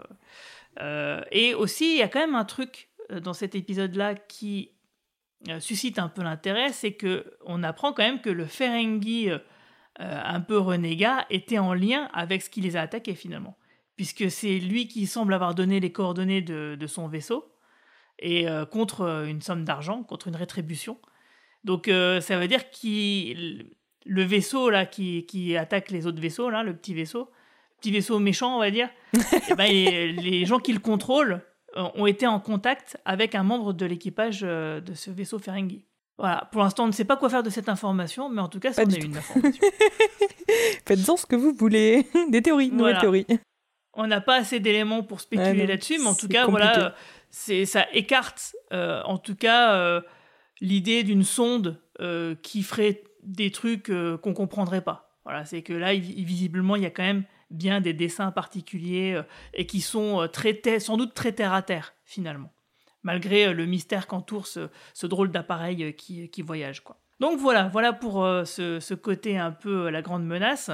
Euh, 0.80 1.22
et 1.30 1.54
aussi, 1.54 1.92
il 1.92 1.98
y 1.98 2.02
a 2.02 2.08
quand 2.08 2.20
même 2.20 2.34
un 2.34 2.44
truc 2.44 2.90
euh, 3.10 3.20
dans 3.20 3.32
cet 3.32 3.54
épisode-là 3.54 4.14
qui 4.14 4.72
suscite 5.58 5.98
un 5.98 6.08
peu 6.08 6.22
l'intérêt, 6.22 6.72
c'est 6.72 6.92
que 6.92 7.36
on 7.44 7.64
apprend 7.64 7.92
quand 7.92 8.04
même 8.04 8.20
que 8.20 8.30
le 8.30 8.46
Ferengi 8.46 9.28
un 9.98 10.40
peu 10.40 10.56
renégat 10.56 11.26
était 11.30 11.58
en 11.58 11.74
lien 11.74 12.08
avec 12.12 12.42
ce 12.42 12.48
qui 12.48 12.60
les 12.60 12.76
a 12.76 12.82
attaqués 12.82 13.16
finalement, 13.16 13.58
puisque 13.96 14.30
c'est 14.30 14.60
lui 14.60 14.86
qui 14.86 15.04
semble 15.08 15.34
avoir 15.34 15.56
donné 15.56 15.80
les 15.80 15.90
coordonnées 15.90 16.42
de, 16.42 16.86
son 16.86 17.08
vaisseau 17.08 17.52
et 18.20 18.46
contre 18.70 19.24
une 19.26 19.42
somme 19.42 19.64
d'argent, 19.64 20.04
contre 20.04 20.28
une 20.28 20.36
rétribution. 20.36 21.00
Donc 21.64 21.86
ça 21.88 22.38
veut 22.38 22.46
dire 22.46 22.70
qu'il 22.70 23.74
le 24.04 24.22
vaisseau 24.22 24.70
là 24.70 24.86
qui, 24.86 25.26
qui, 25.26 25.56
attaque 25.56 25.90
les 25.90 26.06
autres 26.06 26.20
vaisseaux, 26.20 26.50
là, 26.50 26.62
le 26.62 26.76
petit 26.76 26.94
vaisseau, 26.94 27.30
petit 27.82 27.90
vaisseau 27.90 28.18
méchant, 28.18 28.56
on 28.56 28.60
va 28.60 28.70
dire, 28.70 28.88
et 29.14 29.18
eh 29.50 29.54
ben, 29.54 29.70
les, 29.70 30.44
gens 30.46 30.58
qui 30.58 30.72
le 30.72 30.78
contrôlent 30.78 31.42
euh, 31.76 31.88
ont 31.94 32.06
été 32.06 32.26
en 32.26 32.40
contact 32.40 32.96
avec 33.04 33.34
un 33.34 33.42
membre 33.42 33.72
de 33.72 33.86
l'équipage 33.86 34.40
euh, 34.42 34.80
de 34.80 34.94
ce 34.94 35.10
vaisseau 35.10 35.38
Ferengi. 35.38 35.84
Voilà, 36.18 36.48
pour 36.52 36.62
l'instant, 36.62 36.84
on 36.84 36.88
ne 36.88 36.92
sait 36.92 37.04
pas 37.04 37.16
quoi 37.16 37.28
faire 37.28 37.42
de 37.42 37.50
cette 37.50 37.68
information, 37.68 38.28
mais 38.28 38.40
en 38.40 38.48
tout 38.48 38.60
cas, 38.60 38.72
c'en 38.72 38.82
est 38.82 39.02
une 39.02 39.16
information. 39.16 39.62
Faites-en 40.86 41.16
ce 41.16 41.26
que 41.26 41.36
vous 41.36 41.52
voulez. 41.52 42.06
Des 42.30 42.42
théories, 42.42 42.70
nouvelles 42.70 42.98
théories. 42.98 43.26
On 43.94 44.06
n'a 44.06 44.20
pas 44.20 44.36
assez 44.36 44.60
d'éléments 44.60 45.02
pour 45.02 45.20
spéculer 45.20 45.66
là-dessus, 45.66 45.98
mais 45.98 46.06
en 46.06 46.14
tout 46.14 46.28
cas, 46.28 46.46
voilà, 46.46 46.94
c'est 47.30 47.66
ça 47.66 47.86
écarte, 47.92 48.54
euh, 48.72 49.02
en 49.04 49.18
tout 49.18 49.34
cas, 49.34 50.00
l'idée 50.60 51.02
d'une 51.02 51.24
sonde 51.24 51.78
qui 52.42 52.62
ferait 52.62 53.02
des 53.22 53.50
trucs 53.50 53.90
euh, 53.90 54.18
qu'on 54.18 54.34
comprendrait 54.34 54.82
pas. 54.82 55.18
Voilà, 55.24 55.44
c'est 55.44 55.62
que 55.62 55.72
là, 55.72 55.94
visiblement, 55.94 56.76
il 56.76 56.82
y 56.82 56.86
a 56.86 56.90
quand 56.90 57.04
même 57.04 57.24
bien 57.52 57.80
des 57.80 57.92
dessins 57.92 58.30
particuliers 58.30 59.14
euh, 59.14 59.22
et 59.54 59.66
qui 59.66 59.80
sont 59.80 60.22
euh, 60.22 60.26
très 60.26 60.60
sans 60.80 60.96
doute 60.96 61.14
très 61.14 61.32
terre 61.32 61.52
à 61.52 61.62
terre 61.62 61.94
finalement, 62.04 62.52
malgré 63.02 63.52
le 63.52 63.66
mystère 63.66 64.06
qu'entoure 64.06 64.46
ce, 64.46 64.68
ce, 64.94 65.06
drôle 65.06 65.30
d'appareil 65.30 65.94
qui, 65.94 66.28
qui, 66.28 66.42
voyage 66.42 66.82
quoi. 66.82 66.98
Donc 67.20 67.38
voilà, 67.38 67.68
voilà 67.68 67.92
pour 67.92 68.26
ce, 68.44 68.80
ce, 68.80 68.94
côté 68.94 69.38
un 69.38 69.52
peu 69.52 69.90
la 69.90 70.02
grande 70.02 70.26
menace. 70.26 70.70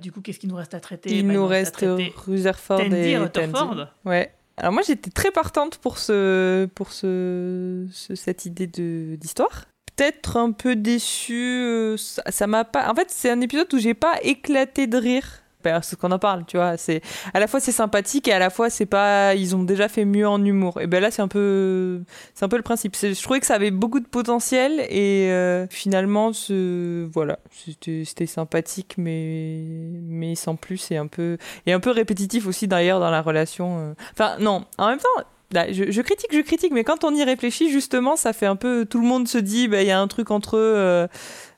du 0.00 0.12
coup, 0.12 0.20
qu'est-ce 0.20 0.38
qu'il 0.38 0.48
nous 0.48 0.56
reste 0.56 0.74
à 0.74 0.80
traiter 0.80 1.10
Il 1.10 1.26
bah, 1.26 1.34
nous 1.34 1.46
reste 1.46 1.84
Rutherford 2.26 2.80
et 2.82 3.18
Rutherford. 3.18 3.88
Ouais. 4.04 4.32
Alors 4.56 4.72
moi, 4.72 4.82
j'étais 4.86 5.10
très 5.10 5.30
partante 5.32 5.78
pour 5.78 5.98
ce, 5.98 6.66
pour 6.66 6.92
ce, 6.92 7.86
cette 7.92 8.44
idée 8.44 8.66
de 8.66 9.16
d'histoire 9.16 9.64
peut-être 10.00 10.36
un 10.36 10.52
peu 10.52 10.76
déçu. 10.76 11.62
Euh, 11.62 11.96
ça 11.96 12.46
m'a 12.46 12.64
pas. 12.64 12.90
En 12.90 12.94
fait, 12.94 13.10
c'est 13.10 13.30
un 13.30 13.40
épisode 13.40 13.72
où 13.74 13.78
j'ai 13.78 13.94
pas 13.94 14.18
éclaté 14.22 14.86
de 14.86 14.96
rire 14.96 15.42
parce 15.62 15.94
qu'on 15.96 16.10
en 16.12 16.18
parle, 16.18 16.44
tu 16.46 16.56
vois. 16.56 16.76
C'est 16.76 17.00
à 17.34 17.40
la 17.40 17.46
fois 17.46 17.60
c'est 17.60 17.72
sympathique 17.72 18.28
et 18.28 18.32
à 18.32 18.38
la 18.38 18.50
fois 18.50 18.70
c'est 18.70 18.86
pas. 18.86 19.34
Ils 19.34 19.54
ont 19.56 19.62
déjà 19.62 19.88
fait 19.88 20.04
mieux 20.04 20.26
en 20.28 20.44
humour. 20.44 20.80
Et 20.80 20.86
ben 20.86 21.00
là 21.00 21.10
c'est 21.10 21.22
un 21.22 21.28
peu, 21.28 22.00
c'est 22.34 22.44
un 22.44 22.48
peu 22.48 22.56
le 22.56 22.62
principe. 22.62 22.96
Je 22.96 23.20
trouvais 23.22 23.40
que 23.40 23.46
ça 23.46 23.54
avait 23.54 23.70
beaucoup 23.70 24.00
de 24.00 24.06
potentiel 24.06 24.80
et 24.88 25.30
euh, 25.30 25.66
finalement 25.70 26.32
ce, 26.32 27.06
voilà, 27.12 27.38
c'était 27.50 28.26
sympathique 28.26 28.94
mais 28.98 29.60
mais 30.02 30.34
sans 30.34 30.56
plus 30.56 30.90
et 30.90 30.96
un 30.96 31.06
peu 31.06 31.38
et 31.66 31.72
un 31.72 31.80
peu 31.80 31.90
répétitif 31.90 32.46
aussi 32.46 32.68
d'ailleurs 32.68 33.00
dans 33.00 33.10
la 33.10 33.22
relation. 33.22 33.78
euh. 33.78 33.94
Enfin 34.12 34.36
non, 34.40 34.64
en 34.78 34.88
même 34.88 34.98
temps. 34.98 35.24
je, 35.52 36.00
critique, 36.02 36.30
je 36.32 36.40
critique, 36.40 36.72
mais 36.72 36.84
quand 36.84 37.04
on 37.04 37.14
y 37.14 37.24
réfléchit, 37.24 37.70
justement, 37.70 38.16
ça 38.16 38.32
fait 38.32 38.46
un 38.46 38.56
peu. 38.56 38.86
Tout 38.86 39.00
le 39.00 39.06
monde 39.06 39.26
se 39.28 39.38
dit, 39.38 39.66
bah, 39.68 39.82
il 39.82 39.88
y 39.88 39.90
a 39.90 40.00
un 40.00 40.06
truc 40.08 40.30
entre 40.30 40.56
eux. 40.56 40.74
euh, 40.76 41.08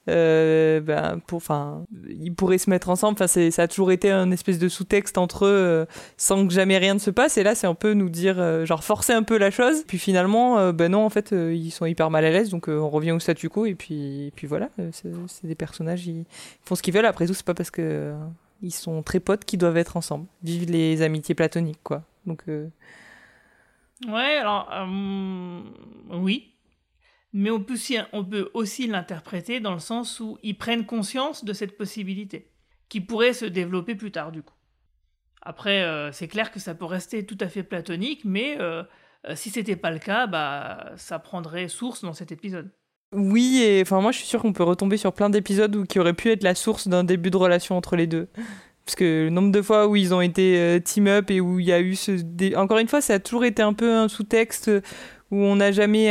euh, 0.09 0.81
ben, 0.81 1.21
pour, 1.27 1.37
enfin, 1.37 1.85
ils 2.09 2.35
pourraient 2.35 2.59
se 2.59 2.69
mettre 2.69 2.89
ensemble. 2.89 3.17
Ça 3.29 3.63
a 3.63 3.69
toujours 3.69 3.93
été 3.93 4.11
un 4.11 4.31
espèce 4.31 4.59
de 4.59 4.69
sous-texte 4.69 5.17
entre 5.19 5.47
eux, 5.47 5.49
euh, 5.51 5.87
sans 6.17 6.47
que 6.47 6.53
jamais 6.53 6.79
rien 6.79 6.95
ne 6.95 6.99
se 6.99 7.11
passe. 7.11 7.37
Et 7.39 7.43
là, 7.43 7.55
c'est 7.55 7.67
un 7.67 7.75
peu 7.75 7.95
nous 7.95 8.09
dire, 8.09 8.37
euh, 8.39 8.65
genre 8.65 8.83
forcer 8.83 9.13
un 9.13 9.23
peu 9.23 9.39
la 9.39 9.51
chose. 9.51 9.85
Puis 9.87 9.99
finalement, 9.99 10.73
ben 10.73 10.93
non, 10.93 11.05
en 11.05 11.11
fait, 11.11 11.33
ils 11.33 11.71
sont 11.71 11.87
hyper 11.87 12.11
mal 12.11 12.25
à 12.25 12.31
l'aise, 12.31 12.51
donc 12.51 12.69
on 12.69 12.89
revient 12.91 13.13
au 13.13 13.21
statu 13.21 13.49
quo. 13.49 13.67
Et 13.67 13.75
puis, 13.75 14.33
puis 14.35 14.47
voilà, 14.47 14.69
c'est 14.93 15.13
c'est 15.29 15.47
des 15.47 15.55
personnages, 15.55 16.07
ils 16.07 16.25
font 16.65 16.75
ce 16.75 16.83
qu'ils 16.83 16.95
veulent. 16.95 17.07
Après 17.07 17.27
tout, 17.27 17.35
c'est 17.35 17.47
pas 17.47 17.55
parce 17.55 17.71
que 17.71 18.13
ils 18.63 18.73
sont 18.73 19.03
très 19.03 19.21
potes 19.21 19.45
qu'ils 19.45 19.59
doivent 19.59 19.77
être 19.77 19.97
ensemble. 19.97 20.27
Vive 20.43 20.71
les 20.71 21.03
amitiés 21.03 21.35
platoniques, 21.35 21.83
quoi. 21.83 22.03
Donc, 22.27 22.45
Ouais, 24.09 24.37
alors, 24.37 24.69
oui. 26.11 26.52
Mais 27.33 27.51
on 27.51 27.63
peut 27.63 28.51
aussi, 28.53 28.87
l'interpréter 28.87 29.61
dans 29.61 29.73
le 29.73 29.79
sens 29.79 30.21
où 30.21 30.39
ils 30.43 30.57
prennent 30.57 30.85
conscience 30.85 31.45
de 31.45 31.53
cette 31.53 31.79
possibilité, 31.79 32.51
qui 32.89 33.01
pourrait 33.01 33.33
se 33.33 33.47
développer 33.47 33.95
plus 33.95 34.13
tard, 34.13 34.33
du 34.33 34.43
coup. 34.43 34.55
Après, 35.41 35.83
euh, 35.83 36.13
c'est 36.13 36.29
clair 36.29 36.53
que 36.53 36.61
ça 36.61 36.75
peut 36.75 36.85
rester 36.85 37.25
tout 37.27 37.39
à 37.41 37.49
fait 37.49 37.63
platonique, 37.63 38.25
mais 38.25 38.57
euh, 38.61 38.83
euh, 39.29 39.35
si 39.35 39.51
c'était 39.51 39.77
pas 39.77 39.91
le 39.91 39.99
cas, 39.99 40.27
bah, 40.27 40.93
ça 40.97 41.19
prendrait 41.19 41.69
source 41.69 42.03
dans 42.03 42.13
cet 42.13 42.33
épisode. 42.33 42.71
Oui, 43.15 43.61
et 43.63 43.83
enfin 43.83 44.01
moi 44.01 44.11
je 44.11 44.19
suis 44.19 44.27
sûre 44.27 44.41
qu'on 44.41 44.55
peut 44.55 44.63
retomber 44.63 44.97
sur 44.97 45.13
plein 45.13 45.29
d'épisodes 45.29 45.77
où 45.77 45.85
qui 45.85 45.99
auraient 45.99 46.15
pu 46.15 46.31
être 46.31 46.43
la 46.43 46.55
source 46.55 46.89
d'un 46.89 47.05
début 47.05 47.31
de 47.31 47.37
relation 47.37 47.77
entre 47.77 47.95
les 47.95 48.07
deux. 48.07 48.29
Parce 48.87 48.97
que 48.97 49.25
le 49.25 49.31
nombre 49.31 49.53
de 49.53 49.61
fois 49.61 49.87
où 49.87 49.97
ils 49.97 50.15
ont 50.15 50.23
été 50.23 50.81
team 50.83 51.09
up 51.09 51.31
et 51.31 51.39
où 51.39 51.61
il 51.61 51.67
y 51.67 51.73
a 51.73 51.81
eu 51.81 51.95
ce 51.95 52.57
encore 52.57 52.79
une 52.79 52.89
fois 52.89 53.03
ça 53.03 53.15
a 53.15 53.19
toujours 53.19 53.45
été 53.45 53.61
un 53.61 53.75
peu 53.75 53.93
un 53.93 54.09
sous-texte 54.09 54.71
où 55.31 55.37
on 55.37 55.57
n'a 55.57 55.73
jamais 55.73 56.09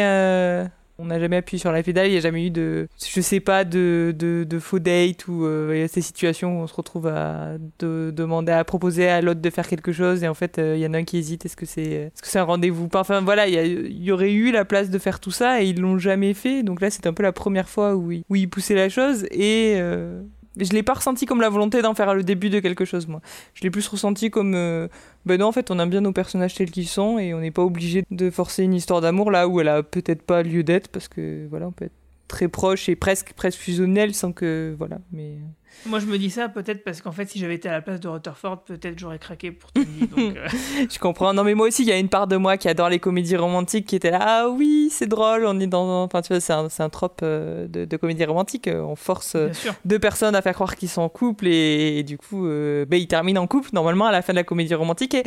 on 1.01 1.05
n'a 1.05 1.19
jamais 1.19 1.37
appuyé 1.37 1.59
sur 1.59 1.71
la 1.71 1.81
pédale, 1.83 2.07
il 2.07 2.11
n'y 2.11 2.17
a 2.17 2.21
jamais 2.21 2.45
eu 2.47 2.49
de 2.51 2.87
je 3.13 3.21
sais 3.21 3.39
pas 3.39 3.63
de, 3.65 4.13
de, 4.17 4.45
de 4.47 4.59
faux 4.59 4.79
date 4.79 5.27
ou 5.27 5.45
euh, 5.45 5.87
ces 5.87 6.01
situations 6.01 6.59
où 6.59 6.63
on 6.63 6.67
se 6.67 6.73
retrouve 6.73 7.07
à 7.07 7.57
de- 7.79 8.11
demander 8.15 8.51
à 8.51 8.63
proposer 8.63 9.07
à 9.09 9.21
l'autre 9.21 9.41
de 9.41 9.49
faire 9.49 9.67
quelque 9.67 9.91
chose 9.91 10.23
et 10.23 10.27
en 10.27 10.33
fait 10.33 10.59
euh, 10.59 10.75
il 10.77 10.81
y 10.81 10.85
en 10.87 10.93
a 10.93 10.97
un 10.99 11.03
qui 11.03 11.17
hésite 11.17 11.45
est-ce 11.45 11.55
que 11.57 11.65
c'est 11.65 11.81
est-ce 11.81 12.21
que 12.21 12.27
c'est 12.27 12.39
un 12.39 12.43
rendez-vous 12.43 12.87
enfin 12.93 13.21
voilà 13.21 13.47
il 13.47 13.53
y, 13.53 13.57
a- 13.57 13.65
il 13.65 14.03
y 14.03 14.11
aurait 14.11 14.31
eu 14.33 14.51
la 14.51 14.65
place 14.65 14.89
de 14.89 14.97
faire 14.99 15.19
tout 15.19 15.31
ça 15.31 15.61
et 15.61 15.67
ils 15.67 15.79
l'ont 15.81 15.97
jamais 15.97 16.33
fait. 16.33 16.63
Donc 16.63 16.81
là 16.81 16.89
c'est 16.89 17.07
un 17.07 17.13
peu 17.13 17.23
la 17.23 17.31
première 17.31 17.67
fois 17.69 17.95
où 17.95 18.11
ils, 18.11 18.23
où 18.29 18.35
ils 18.35 18.49
poussaient 18.49 18.75
la 18.75 18.89
chose 18.89 19.25
et 19.31 19.75
euh, 19.77 20.21
je 20.65 20.73
l'ai 20.73 20.83
pas 20.83 20.93
ressenti 20.93 21.25
comme 21.25 21.41
la 21.41 21.49
volonté 21.49 21.81
d'en 21.81 21.93
faire 21.93 22.13
le 22.13 22.23
début 22.23 22.49
de 22.49 22.59
quelque 22.59 22.85
chose 22.85 23.07
moi. 23.07 23.21
Je 23.53 23.63
l'ai 23.63 23.69
plus 23.69 23.87
ressenti 23.87 24.29
comme 24.29 24.53
euh, 24.55 24.87
ben 25.25 25.39
non 25.39 25.47
en 25.47 25.51
fait 25.51 25.71
on 25.71 25.79
aime 25.79 25.89
bien 25.89 26.01
nos 26.01 26.13
personnages 26.13 26.55
tels 26.55 26.71
qu'ils 26.71 26.87
sont 26.87 27.19
et 27.19 27.33
on 27.33 27.39
n'est 27.39 27.51
pas 27.51 27.63
obligé 27.63 28.03
de 28.11 28.29
forcer 28.29 28.63
une 28.63 28.73
histoire 28.73 29.01
d'amour 29.01 29.31
là 29.31 29.47
où 29.47 29.59
elle 29.59 29.69
a 29.69 29.83
peut-être 29.83 30.21
pas 30.23 30.43
lieu 30.43 30.63
d'être 30.63 30.87
parce 30.89 31.07
que 31.07 31.47
voilà 31.49 31.67
on 31.67 31.71
peut 31.71 31.85
être 31.85 32.00
très 32.31 32.47
proche 32.47 32.87
et 32.89 32.95
presque 32.95 33.33
presque 33.33 33.59
fusionnel 33.59 34.13
sans 34.15 34.31
que 34.31 34.73
voilà 34.77 34.97
mais 35.11 35.37
Moi, 35.85 35.99
je 35.99 36.05
me 36.05 36.17
dis 36.17 36.29
ça 36.29 36.49
peut-être 36.49 36.83
parce 36.83 37.01
qu'en 37.01 37.11
fait, 37.11 37.29
si 37.29 37.39
j'avais 37.39 37.55
été 37.55 37.69
à 37.69 37.71
la 37.71 37.81
place 37.81 37.99
de 37.99 38.07
Rutherford, 38.09 38.63
peut-être 38.65 38.99
j'aurais 38.99 39.19
craqué 39.19 39.51
pour 39.51 39.71
Tony. 39.71 40.07
donc, 40.07 40.35
euh, 40.37 40.47
Je 40.89 40.99
comprends. 40.99 41.33
Non, 41.33 41.43
mais 41.45 41.55
moi 41.55 41.67
aussi, 41.67 41.83
il 41.83 41.87
y 41.87 41.91
a 41.93 41.97
une 41.97 42.09
part 42.09 42.27
de 42.27 42.35
moi 42.35 42.57
qui 42.57 42.67
adore 42.67 42.89
les 42.89 42.99
comédies 42.99 43.37
romantiques 43.37 43.87
qui 43.87 43.95
était 43.95 44.11
là. 44.11 44.19
Ah 44.21 44.49
oui, 44.49 44.89
c'est 44.91 45.07
drôle. 45.07 45.45
On 45.45 45.59
est 45.61 45.67
dans. 45.67 46.03
Enfin, 46.03 46.21
tu 46.21 46.33
vois, 46.33 46.39
c'est 46.41 46.51
un, 46.53 46.67
un 46.77 46.89
trope 46.89 47.21
euh, 47.23 47.67
de, 47.67 47.85
de 47.85 47.97
comédie 47.97 48.25
romantique. 48.25 48.67
Euh, 48.67 48.81
On 48.81 48.95
force 48.97 49.35
euh, 49.35 49.49
deux 49.85 49.97
personnes 49.99 50.35
à 50.35 50.41
faire 50.41 50.53
croire 50.55 50.75
qu'ils 50.75 50.89
sont 50.89 51.01
en 51.03 51.09
couple 51.09 51.47
et, 51.47 51.99
et 51.99 52.03
du 52.03 52.17
coup, 52.17 52.45
euh, 52.47 52.85
ben, 52.85 52.97
ils 52.97 53.07
terminent 53.07 53.41
en 53.41 53.47
couple 53.47 53.69
normalement 53.73 54.05
à 54.07 54.11
la 54.11 54.21
fin 54.21 54.33
de 54.33 54.37
la 54.39 54.43
comédie 54.43 54.75
romantique. 54.75 55.13
Et, 55.13 55.23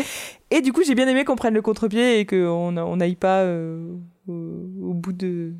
et 0.50 0.60
du 0.60 0.72
coup, 0.74 0.82
j'ai 0.86 0.94
bien 0.94 1.08
aimé 1.08 1.24
qu'on 1.24 1.36
prenne 1.36 1.54
le 1.54 1.62
contre-pied 1.62 2.20
et 2.20 2.26
qu'on 2.26 2.76
on 2.76 2.96
n'aille 2.96 3.16
pas 3.16 3.40
euh, 3.40 3.88
au, 4.28 4.32
au 4.32 4.92
bout 4.94 5.12
de 5.14 5.52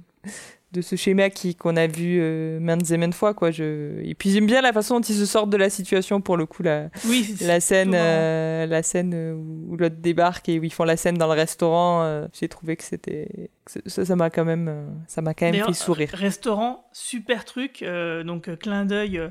de 0.75 0.83
ce 0.83 0.97
schéma 0.97 1.31
qui 1.31 1.55
qu'on 1.55 1.77
a 1.77 1.87
vu 1.87 2.19
euh, 2.21 2.59
maintes 2.61 2.91
et 2.91 2.97
maintes 2.99 3.15
fois 3.15 3.33
quoi 3.33 3.51
je 3.51 3.99
et 4.03 4.15
puis 4.15 4.31
j'aime 4.31 4.47
bien 4.47 4.61
la 4.61 4.73
façon 4.73 4.97
dont 5.01 5.07
ils 5.07 5.15
se 5.15 5.25
sortent 5.25 5.49
de 5.51 5.57
la 5.57 5.71
situation 5.71 6.21
pour 6.21 6.37
le 6.37 6.45
coup 6.47 6.63
la 6.63 6.91
Oui, 7.07 7.25
c'est- 7.25 7.47
la 7.47 7.61
scène, 7.61 7.91
marrant. 7.93 8.03
euh, 8.05 8.67
la 8.67 8.83
scène 8.83 9.13
euh, 9.15 9.35
où 9.35 9.77
l'autre 9.77 9.97
débarque 10.01 10.49
et 10.49 10.59
où 10.59 10.65
ils 10.65 10.73
font 10.73 10.85
la 10.85 10.97
scène 10.97 11.17
dans 11.17 11.27
le 11.29 11.33
restaurant, 11.35 12.03
euh, 12.03 12.27
j'ai 12.33 12.49
trouvé 12.49 12.77
que 12.77 12.83
c'était 12.85 13.51
ça, 13.87 14.05
ça 14.05 14.17
m'a 14.17 14.29
quand 14.29 14.45
même, 14.45 14.69
euh, 14.69 14.87
ça 15.07 15.23
m'a 15.23 15.33
quand 15.33 15.51
même 15.51 15.65
fait 15.65 15.73
sourire. 15.73 16.11
Restaurant, 16.13 16.85
super 16.93 17.45
truc. 17.47 17.83
euh, 17.83 18.23
donc, 18.25 18.49
euh, 18.49 18.57
clin 18.57 18.85
d'œil 18.85 19.19
euh, 19.19 19.29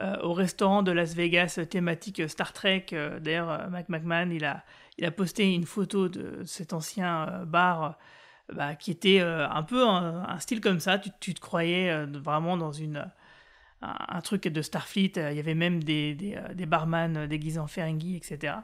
euh, 0.00 0.16
au 0.22 0.32
restaurant 0.32 0.82
de 0.82 0.92
Las 0.92 1.14
Vegas 1.14 1.56
euh, 1.58 1.64
thématique 1.64 2.20
euh, 2.20 2.28
Star 2.28 2.52
Trek. 2.52 2.86
Euh, 2.92 3.18
D'ailleurs, 3.18 3.50
euh, 3.50 3.68
Mac 3.70 3.88
McMahon, 3.88 4.30
il 4.30 4.44
a, 4.44 4.62
il 4.98 5.04
a 5.04 5.10
posté 5.10 5.52
une 5.52 5.64
photo 5.66 6.08
de 6.08 6.42
cet 6.44 6.72
ancien 6.72 7.26
euh, 7.28 7.44
bar 7.44 7.82
euh, 7.82 7.88
bah, 8.54 8.74
qui 8.74 8.90
était 8.90 9.20
euh, 9.20 9.48
un 9.48 9.62
peu 9.62 9.86
un, 9.86 10.24
un 10.28 10.38
style 10.38 10.60
comme 10.60 10.80
ça. 10.80 10.98
Tu, 10.98 11.10
tu 11.20 11.34
te 11.34 11.40
croyais 11.40 11.90
euh, 11.90 12.06
vraiment 12.06 12.56
dans 12.56 12.72
une, 12.72 13.06
un, 13.82 14.20
truc 14.20 14.48
de 14.48 14.62
Starfleet. 14.62 15.12
Il 15.16 15.36
y 15.36 15.40
avait 15.40 15.54
même 15.54 15.82
des, 15.82 16.14
des, 16.14 16.36
euh, 16.36 16.54
des 16.54 16.66
barman 16.66 17.26
déguisés 17.26 17.58
en 17.58 17.66
Ferengi, 17.66 18.16
etc. 18.16 18.54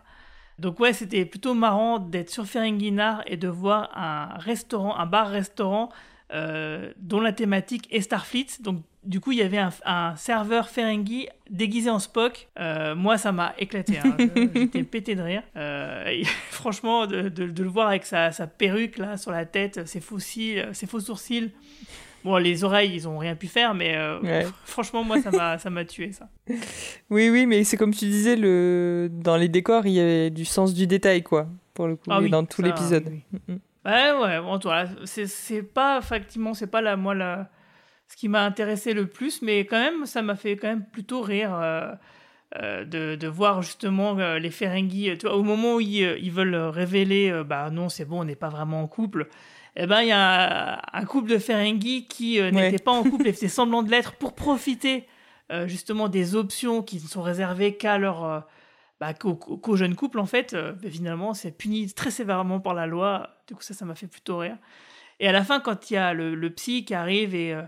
Donc 0.59 0.80
ouais, 0.80 0.93
c'était 0.93 1.24
plutôt 1.24 1.55
marrant 1.55 1.99
d'être 1.99 2.30
sur 2.30 2.47
Ferenginar 2.47 3.22
et 3.26 3.36
de 3.36 3.49
voir 3.49 3.91
un 3.97 4.36
restaurant, 4.39 4.97
un 4.97 5.07
bar-restaurant 5.07 5.91
euh, 6.33 6.93
dont 6.99 7.20
la 7.20 7.33
thématique 7.33 7.89
est 7.91 8.01
Starfleet. 8.03 8.47
Donc 8.61 8.83
du 9.05 9.20
coup, 9.20 9.33
il 9.33 9.39
y 9.39 9.43
avait 9.43 9.59
un, 9.59 9.70
un 9.87 10.16
serveur 10.16 10.68
Ferengi 10.68 11.29
déguisé 11.49 11.89
en 11.89 11.99
Spock. 11.99 12.49
Euh, 12.59 12.95
moi, 12.95 13.16
ça 13.16 13.33
m'a 13.33 13.55
éclaté. 13.59 13.99
hein. 13.99 14.16
J'étais 14.55 14.83
pété 14.83 15.14
de 15.14 15.22
rire. 15.22 15.43
Euh, 15.57 16.22
franchement, 16.51 17.07
de, 17.07 17.29
de- 17.29 17.47
de 17.49 17.62
le 17.62 17.68
voir 17.68 17.89
avec 17.89 18.05
sa, 18.05 18.33
sa 18.33 18.47
perruque 18.47 18.99
là 18.99 19.16
sur 19.16 19.31
la 19.31 19.47
tête, 19.47 19.87
ses 19.87 20.01
faux 20.01 20.18
cils, 20.18 20.68
ses 20.72 20.87
faux 20.87 21.01
sourcils. 21.01 21.51
Bon, 22.24 22.37
les 22.37 22.64
oreilles, 22.64 22.91
ils 22.93 23.07
ont 23.09 23.16
rien 23.16 23.37
pu 23.37 23.47
faire, 23.47 23.74
mais 23.74 23.95
euh, 23.97 24.20
Ouais. 24.20 24.45
franchement, 24.64 25.05
moi, 25.05 25.22
ça 25.22 25.31
m'a, 25.31 25.57
ça 25.57 25.70
m'a 25.70 25.85
tué 25.85 26.11
ça. 26.12 26.29
Oui, 27.09 27.31
oui, 27.31 27.47
mais 27.47 27.62
c'est 27.64 27.76
comme 27.76 27.95
tu 27.95 28.07
disais, 28.07 28.35
le 28.37 29.09
dans 29.11 29.37
les 29.37 29.49
décors, 29.49 29.87
il 29.87 29.93
y 29.93 30.01
avait 30.01 30.29
du 30.31 30.45
sens 30.45 30.74
du 30.74 30.87
détail, 30.89 31.22
quoi, 31.22 31.47
pour 31.74 31.87
le 31.87 31.95
coup, 31.95 32.11
Ah 32.11 32.20
oui, 32.20 32.29
dans 32.29 32.45
tout 32.45 32.61
l'épisode. 32.61 33.05
oui, 33.09 33.22
Mm, 33.49 33.53
mm. 33.55 33.59
Ouais, 33.89 34.12
ouais, 34.12 34.41
bon, 34.41 34.59
toi, 34.59 34.84
là, 34.84 34.91
c'est, 35.05 35.26
c'est 35.26 35.62
pas, 35.62 35.99
effectivement, 35.99 36.53
c'est 36.53 36.66
pas 36.66 36.82
la, 36.82 36.97
moi, 36.97 37.14
la, 37.14 37.49
ce 38.07 38.16
qui 38.16 38.28
m'a 38.28 38.45
intéressé 38.45 38.93
le 38.93 39.07
plus, 39.07 39.41
mais 39.41 39.64
quand 39.64 39.78
même, 39.78 40.05
ça 40.05 40.20
m'a 40.20 40.36
fait 40.36 40.57
quand 40.57 40.68
même 40.68 40.84
plutôt 40.84 41.22
rire 41.22 41.55
euh, 41.55 41.93
euh, 42.61 42.84
de, 42.84 43.14
de 43.16 43.28
voir 43.28 43.62
justement 43.62 44.18
euh, 44.18 44.39
les 44.39 44.51
Ferengi, 44.51 45.16
tu 45.18 45.26
vois, 45.26 45.36
au 45.36 45.43
moment 45.43 45.76
où 45.76 45.80
ils, 45.80 46.18
ils 46.20 46.30
veulent 46.30 46.55
révéler, 46.55 47.43
bah 47.47 47.70
non, 47.70 47.89
c'est 47.89 48.05
bon, 48.05 48.20
on 48.20 48.24
n'est 48.24 48.36
pas 48.36 48.51
vraiment 48.51 48.82
en 48.82 48.86
couple, 48.89 49.28
eh 49.76 49.86
ben, 49.86 50.03
il 50.03 50.09
y 50.09 50.12
a 50.12 50.82
un, 50.93 51.05
couple 51.07 51.30
de 51.30 51.39
Ferengi 51.39 52.07
qui 52.07 52.41
Ouais. 52.41 52.51
n'était 52.51 52.82
pas 52.82 52.91
en 52.93 53.05
couple 53.05 53.26
et 53.28 53.32
faisait 53.32 53.49
semblant 53.49 53.82
de 53.82 53.91
l'être 53.91 54.16
pour 54.16 54.34
profiter 54.34 55.07
justement 55.66 56.09
des 56.09 56.34
options 56.34 56.82
qui 56.82 56.97
ne 56.97 57.09
sont 57.09 57.22
réservées 57.22 57.74
qu'à 57.76 57.97
leur... 57.97 58.47
bah, 59.01 59.15
qu'aux, 59.15 59.37
qu'aux 59.37 59.77
jeunes 59.77 59.95
couples, 59.95 60.19
en 60.19 60.27
fait, 60.27 60.55
euh, 60.55 60.75
mais 60.83 60.91
finalement, 60.91 61.33
c'est 61.35 61.53
puni 61.53 61.93
très 61.93 62.11
sévèrement 62.11 62.61
par 62.61 62.75
la 62.75 62.87
loi. 62.87 63.31
Du 63.47 63.55
coup, 63.55 63.63
ça, 63.63 63.75
ça 63.75 63.85
m'a 63.85 63.95
fait 63.95 64.09
plutôt 64.09 64.39
rire. 64.39 64.57
Et 65.21 65.29
à 65.29 65.33
la 65.33 65.45
fin, 65.45 65.61
quand 65.61 65.91
il 65.91 65.95
y 65.95 65.97
a 65.97 66.13
le, 66.15 66.35
le 66.35 66.51
psy 66.51 66.85
qui 66.85 66.95
arrive 66.95 67.35
et 67.35 67.55
euh, 67.55 67.63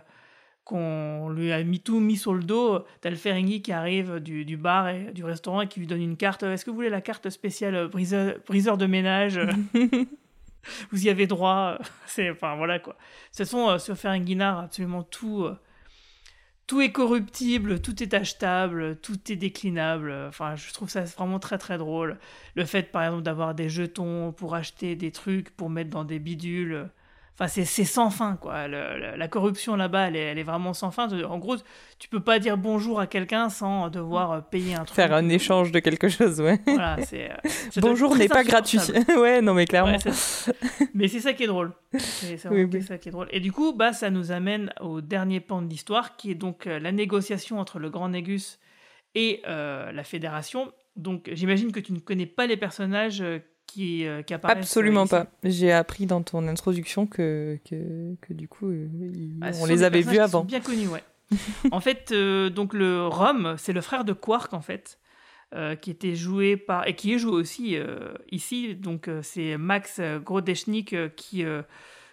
qu'on 0.65 1.31
lui 1.31 1.53
a 1.53 1.63
mis 1.63 1.81
tout 1.81 2.01
mis 2.01 2.17
sur 2.17 2.35
le 2.35 2.43
dos, 2.43 2.85
t'as 3.01 3.11
le 3.11 3.17
Ferengi 3.17 3.63
qui 3.63 3.73
arrive 3.73 4.19
du, 4.19 4.45
du 4.45 4.57
bar 4.57 4.89
et 4.89 5.13
du 5.13 5.25
restaurant 5.25 5.61
et 5.63 5.69
qui 5.69 5.81
lui 5.81 5.87
donne 5.87 6.03
une 6.03 6.17
carte. 6.17 6.43
Est-ce 6.43 6.65
que 6.65 6.71
vous 6.71 6.77
voulez 6.77 6.91
la 6.91 7.01
carte 7.01 7.31
spéciale 7.31 7.75
euh, 7.77 7.89
briseur, 7.89 8.37
briseur 8.47 8.77
de 8.77 8.87
ménage? 8.87 9.41
Vous 10.91 11.07
y 11.07 11.09
avez 11.09 11.27
droit. 11.27 11.79
C'est, 12.07 12.29
enfin, 12.29 12.55
voilà 12.57 12.79
quoi. 12.79 12.93
De 12.93 12.99
toute 13.29 13.37
façon, 13.39 13.79
sur 13.79 13.97
Ferenginar, 13.97 14.59
absolument 14.59 15.03
tout. 15.03 15.49
Tout 16.71 16.81
est 16.81 16.93
corruptible, 16.93 17.81
tout 17.81 18.01
est 18.01 18.15
achetable, 18.15 18.95
tout 19.01 19.19
est 19.33 19.35
déclinable. 19.35 20.15
Enfin, 20.29 20.55
je 20.55 20.73
trouve 20.73 20.89
ça 20.89 21.01
vraiment 21.01 21.41
très 21.41 21.59
très 21.59 21.79
drôle. 21.79 22.17
Le 22.55 22.65
fait, 22.65 22.93
par 22.93 23.03
exemple, 23.03 23.25
d'avoir 23.25 23.57
des 23.57 23.69
jetons 23.69 24.31
pour 24.31 24.55
acheter 24.55 24.95
des 24.95 25.11
trucs, 25.11 25.51
pour 25.51 25.69
mettre 25.69 25.91
dans 25.91 26.05
des 26.05 26.21
bidules. 26.21 26.89
Enfin, 27.43 27.49
c'est 27.65 27.85
sans 27.85 28.11
fin, 28.11 28.37
quoi. 28.37 28.69
Le- 28.69 28.99
le- 28.99 29.17
la 29.17 29.29
corruption 29.29 29.75
là-bas, 29.75 30.09
elle 30.09 30.17
est, 30.17 30.21
elle 30.25 30.39
est 30.39 30.43
vraiment 30.43 30.75
sans 30.75 30.91
fin. 30.91 31.09
En 31.25 31.39
gros, 31.39 31.57
tu 31.99 32.09
peux 32.11 32.21
pas 32.21 32.39
dire 32.39 32.59
bonjour 32.59 33.01
à 33.01 33.07
quelqu'un 33.07 33.49
sans 33.49 33.89
devoir 33.89 34.33
euh, 34.33 34.41
payer 34.43 34.75
un 34.75 34.85
truc. 34.85 34.95
Faire 34.95 35.15
un 35.15 35.27
échange 35.31 35.73
de 35.73 35.79
quelque 35.79 36.09
chose, 36.11 36.39
ouais. 36.43 36.61
Voilà, 36.67 36.99
c'est. 37.03 37.31
euh, 37.31 37.35
Bonjour 37.81 38.15
n'est 38.15 38.29
pas 38.29 38.45
gratuit. 38.45 38.79
ouais, 39.17 39.41
non, 39.41 39.55
mais 39.55 39.65
clairement. 39.65 39.93
Ouais, 39.93 40.13
mais 40.93 41.09
c'est 41.09 41.21
ça 41.21 41.33
qui 41.33 41.45
est 41.45 41.47
drôle. 41.47 41.73
C'est 41.97 42.47
Oui, 42.51 42.65
oui. 42.65 42.83
ça 42.83 42.99
qui 42.99 43.09
est 43.09 43.13
drôle. 43.13 43.29
Et 43.31 43.41
du 43.41 43.53
coup, 43.53 43.73
bah, 43.73 43.95
ça 43.95 44.11
nous 44.11 44.33
amène 44.33 44.71
au 44.81 45.01
dernier 45.01 45.41
pan 45.41 45.63
de 45.63 45.69
l'histoire, 45.71 46.17
qui 46.17 46.31
est 46.33 46.35
donc 46.35 46.67
euh, 46.67 46.79
la 46.79 46.93
négociation 46.93 47.59
entre 47.59 47.79
le 47.79 47.89
Grand 47.89 48.11
Négus 48.11 48.59
et 49.15 49.41
euh, 49.49 49.91
la 49.93 50.05
Fédération. 50.05 50.73
Donc 50.97 51.31
j'imagine 51.33 51.73
que 51.73 51.81
tu 51.81 51.95
ne 51.95 52.01
connais 52.01 52.27
pas 52.27 52.47
les 52.47 52.59
personnages 52.59 53.23
qui, 53.73 54.07
euh, 54.07 54.23
qui 54.23 54.35
apparaissent. 54.35 54.59
Absolument 54.59 55.03
euh, 55.03 55.05
ici. 55.05 55.11
pas. 55.11 55.27
J'ai 55.45 55.73
appris 55.73 56.07
dans 56.07 56.23
ton 56.23 56.47
introduction 56.49 57.07
que, 57.07 57.59
que, 57.69 58.15
que 58.21 58.33
du 58.33 58.49
coup, 58.49 58.69
euh, 58.69 58.89
ils- 59.15 59.39
Ah, 59.41 59.53
ce 59.53 59.63
on 59.63 59.67
les 59.67 59.83
avait 59.85 60.03
vus 60.03 60.17
sont 60.17 60.23
avant. 60.23 60.45
Bien 60.45 60.61
connus, 60.61 60.89
ouais. 60.89 61.03
en 61.71 61.81
fait, 61.81 62.11
euh, 62.11 62.51
donc 62.51 62.75
le 62.75 63.07
Rom, 63.07 63.55
c'est 63.59 63.73
le 63.73 63.81
frère 63.81 64.05
de 64.05 64.13
Quark 64.13 64.53
en 64.53 64.61
fait, 64.61 64.99
qui 65.81 65.91
était 65.91 66.15
joué 66.15 66.57
par 66.57 66.87
et 66.89 66.95
qui 66.95 67.13
est 67.15 67.19
joué 67.19 67.33
aussi 67.33 67.77
ici. 68.31 68.75
Donc 68.77 69.09
c'est 69.23 69.57
Max 69.57 70.01
Grodechnik 70.25 70.95
qui 71.17 71.45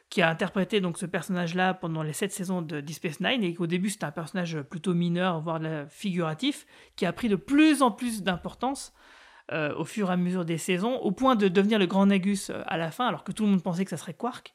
qui 0.09 0.21
a 0.21 0.29
interprété 0.29 0.81
donc 0.81 0.97
ce 0.97 1.05
personnage-là 1.05 1.73
pendant 1.73 2.01
les 2.01 2.13
sept 2.13 2.31
saisons 2.31 2.61
de 2.61 2.79
Deep 2.79 2.95
Space 2.95 3.19
Nine 3.19 3.43
et 3.43 3.53
qu'au 3.53 3.67
début 3.67 3.89
c'était 3.89 4.05
un 4.05 4.11
personnage 4.11 4.59
plutôt 4.61 4.93
mineur, 4.95 5.41
voire 5.41 5.59
figuratif, 5.89 6.65
qui 6.95 7.05
a 7.05 7.13
pris 7.13 7.29
de 7.29 7.35
plus 7.35 7.81
en 7.81 7.91
plus 7.91 8.23
d'importance. 8.23 8.93
Euh, 9.51 9.73
au 9.75 9.85
fur 9.85 10.09
et 10.09 10.13
à 10.13 10.17
mesure 10.17 10.43
des 10.45 10.57
saisons, 10.57 10.95
au 10.97 11.11
point 11.11 11.35
de 11.35 11.47
devenir 11.47 11.79
le 11.79 11.85
grand 11.85 12.05
Nagus 12.05 12.49
euh, 12.49 12.61
à 12.67 12.77
la 12.77 12.91
fin, 12.91 13.07
alors 13.07 13.23
que 13.23 13.31
tout 13.31 13.43
le 13.45 13.51
monde 13.51 13.63
pensait 13.63 13.85
que 13.85 13.89
ça 13.89 13.97
serait 13.97 14.13
Quark. 14.13 14.53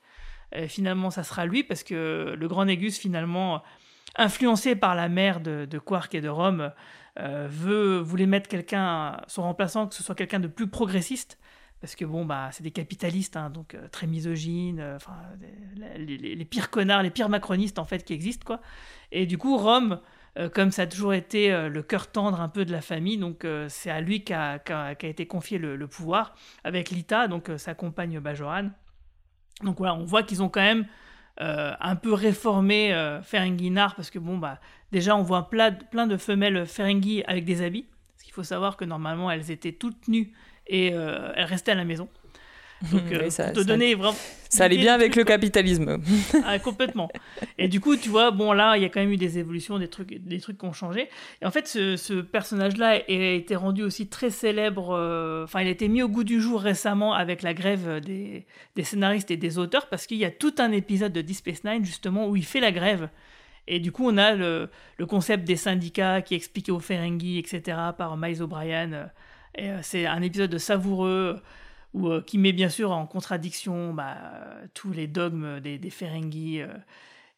Euh, 0.55 0.68
finalement, 0.68 1.11
ça 1.11 1.22
sera 1.22 1.47
lui, 1.47 1.64
parce 1.64 1.82
que 1.82 2.34
le 2.38 2.49
grand 2.49 2.66
Nagus, 2.66 2.99
finalement, 2.99 3.62
influencé 4.16 4.76
par 4.76 4.95
la 4.95 5.09
mère 5.09 5.40
de, 5.40 5.66
Quark 5.78 6.14
et 6.14 6.20
de 6.20 6.28
Rome, 6.28 6.72
veut, 7.16 7.99
voulait 8.01 8.26
mettre 8.26 8.49
quelqu'un, 8.49 9.18
son 9.26 9.43
remplaçant, 9.43 9.86
que 9.86 9.95
ce 9.95 10.03
soit 10.03 10.14
quelqu'un 10.14 10.40
de 10.40 10.49
plus 10.49 10.66
progressiste, 10.68 11.38
parce 11.80 11.95
que 11.95 12.05
bon, 12.05 12.24
bah, 12.24 12.49
c'est 12.53 12.62
des 12.62 12.70
capitalistes, 12.70 13.36
hein, 13.36 13.49
donc 13.51 13.76
très 13.90 14.07
misogynes, 14.07 14.99
les- 15.97 16.34
les 16.34 16.45
pires 16.45 16.70
connards, 16.70 17.03
les 17.03 17.11
pires 17.11 17.28
macronistes, 17.28 17.78
en 17.78 17.84
fait, 17.84 18.05
qui 18.05 18.12
existent, 18.12 18.45
quoi. 18.47 18.61
Et 19.11 19.26
du 19.26 19.38
coup, 19.38 19.57
Rome, 19.57 20.01
euh, 20.39 20.49
comme 20.49 20.70
ça 20.70 20.83
a 20.83 20.87
toujours 20.87 21.12
été 21.12 21.53
euh, 21.53 21.68
le 21.68 21.83
cœur 21.83 22.11
tendre 22.11 22.41
un 22.41 22.49
peu 22.49 22.64
de 22.64 22.72
la 22.72 22.80
famille, 22.80 23.18
donc 23.18 23.45
euh, 23.45 23.66
c'est 23.68 23.91
à 23.91 24.01
lui 24.01 24.24
qu'a 24.24 24.61
été 25.03 25.26
confié 25.26 25.59
le, 25.59 25.87
pouvoir, 25.87 26.35
avec 26.64 26.91
Lita, 26.91 27.28
donc 27.28 27.51
sa 27.59 27.74
compagne 27.74 28.18
Bajoran. 28.18 28.70
Donc 29.62 29.78
voilà, 29.78 29.95
on 29.95 30.05
voit 30.05 30.22
qu'ils 30.22 30.43
ont 30.43 30.49
quand 30.49 30.62
même 30.62 30.87
un 31.39 31.97
peu 31.97 32.12
réformé 32.12 32.93
euh, 32.93 33.20
Ferengi 33.22 33.70
Nar 33.70 33.97
parce 33.97 34.11
que 34.11 34.18
bon 34.18 34.37
bah 34.39 34.61
déjà 34.93 35.16
on 35.16 35.22
voit 35.22 35.49
plein, 35.49 35.72
plein 35.72 36.07
de 36.07 36.16
femelles 36.16 36.66
Ferengi 36.66 37.24
avec 37.26 37.45
des 37.45 37.62
habits. 37.62 37.87
Parce 38.14 38.24
qu'il 38.24 38.33
faut 38.33 38.45
savoir 38.45 38.76
que 38.76 38.85
normalement 38.85 39.30
elles 39.30 39.51
étaient 39.51 39.72
toutes 39.72 40.09
nues 40.09 40.33
et 40.66 40.89
elles 40.89 41.45
restaient 41.45 41.72
à 41.72 41.76
la 41.76 41.85
maison. 41.85 42.09
Donc 42.91 43.03
euh, 43.12 43.30
ça- 43.30 43.45
pour 43.45 43.53
te 43.55 43.59
ça- 43.61 43.64
donner 43.64 43.95
vraiment 43.95 44.16
Ça 44.49 44.64
allait 44.64 44.76
bien 44.76 44.93
avec 44.95 45.14
le 45.16 45.24
capitalisme. 45.24 45.99
ah, 46.45 46.59
complètement. 46.59 47.09
Et 47.59 47.68
du 47.68 47.80
coup, 47.80 47.97
tu 47.97 48.09
vois, 48.09 48.30
bon, 48.33 48.53
là, 48.53 48.76
il 48.76 48.83
y 48.83 48.85
a 48.85 48.89
quand 48.89 49.01
même 49.01 49.12
eu 49.12 49.16
des 49.16 49.39
évolutions, 49.39 49.78
des 49.78 49.89
trucs, 49.89 50.12
des 50.12 50.41
trucs 50.41 50.59
qui 50.59 50.64
ont 50.66 50.72
changé. 50.72 51.09
Et 51.41 51.47
en 51.47 51.51
fait, 51.51 51.66
ce, 51.68 51.97
ce 51.97 52.14
personnage-là 52.14 52.89
a 52.89 52.97
été 53.09 53.55
rendu 53.57 53.83
aussi 53.83 54.09
très 54.09 54.30
célèbre. 54.30 54.91
euh, 54.95 55.45
Enfin, 55.45 55.61
il 55.61 55.68
a 55.68 55.70
été 55.70 55.89
mis 55.89 56.03
au 56.03 56.09
goût 56.09 56.24
du 56.24 56.41
jour 56.41 56.61
récemment 56.61 57.14
avec 57.14 57.43
la 57.43 57.55
grève 57.55 58.01
des, 58.01 58.45
des 58.76 58.83
scénaristes 58.85 59.30
et 59.30 59.37
des 59.37 59.59
auteurs, 59.59 59.89
parce 59.89 60.07
qu'il 60.07 60.18
y 60.18 60.24
a 60.24 60.30
tout 60.30 60.55
un 60.59 60.72
épisode 60.72 61.12
de 61.12 61.20
Deep 61.22 61.37
Space 61.37 61.64
Nine, 61.64 61.85
justement, 61.85 62.28
où 62.28 62.37
il 62.37 62.45
fait 62.45 62.61
la 62.61 62.72
grève. 62.72 63.09
Et 63.68 63.78
du 63.78 63.93
coup, 63.93 64.05
on 64.07 64.18
a 64.18 64.33
le, 64.35 64.68
le 64.99 65.07
concept 65.07 65.45
des 65.45 65.55
syndicats 65.57 66.20
qui 66.20 66.35
est 66.35 66.37
expliqué 66.37 66.72
au 66.72 66.80
Ferengi, 66.80 67.39
etc., 67.39 67.62
par 67.97 68.16
Miles 68.16 68.43
O'Brien. 68.43 69.09
Et 69.57 69.70
euh, 69.70 69.78
c'est 69.83 70.05
un 70.07 70.20
épisode 70.20 70.59
savoureux 70.59 71.41
où, 71.95 72.09
euh, 72.09 72.22
qui 72.22 72.38
met 72.38 72.53
bien 72.53 72.68
sûr 72.68 72.90
en 72.90 73.07
contradiction 73.07 73.93
bah, 73.93 74.16
tous 74.74 74.93
les 74.93 75.07
dogmes 75.07 75.61
des, 75.61 75.78
des 75.78 75.93
euh, 76.03 76.66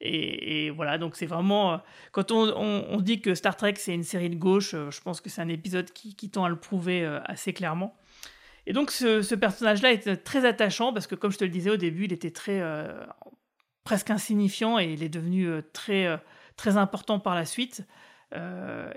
et, 0.01 0.71
voilà, 0.71 0.99
donc 0.99 1.17
c'est 1.17 1.27
vraiment. 1.27 1.75
euh, 1.75 1.77
quand 2.13 2.31
on, 2.31 3.01
dit 3.01 3.21
que 3.21 3.35
Star 3.35 3.57
Trek 3.57 3.75
c'est 3.77 3.95
une 3.95 4.03
série 4.03 4.31
de 4.31 4.37
gauche, 4.37 4.73
je 4.73 5.01
pense 5.01 5.21
que 5.21 5.31
c'est 5.31 5.41
un 5.41 5.49
épisode 5.49 5.91
qui, 5.93 6.31
tend 6.31 6.45
à 6.45 6.49
le 6.49 6.57
prouver 6.57 7.05
assez 7.25 7.53
clairement. 7.53 7.97
Et 8.67 8.73
donc 8.73 8.91
ce, 8.91 9.23
ce 9.23 9.35
personnage-là 9.35 9.93
est 9.93 10.25
très 10.25 10.47
attachant 10.47 10.93
parce 10.93 11.07
que, 11.07 11.15
comme 11.15 11.33
je 11.33 11.39
te 11.39 11.45
le 11.45 11.51
disais 11.51 11.71
au 11.71 11.77
début, 11.77 12.05
il 12.05 12.13
était 12.13 12.31
très. 12.31 12.63
presque 13.85 14.11
insignifiant 14.11 14.79
et 14.79 14.93
il 14.93 15.03
est 15.03 15.09
devenu 15.09 15.49
très, 15.73 16.21
très 16.57 16.77
important 16.77 17.19
par 17.19 17.35
la 17.35 17.45
suite. 17.45 17.87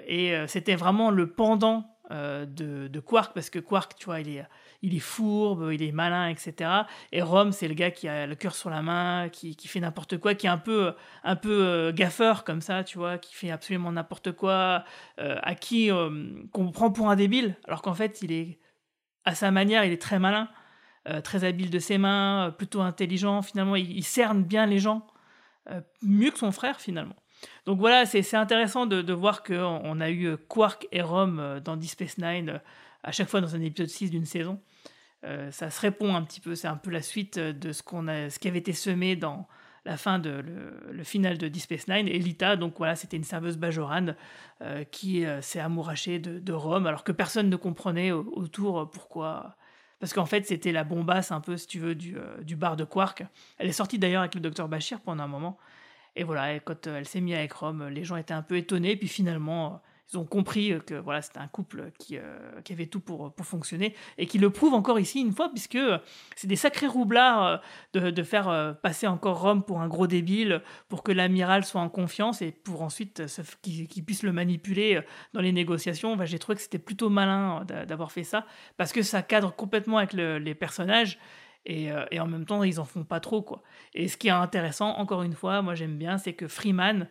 Et 0.07 0.35
c'était 0.47 0.75
vraiment 0.75 1.11
le 1.11 1.31
pendant 1.31 1.96
euh, 2.09 2.45
de, 2.45 2.87
de 2.87 2.99
Quark 3.01 3.33
parce 3.33 3.49
que 3.49 3.59
Quark, 3.59 3.95
tu 3.97 4.05
vois, 4.05 4.21
il 4.21 4.29
est, 4.29 4.45
il 4.81 4.95
est 4.95 4.99
fourbe, 4.99 5.71
il 5.73 5.83
est 5.83 5.91
malin, 5.91 6.29
etc. 6.29 6.69
Et 7.11 7.21
Rome, 7.21 7.51
c'est 7.51 7.67
le 7.67 7.73
gars 7.73 7.91
qui 7.91 8.07
a 8.07 8.25
le 8.25 8.35
cœur 8.35 8.55
sur 8.55 8.69
la 8.69 8.81
main, 8.81 9.27
qui, 9.29 9.57
qui 9.57 9.67
fait 9.67 9.81
n'importe 9.81 10.17
quoi, 10.17 10.33
qui 10.33 10.47
est 10.47 10.49
un 10.49 10.57
peu, 10.57 10.93
un 11.25 11.35
peu 11.35 11.65
euh, 11.65 11.91
gaffeur 11.91 12.45
comme 12.45 12.61
ça, 12.61 12.85
tu 12.85 12.97
vois, 12.97 13.17
qui 13.17 13.35
fait 13.35 13.51
absolument 13.51 13.91
n'importe 13.91 14.31
quoi, 14.31 14.85
euh, 15.19 15.37
à 15.43 15.53
qui 15.55 15.89
qu'on 16.53 16.71
prend 16.71 16.91
pour 16.91 17.09
un 17.09 17.17
débile, 17.17 17.57
alors 17.65 17.81
qu'en 17.81 17.93
fait, 17.93 18.21
il 18.21 18.31
est 18.31 18.59
à 19.25 19.35
sa 19.35 19.51
manière, 19.51 19.83
il 19.83 19.91
est 19.91 20.01
très 20.01 20.19
malin, 20.19 20.47
très 21.23 21.43
habile 21.43 21.69
de 21.69 21.79
ses 21.79 21.97
mains, 21.97 22.53
plutôt 22.57 22.81
intelligent. 22.81 23.41
Finalement, 23.41 23.75
il, 23.75 23.91
il 23.91 24.03
cerne 24.03 24.43
bien 24.43 24.65
les 24.65 24.79
gens, 24.79 25.05
mieux 26.01 26.31
que 26.31 26.37
son 26.37 26.53
frère 26.53 26.79
finalement. 26.79 27.15
Donc 27.65 27.79
voilà, 27.79 28.05
c'est 28.05 28.33
intéressant 28.35 28.85
de, 28.85 29.01
de 29.01 29.13
voir 29.13 29.43
qu'on 29.43 29.81
on 29.83 29.99
a 29.99 30.09
eu 30.09 30.27
euh, 30.27 30.37
Quark 30.37 30.87
et 30.91 31.01
Rome 31.01 31.39
euh, 31.39 31.59
dans 31.59 31.75
Deep 31.75 31.89
Space 31.91 32.17
Nine, 32.17 32.49
euh, 32.49 32.59
à 33.03 33.11
chaque 33.11 33.27
fois 33.29 33.41
dans 33.41 33.55
un 33.55 33.61
épisode 33.61 33.89
6 33.89 34.11
d'une 34.11 34.25
saison. 34.25 34.61
Ça 35.49 35.69
se 35.69 35.81
répond 35.81 36.15
un 36.15 36.21
petit 36.23 36.39
peu, 36.39 36.55
c'est 36.55 36.69
un 36.69 36.77
peu 36.77 36.89
la 36.89 37.01
suite 37.01 37.37
de 37.37 37.71
ce, 37.73 37.81
a, 38.07 38.29
ce 38.29 38.39
qui 38.39 38.47
avait 38.47 38.59
été 38.59 38.71
semé 38.71 39.17
dans 39.17 39.45
la 39.83 39.97
fin 39.97 40.19
de 40.19 40.41
le, 40.89 41.03
final 41.03 41.37
de 41.37 41.49
Deep 41.49 41.63
Space 41.63 41.87
Nine. 41.89 42.07
Et 42.07 42.17
Lita, 42.17 42.55
donc 42.55 42.75
voilà, 42.77 42.95
c'était 42.95 43.17
une 43.17 43.25
serveuse 43.25 43.57
Bajoran 43.57 44.13
euh, 44.61 44.85
qui 44.85 45.25
s'est 45.41 45.59
amourachée 45.59 46.19
de, 46.19 46.39
de 46.39 46.53
Rome, 46.53 46.87
alors 46.87 47.03
que 47.03 47.11
personne 47.11 47.49
ne 47.49 47.57
comprenait 47.57 48.13
au- 48.13 48.31
autour 48.37 48.89
pourquoi. 48.89 49.57
Parce 49.99 50.13
qu'en 50.13 50.25
fait, 50.25 50.45
c'était 50.45 50.71
la 50.71 50.85
bombasse 50.85 51.31
un 51.33 51.41
peu, 51.41 51.57
si 51.57 51.67
tu 51.67 51.79
veux, 51.79 51.95
du, 51.95 52.15
du 52.43 52.55
bar 52.55 52.77
de 52.77 52.85
Quark. 52.85 53.25
Elle 53.57 53.67
est 53.67 53.73
sortie 53.73 53.99
d'ailleurs 53.99 54.21
avec 54.21 54.35
le 54.35 54.39
docteur 54.39 54.69
Bachir 54.69 55.01
pendant 55.01 55.23
un 55.23 55.27
moment. 55.27 55.57
Et 56.19 56.23
voilà, 56.23 56.59
quand 56.59 56.87
euh, 56.87 56.97
elle 56.97 57.07
s'est 57.07 57.21
mise 57.21 57.35
avec 57.35 57.53
Rome, 57.53 57.83
euh, 57.83 57.89
les 57.89 58.03
gens 58.03 58.15
étaient 58.17 58.33
un 58.33 58.41
peu 58.41 58.57
étonnés. 58.57 58.95
Puis 58.97 59.07
finalement, 59.07 59.65
euh, 59.67 59.77
ils 60.11 60.17
ont 60.17 60.25
compris 60.25 60.73
que 60.85 60.95
voilà, 60.95 61.21
c'était 61.21 61.39
un 61.39 61.47
couple 61.49 61.91
qui, 61.99 62.17
qui 62.63 62.71
avait 62.71 62.85
tout 62.85 63.01
pour, 63.01 63.33
pour 63.33 63.45
fonctionner. 63.45 63.93
Et 64.17 64.25
qui 64.25 64.37
le 64.37 64.49
prouve 64.49 64.73
encore 64.73 65.01
ici 65.01 65.19
une 65.19 65.33
fois, 65.33 65.49
puisque 65.49 65.77
c'est 66.37 66.47
des 66.47 66.55
sacrés 66.55 66.87
roublards 66.87 67.61
de, 67.91 68.09
de 68.09 68.23
faire 68.23 68.77
passer 68.81 69.05
encore 69.05 69.41
Rome 69.41 69.63
pour 69.63 69.81
un 69.81 69.89
gros 69.89 70.07
débile, 70.07 70.61
pour 70.87 71.03
que 71.03 71.11
l'amiral 71.11 71.65
soit 71.65 71.81
en 71.81 71.89
confiance 71.89 72.41
et 72.41 72.53
pour 72.53 72.83
ensuite 72.83 73.23
qu'il 73.61 73.89
qu'il 73.89 74.05
puisse 74.05 74.23
le 74.23 74.31
manipuler 74.31 75.01
dans 75.33 75.41
les 75.41 75.51
négociations. 75.51 76.17
J'ai 76.23 76.39
trouvé 76.39 76.55
que 76.55 76.61
c'était 76.61 76.79
plutôt 76.79 77.09
malin 77.09 77.65
d'a- 77.65 77.85
d'avoir 77.85 78.13
fait 78.13 78.23
ça, 78.23 78.45
parce 78.77 78.93
que 78.93 79.01
ça 79.01 79.21
cadre 79.21 79.53
complètement 79.53 79.97
avec 79.97 80.13
le- 80.13 80.37
les 80.39 80.55
personnages. 80.55 81.19
Et, 81.69 81.91
euh, 81.91 82.05
et 82.11 82.19
en 82.19 82.27
même 82.27 82.45
temps, 82.45 82.63
ils 82.63 82.79
en 82.79 82.85
font 82.85 83.03
pas 83.03 83.19
trop, 83.19 83.41
quoi. 83.41 83.61
Et 83.93 84.07
ce 84.07 84.17
qui 84.17 84.29
est 84.29 84.31
intéressant, 84.31 84.95
encore 84.97 85.21
une 85.21 85.33
fois, 85.33 85.61
moi 85.61 85.75
j'aime 85.75 85.97
bien, 85.97 86.17
c'est 86.17 86.33
que 86.33 86.47
Freeman, 86.47 87.07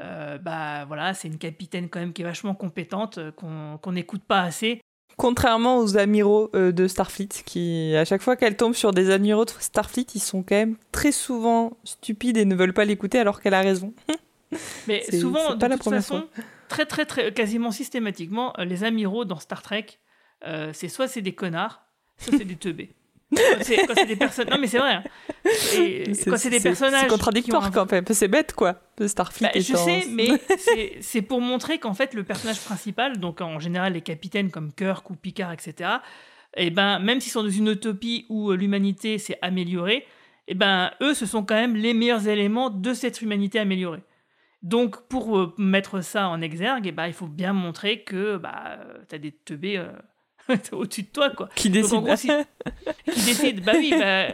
euh, 0.00 0.38
bah 0.38 0.84
voilà, 0.86 1.14
c'est 1.14 1.28
une 1.28 1.38
capitaine 1.38 1.88
quand 1.88 2.00
même 2.00 2.12
qui 2.12 2.22
est 2.22 2.24
vachement 2.24 2.54
compétente, 2.54 3.18
euh, 3.18 3.30
qu'on 3.30 3.92
n'écoute 3.92 4.22
pas 4.26 4.42
assez. 4.42 4.80
Contrairement 5.16 5.78
aux 5.78 5.96
amiraux 5.96 6.50
euh, 6.54 6.72
de 6.72 6.88
Starfleet, 6.88 7.28
qui, 7.46 7.94
à 7.96 8.04
chaque 8.04 8.22
fois 8.22 8.34
qu'elle 8.34 8.56
tombe 8.56 8.74
sur 8.74 8.90
des 8.90 9.10
amiraux 9.10 9.44
de 9.44 9.52
Starfleet, 9.60 10.06
ils 10.14 10.20
sont 10.20 10.42
quand 10.42 10.56
même 10.56 10.76
très 10.90 11.12
souvent 11.12 11.76
stupides 11.84 12.36
et 12.36 12.44
ne 12.44 12.56
veulent 12.56 12.72
pas 12.72 12.84
l'écouter 12.84 13.20
alors 13.20 13.40
qu'elle 13.40 13.54
a 13.54 13.60
raison. 13.60 13.94
Mais 14.88 15.02
souvent, 15.10 15.54
de 15.54 15.60
la 15.60 15.70
toute 15.70 15.80
première 15.80 16.00
façon, 16.00 16.26
très 16.68 16.86
très 16.86 17.06
très, 17.06 17.32
quasiment 17.32 17.70
systématiquement, 17.70 18.52
les 18.58 18.84
amiraux 18.84 19.24
dans 19.24 19.38
Star 19.38 19.62
Trek, 19.62 19.86
c'est 20.72 20.88
soit 20.88 21.08
c'est 21.08 21.22
des 21.22 21.34
connards, 21.34 21.86
soit 22.18 22.38
c'est 22.38 22.44
des 22.44 22.56
teubés. 22.56 22.94
Quand 23.34 23.94
c'est 23.94 24.06
des 24.06 24.16
personnes, 24.16 24.48
non 24.50 24.58
mais 24.58 24.66
c'est 24.66 24.78
vrai. 24.78 24.94
hein. 24.94 25.02
Quand 26.26 26.36
c'est 26.36 26.50
des 26.50 26.60
personnages, 26.60 27.02
C'est 27.02 27.06
contradictoire 27.08 27.64
un- 27.66 27.70
quand 27.70 27.90
même. 27.90 28.04
C'est 28.10 28.28
bête 28.28 28.52
quoi. 28.54 28.80
Le 28.98 29.08
Starfleet. 29.08 29.46
Bah, 29.46 29.60
je 29.60 29.74
sais, 29.76 30.06
mais 30.10 30.28
c'est- 31.00 31.22
pour 31.22 31.40
montrer 31.40 31.78
qu'en 31.78 31.94
fait, 31.94 32.14
le 32.14 32.24
personnage 32.24 32.60
principal, 32.60 33.18
donc 33.18 33.40
en 33.40 33.58
général 33.60 33.92
les 33.94 34.00
capitaines 34.00 34.50
comme 34.50 34.72
Kirk 34.72 35.08
ou 35.10 35.14
Picard, 35.16 35.52
etc., 35.52 35.90
et 36.56 36.70
ben, 36.70 37.00
même 37.00 37.20
s'ils 37.20 37.32
sont 37.32 37.42
dans 37.42 37.48
une 37.50 37.68
utopie 37.68 38.26
où 38.28 38.50
euh, 38.52 38.56
l'humanité 38.56 39.18
s'est 39.18 39.38
améliorée, 39.42 40.06
et 40.46 40.54
ben, 40.54 40.92
eux, 41.02 41.12
ce 41.14 41.26
sont 41.26 41.42
quand 41.44 41.54
même 41.56 41.74
les 41.74 41.94
meilleurs 41.94 42.28
éléments 42.28 42.70
de 42.70 42.94
cette 42.94 43.20
humanité 43.22 43.58
améliorée. 43.58 44.02
Donc, 44.62 45.08
pour 45.08 45.36
euh, 45.36 45.52
mettre 45.58 46.00
ça 46.02 46.28
en 46.28 46.40
exergue, 46.40 46.86
et 46.86 46.92
ben, 46.92 47.06
il 47.08 47.12
faut 47.12 47.26
bien 47.26 47.52
montrer 47.52 48.02
que 48.02 48.36
bah, 48.36 48.78
tu 49.08 49.14
as 49.16 49.18
des 49.18 49.32
teubés 49.32 49.78
euh, 49.78 49.88
au-dessus 50.72 51.02
de 51.02 51.08
toi, 51.08 51.30
quoi. 51.30 51.48
Qui 51.54 51.70
Donc, 51.70 51.82
décide. 51.82 52.00
gros, 52.04 52.16
si- 52.16 52.28
qui 53.12 53.24
décide. 53.24 53.64
Bah 53.64 53.72
oui, 53.76 53.94
bah, 53.98 54.28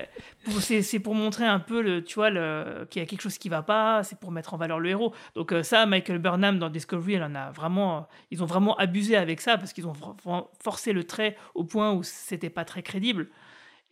c'est 0.61 0.99
pour 0.99 1.15
montrer 1.15 1.45
un 1.47 1.61
peu, 1.61 1.83
le, 1.83 2.03
tu 2.03 2.15
vois, 2.17 2.31
le- 2.31 2.87
qu'il 2.91 3.01
y 3.01 3.05
a 3.05 3.07
quelque 3.07 3.21
chose 3.23 3.39
qui 3.39 3.49
va 3.49 3.63
pas, 3.63 4.03
c'est 4.03 4.19
pour 4.19 4.31
mettre 4.33 4.55
en 4.55 4.57
valeur 4.57 4.81
le 4.81 4.89
héros. 4.91 5.15
Donc 5.35 5.53
euh, 5.53 5.63
ça, 5.63 5.87
Michael 5.87 6.19
Burnham 6.19 6.59
dans 6.59 6.71
Discovery, 6.71 7.15
elle 7.15 7.23
en 7.25 7.35
a 7.35 7.51
vraiment, 7.51 8.09
ils 8.31 8.43
ont 8.43 8.47
vraiment 8.47 8.77
abusé 8.77 9.17
avec 9.17 9.41
ça 9.41 9.59
parce 9.59 9.73
qu'ils 9.73 9.87
ont 9.87 9.95
for- 9.95 10.17
for- 10.23 10.51
forcé 10.63 10.93
le 10.93 11.05
trait 11.05 11.37
au 11.55 11.65
point 11.65 11.93
où 11.93 12.03
c'était 12.03 12.51
pas 12.51 12.65
très 12.65 12.83
crédible. 12.83 13.29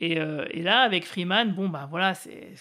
Et, 0.00 0.20
euh, 0.20 0.44
et 0.50 0.62
là, 0.62 0.80
avec 0.80 1.04
Freeman, 1.06 1.52
bon 1.52 1.68
bah 1.68 1.86
voilà, 1.90 2.14
c'est 2.14 2.52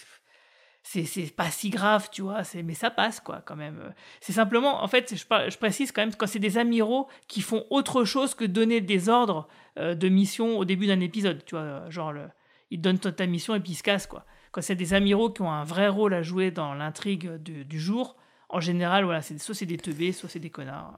c'est 0.82 1.34
pas 1.36 1.50
si 1.50 1.68
grave, 1.70 2.08
tu 2.10 2.22
vois, 2.22 2.44
c'est 2.44 2.62
mais 2.62 2.74
ça 2.74 2.90
passe 2.90 3.20
quoi 3.20 3.42
quand 3.44 3.56
même. 3.56 3.92
C'est 4.20 4.32
simplement, 4.32 4.82
en 4.82 4.88
fait, 4.88 5.14
je, 5.14 5.26
par- 5.26 5.50
je 5.50 5.58
précise 5.58 5.92
quand 5.92 6.00
même 6.02 6.14
quand 6.14 6.26
c'est 6.26 6.38
des 6.38 6.56
amiraux 6.56 7.08
qui 7.26 7.42
font 7.42 7.64
autre 7.70 8.04
chose 8.04 8.34
que 8.34 8.44
donner 8.46 8.80
des 8.80 9.08
ordres 9.10 9.48
euh, 9.78 9.94
de 9.94 10.08
mission 10.08 10.58
au 10.58 10.64
début 10.64 10.86
d'un 10.86 11.00
épisode, 11.00 11.44
tu 11.44 11.56
vois, 11.56 11.90
genre 11.90 12.12
le, 12.12 12.22
ils 12.70 12.78
te 12.78 12.82
donnent 12.82 12.98
ta 12.98 13.26
mission 13.26 13.54
et 13.54 13.60
puis 13.60 13.72
ils 13.72 13.76
se 13.76 13.82
cassent 13.82 14.06
quoi. 14.06 14.24
Quand 14.50 14.62
c'est 14.62 14.74
des 14.76 14.94
amiraux 14.94 15.28
qui 15.30 15.42
ont 15.42 15.50
un 15.52 15.64
vrai 15.64 15.88
rôle 15.88 16.14
à 16.14 16.22
jouer 16.22 16.50
dans 16.50 16.72
l'intrigue 16.72 17.36
du, 17.36 17.66
du 17.66 17.78
jour, 17.78 18.16
en 18.48 18.60
général, 18.60 19.04
voilà, 19.04 19.20
c'est 19.20 19.38
soit 19.38 19.54
c'est 19.54 19.66
des 19.66 19.76
teubés, 19.76 20.12
soit 20.12 20.30
c'est 20.30 20.38
des 20.38 20.48
connards. 20.48 20.96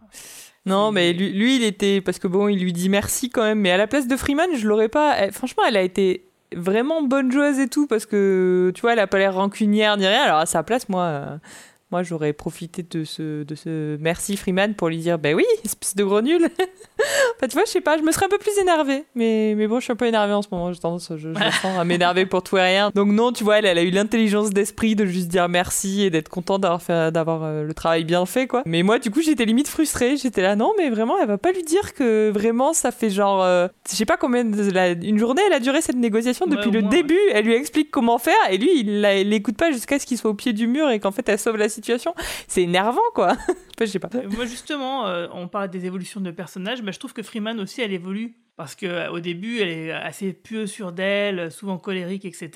Non, 0.66 0.92
mais 0.92 1.12
lui, 1.12 1.32
lui, 1.32 1.56
il 1.56 1.64
était. 1.64 2.00
Parce 2.00 2.20
que 2.20 2.28
bon, 2.28 2.46
il 2.46 2.62
lui 2.62 2.72
dit 2.72 2.88
merci 2.88 3.28
quand 3.28 3.42
même. 3.42 3.58
Mais 3.58 3.72
à 3.72 3.76
la 3.76 3.88
place 3.88 4.06
de 4.06 4.16
Freeman, 4.16 4.54
je 4.54 4.68
l'aurais 4.68 4.88
pas. 4.88 5.16
elle- 5.16 5.32
franchement, 5.32 5.64
elle 5.66 5.76
a 5.76 5.82
été 5.82 6.29
vraiment 6.54 7.02
bonne 7.02 7.30
joueuse 7.30 7.58
et 7.58 7.68
tout. 7.68 7.86
Parce 7.86 8.06
que, 8.06 8.72
tu 8.74 8.80
vois, 8.80 8.92
elle 8.94 8.98
a 8.98 9.06
pas 9.06 9.18
l'air 9.18 9.34
rancunière 9.34 9.96
ni 9.96 10.06
rien. 10.06 10.22
Alors 10.22 10.38
à 10.38 10.46
sa 10.46 10.62
place, 10.62 10.88
moi. 10.88 11.38
Moi, 11.90 12.02
j'aurais 12.04 12.32
profité 12.32 12.84
de 12.88 13.04
ce, 13.04 13.42
de 13.42 13.54
ce 13.56 13.96
merci 13.98 14.36
Freeman 14.36 14.74
pour 14.74 14.88
lui 14.88 14.98
dire 14.98 15.18
Ben 15.18 15.34
oui, 15.34 15.44
espèce 15.64 15.96
de 15.96 16.04
gros 16.04 16.20
nul. 16.20 16.44
enfin, 17.36 17.48
tu 17.48 17.54
vois, 17.54 17.64
je 17.66 17.70
sais 17.70 17.80
pas, 17.80 17.98
je 17.98 18.02
me 18.02 18.12
serais 18.12 18.26
un 18.26 18.28
peu 18.28 18.38
plus 18.38 18.56
énervée. 18.58 19.04
Mais, 19.16 19.54
mais 19.56 19.66
bon, 19.66 19.80
je 19.80 19.84
suis 19.84 19.92
un 19.92 19.96
peu 19.96 20.06
énervée 20.06 20.32
en 20.32 20.42
ce 20.42 20.48
moment. 20.52 20.72
J'ai 20.72 20.78
tendance, 20.78 21.10
je, 21.16 21.32
je 21.34 21.66
à 21.78 21.84
m'énerver 21.84 22.26
pour 22.26 22.42
tout 22.44 22.56
et 22.58 22.62
rien. 22.62 22.92
Donc, 22.94 23.08
non, 23.08 23.32
tu 23.32 23.42
vois, 23.42 23.58
elle, 23.58 23.66
elle 23.66 23.78
a 23.78 23.82
eu 23.82 23.90
l'intelligence 23.90 24.50
d'esprit 24.50 24.94
de 24.94 25.04
juste 25.04 25.28
dire 25.28 25.48
merci 25.48 26.02
et 26.02 26.10
d'être 26.10 26.28
contente 26.28 26.60
d'avoir 26.60 26.80
fait, 26.82 27.10
d'avoir 27.10 27.42
euh, 27.42 27.64
le 27.64 27.74
travail 27.74 28.04
bien 28.04 28.24
fait, 28.24 28.46
quoi. 28.46 28.62
Mais 28.66 28.82
moi, 28.84 29.00
du 29.00 29.10
coup, 29.10 29.20
j'étais 29.20 29.44
limite 29.44 29.66
frustrée. 29.66 30.16
J'étais 30.16 30.42
là, 30.42 30.54
non, 30.54 30.72
mais 30.78 30.90
vraiment, 30.90 31.18
elle 31.20 31.26
va 31.26 31.38
pas 31.38 31.50
lui 31.50 31.64
dire 31.64 31.94
que 31.94 32.30
vraiment, 32.30 32.72
ça 32.72 32.92
fait 32.92 33.10
genre. 33.10 33.42
euh, 33.42 33.66
je 33.90 33.96
sais 33.96 34.04
pas 34.06 34.16
combien. 34.16 34.44
de- 34.44 34.70
la- 34.70 34.90
une 34.92 35.18
journée, 35.18 35.42
elle 35.46 35.54
a 35.54 35.60
duré 35.60 35.80
cette 35.80 35.96
négociation 35.96 36.46
depuis 36.46 36.70
le 36.70 36.82
moins, 36.82 36.90
début. 36.90 37.18
Elle 37.32 37.46
lui 37.46 37.54
explique 37.54 37.90
comment 37.90 38.18
faire 38.18 38.34
et 38.48 38.58
lui, 38.58 38.80
il 38.80 39.00
l'écoute 39.00 39.56
pas 39.56 39.72
jusqu'à 39.72 39.98
ce 39.98 40.06
qu'il 40.06 40.18
soit 40.18 40.30
au 40.30 40.34
pied 40.34 40.52
du 40.52 40.68
mur 40.68 40.88
et 40.90 41.00
qu'en 41.00 41.10
fait, 41.10 41.28
elle 41.28 41.38
sauve 41.38 41.56
la 41.56 41.64
situation. 41.68 41.79
C'est 42.48 42.62
énervant, 42.62 43.00
quoi. 43.14 43.32
Enfin, 43.80 43.86
je 43.86 43.92
sais 43.92 43.98
pas. 43.98 44.10
Euh, 44.14 44.28
Moi, 44.28 44.44
justement, 44.44 45.06
euh, 45.06 45.26
on 45.32 45.48
parle 45.48 45.70
des 45.70 45.86
évolutions 45.86 46.20
de 46.20 46.30
personnages, 46.30 46.82
mais 46.82 46.92
je 46.92 46.98
trouve 46.98 47.14
que 47.14 47.22
Freeman 47.22 47.58
aussi, 47.60 47.80
elle 47.80 47.92
évolue. 47.94 48.36
Parce 48.56 48.74
qu'au 48.76 49.20
début, 49.20 49.60
elle 49.60 49.70
est 49.70 49.90
assez 49.90 50.34
pieux 50.34 50.66
sur 50.66 50.92
d'elle, 50.92 51.50
souvent 51.50 51.78
colérique, 51.78 52.26
etc. 52.26 52.50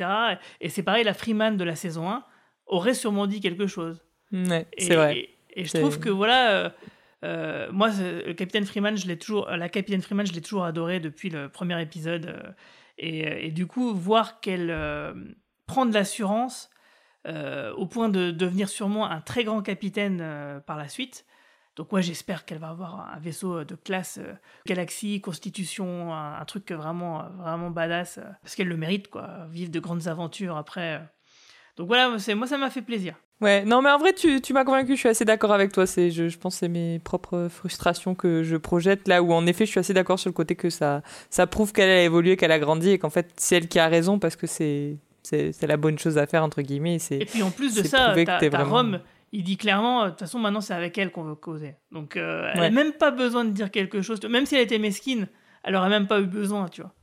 Et 0.60 0.68
c'est 0.68 0.82
pareil, 0.82 1.02
la 1.02 1.14
Freeman 1.14 1.56
de 1.56 1.64
la 1.64 1.76
saison 1.76 2.10
1 2.10 2.22
aurait 2.66 2.92
sûrement 2.92 3.26
dit 3.26 3.40
quelque 3.40 3.66
chose. 3.66 4.04
Ouais, 4.30 4.66
c'est 4.76 4.96
vrai. 4.96 5.16
Et, 5.18 5.62
et 5.62 5.64
je 5.64 5.72
trouve 5.78 5.98
que 6.00 6.10
voilà, 6.10 6.50
euh, 6.50 6.70
euh, 7.24 7.68
moi, 7.72 7.88
le 7.98 8.34
capitaine 8.34 8.66
Freeman, 8.66 8.98
je 8.98 9.06
l'ai 9.06 9.18
toujours, 9.18 9.48
la 9.48 9.70
capitaine 9.70 10.02
Freeman, 10.02 10.26
je 10.26 10.34
l'ai 10.34 10.42
toujours 10.42 10.64
adorée 10.64 11.00
depuis 11.00 11.30
le 11.30 11.48
premier 11.48 11.80
épisode. 11.80 12.26
euh, 12.26 12.50
et, 12.98 13.46
et 13.46 13.50
du 13.50 13.66
coup, 13.66 13.94
voir 13.94 14.40
qu'elle 14.40 14.70
euh, 14.70 15.14
prend 15.66 15.86
de 15.86 15.94
l'assurance 15.94 16.68
euh, 17.26 17.72
au 17.74 17.86
point 17.86 18.08
de 18.08 18.30
devenir 18.30 18.68
sûrement 18.68 19.10
un 19.10 19.20
très 19.20 19.44
grand 19.44 19.62
capitaine 19.62 20.18
euh, 20.20 20.60
par 20.60 20.76
la 20.76 20.88
suite. 20.88 21.24
Donc 21.76 21.90
moi, 21.90 22.00
j'espère 22.00 22.44
qu'elle 22.44 22.58
va 22.58 22.68
avoir 22.68 23.12
un 23.12 23.18
vaisseau 23.18 23.64
de 23.64 23.74
classe 23.74 24.18
euh, 24.22 24.32
Galaxy, 24.66 25.20
Constitution, 25.20 26.14
un, 26.14 26.44
truc 26.44 26.70
vraiment, 26.70 27.24
vraiment 27.38 27.70
badass, 27.70 28.18
euh, 28.18 28.22
parce 28.42 28.54
qu'elle 28.54 28.68
le 28.68 28.76
mérite, 28.76 29.08
quoi. 29.08 29.46
Vivre 29.50 29.72
de 29.72 29.80
grandes 29.80 30.06
aventures 30.06 30.56
après. 30.56 30.94
euh. 30.94 31.04
Donc 31.76 31.88
voilà, 31.88 32.16
moi, 32.36 32.46
ça 32.46 32.58
m'a 32.58 32.70
fait 32.70 32.82
plaisir. 32.82 33.16
Ouais, 33.40 33.64
non, 33.64 33.82
mais 33.82 33.90
en 33.90 33.98
vrai, 33.98 34.12
tu, 34.12 34.40
tu 34.40 34.52
m'as 34.52 34.64
convaincu, 34.64 34.92
je 34.94 35.00
suis 35.00 35.08
assez 35.08 35.24
d'accord 35.24 35.52
avec 35.52 35.72
toi. 35.72 35.84
C'est, 35.86 36.12
je, 36.12 36.28
je 36.28 36.38
pense 36.38 36.54
c'est 36.54 36.68
mes 36.68 37.00
propres 37.00 37.48
frustrations 37.50 38.14
que 38.14 38.44
je 38.44 38.56
projette 38.56 39.08
là 39.08 39.24
où, 39.24 39.32
en 39.32 39.44
effet, 39.46 39.66
je 39.66 39.72
suis 39.72 39.80
assez 39.80 39.92
d'accord 39.92 40.20
sur 40.20 40.28
le 40.28 40.34
côté 40.34 40.54
que 40.54 40.70
ça, 40.70 41.02
ça 41.30 41.48
prouve 41.48 41.72
qu'elle 41.72 41.90
a 41.90 42.02
évolué, 42.02 42.36
qu'elle 42.36 42.52
a 42.52 42.60
grandi 42.60 42.90
et 42.90 42.98
qu'en 43.00 43.10
fait, 43.10 43.32
c'est 43.36 43.56
elle 43.56 43.66
qui 43.66 43.80
a 43.80 43.88
raison 43.88 44.20
parce 44.20 44.36
que 44.36 44.46
c'est, 44.46 44.98
c'est, 45.24 45.66
la 45.66 45.76
bonne 45.76 45.98
chose 45.98 46.18
à 46.18 46.26
faire, 46.26 46.42
entre 46.44 46.62
guillemets. 46.62 46.96
et 46.96 46.98
C'est, 46.98 47.16
Et 47.18 47.24
puis 47.24 47.42
en 47.42 47.50
plus 47.50 47.74
de 47.74 47.82
ça, 47.82 48.14
t'as 48.14 48.48
vraiment- 48.48 48.70
Rome, 48.76 49.00
il 49.32 49.42
dit 49.42 49.56
clairement, 49.56 50.02
euh, 50.02 50.04
de 50.06 50.10
toute 50.10 50.20
façon 50.20 50.38
maintenant 50.38 50.60
c'est 50.60 50.74
avec 50.74 50.96
elle 50.98 51.10
qu'on 51.10 51.24
veut 51.24 51.34
causer. 51.34 51.74
Donc 51.90 52.16
euh, 52.16 52.50
elle 52.54 52.60
Ouais. 52.60 52.66
a 52.66 52.70
même 52.70 52.92
pas 52.92 53.10
besoin 53.10 53.44
de 53.44 53.50
dire 53.50 53.70
quelque 53.70 54.00
chose. 54.02 54.22
Même 54.24 54.46
si 54.46 54.54
elle 54.54 54.62
était 54.62 54.78
mesquine, 54.78 55.26
elle 55.64 55.74
aurait 55.74 55.88
même 55.88 56.06
pas 56.06 56.20
eu 56.20 56.26
besoin, 56.26 56.68
tu 56.68 56.82
vois. 56.82 56.94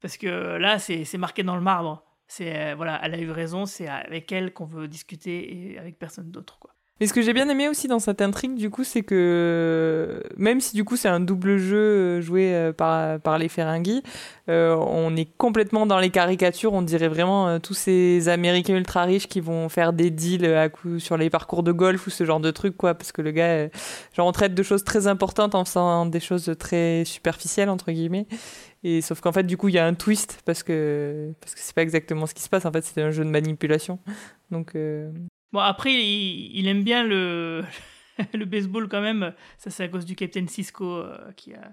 Parce 0.00 0.16
que 0.16 0.26
euh, 0.26 0.58
là, 0.58 0.78
c'est 0.80 1.04
c'est 1.04 1.18
marqué 1.18 1.42
dans 1.44 1.54
le 1.54 1.62
marbre. 1.62 2.02
C'est 2.26 2.72
euh, 2.72 2.74
voilà, 2.74 2.98
elle 3.04 3.14
a 3.14 3.18
eu 3.18 3.30
raison, 3.30 3.66
c'est 3.66 3.86
avec 3.86 4.32
elle 4.32 4.52
qu'on 4.52 4.64
veut 4.64 4.88
discuter 4.88 5.72
et 5.74 5.78
avec 5.78 5.98
personne 5.98 6.30
d'autre, 6.30 6.58
quoi. 6.58 6.74
Mais 7.02 7.08
ce 7.08 7.14
que 7.14 7.20
j'ai 7.20 7.32
bien 7.32 7.48
aimé 7.48 7.68
aussi 7.68 7.88
dans 7.88 7.98
cette 7.98 8.22
intrigue, 8.22 8.54
du 8.54 8.70
coup, 8.70 8.84
c'est 8.84 9.02
que 9.02 10.22
même 10.36 10.60
si 10.60 10.76
du 10.76 10.84
coup 10.84 10.94
c'est 10.96 11.08
un 11.08 11.18
double 11.18 11.58
jeu 11.58 11.76
euh, 11.76 12.20
joué 12.20 12.54
euh, 12.54 12.72
par, 12.72 13.18
par 13.18 13.38
les 13.38 13.48
Ferengis, 13.48 14.04
euh, 14.48 14.76
on 14.76 15.16
est 15.16 15.26
complètement 15.36 15.84
dans 15.84 15.98
les 15.98 16.10
caricatures. 16.10 16.72
On 16.72 16.80
dirait 16.82 17.08
vraiment 17.08 17.48
euh, 17.48 17.58
tous 17.58 17.74
ces 17.74 18.28
Américains 18.28 18.76
ultra 18.76 19.02
riches 19.02 19.26
qui 19.26 19.40
vont 19.40 19.68
faire 19.68 19.92
des 19.92 20.10
deals 20.10 20.46
à 20.46 20.68
coup 20.68 21.00
sur 21.00 21.16
les 21.16 21.28
parcours 21.28 21.64
de 21.64 21.72
golf 21.72 22.06
ou 22.06 22.10
ce 22.10 22.24
genre 22.24 22.38
de 22.38 22.52
trucs, 22.52 22.76
quoi. 22.76 22.94
Parce 22.94 23.10
que 23.10 23.20
le 23.20 23.32
gars, 23.32 23.48
euh, 23.48 23.68
genre, 24.16 24.28
on 24.28 24.32
traite 24.32 24.54
de 24.54 24.62
choses 24.62 24.84
très 24.84 25.08
importantes 25.08 25.56
en 25.56 25.64
faisant 25.64 26.06
des 26.06 26.20
choses 26.20 26.54
très 26.56 27.02
superficielles, 27.04 27.68
entre 27.68 27.90
guillemets. 27.90 28.28
Et 28.84 29.00
sauf 29.00 29.20
qu'en 29.20 29.32
fait, 29.32 29.42
du 29.42 29.56
coup, 29.56 29.66
il 29.66 29.74
y 29.74 29.78
a 29.80 29.86
un 29.86 29.94
twist 29.94 30.40
parce 30.44 30.62
que 30.62 31.32
parce 31.40 31.56
que 31.56 31.60
c'est 31.62 31.74
pas 31.74 31.82
exactement 31.82 32.26
ce 32.26 32.34
qui 32.34 32.42
se 32.42 32.48
passe. 32.48 32.64
En 32.64 32.70
fait, 32.70 32.82
c'était 32.84 33.02
un 33.02 33.10
jeu 33.10 33.24
de 33.24 33.30
manipulation. 33.30 33.98
Donc, 34.52 34.76
euh, 34.76 35.10
Bon, 35.52 35.60
après, 35.60 35.92
il, 35.92 36.50
il 36.54 36.68
aime 36.68 36.82
bien 36.82 37.04
le, 37.04 37.62
le 38.34 38.44
baseball 38.44 38.88
quand 38.88 39.02
même. 39.02 39.32
Ça, 39.58 39.70
c'est 39.70 39.84
à 39.84 39.88
cause 39.88 40.04
du 40.04 40.16
Captain 40.16 40.46
Cisco 40.46 40.84
euh, 40.84 41.16
qui, 41.36 41.54
a, 41.54 41.72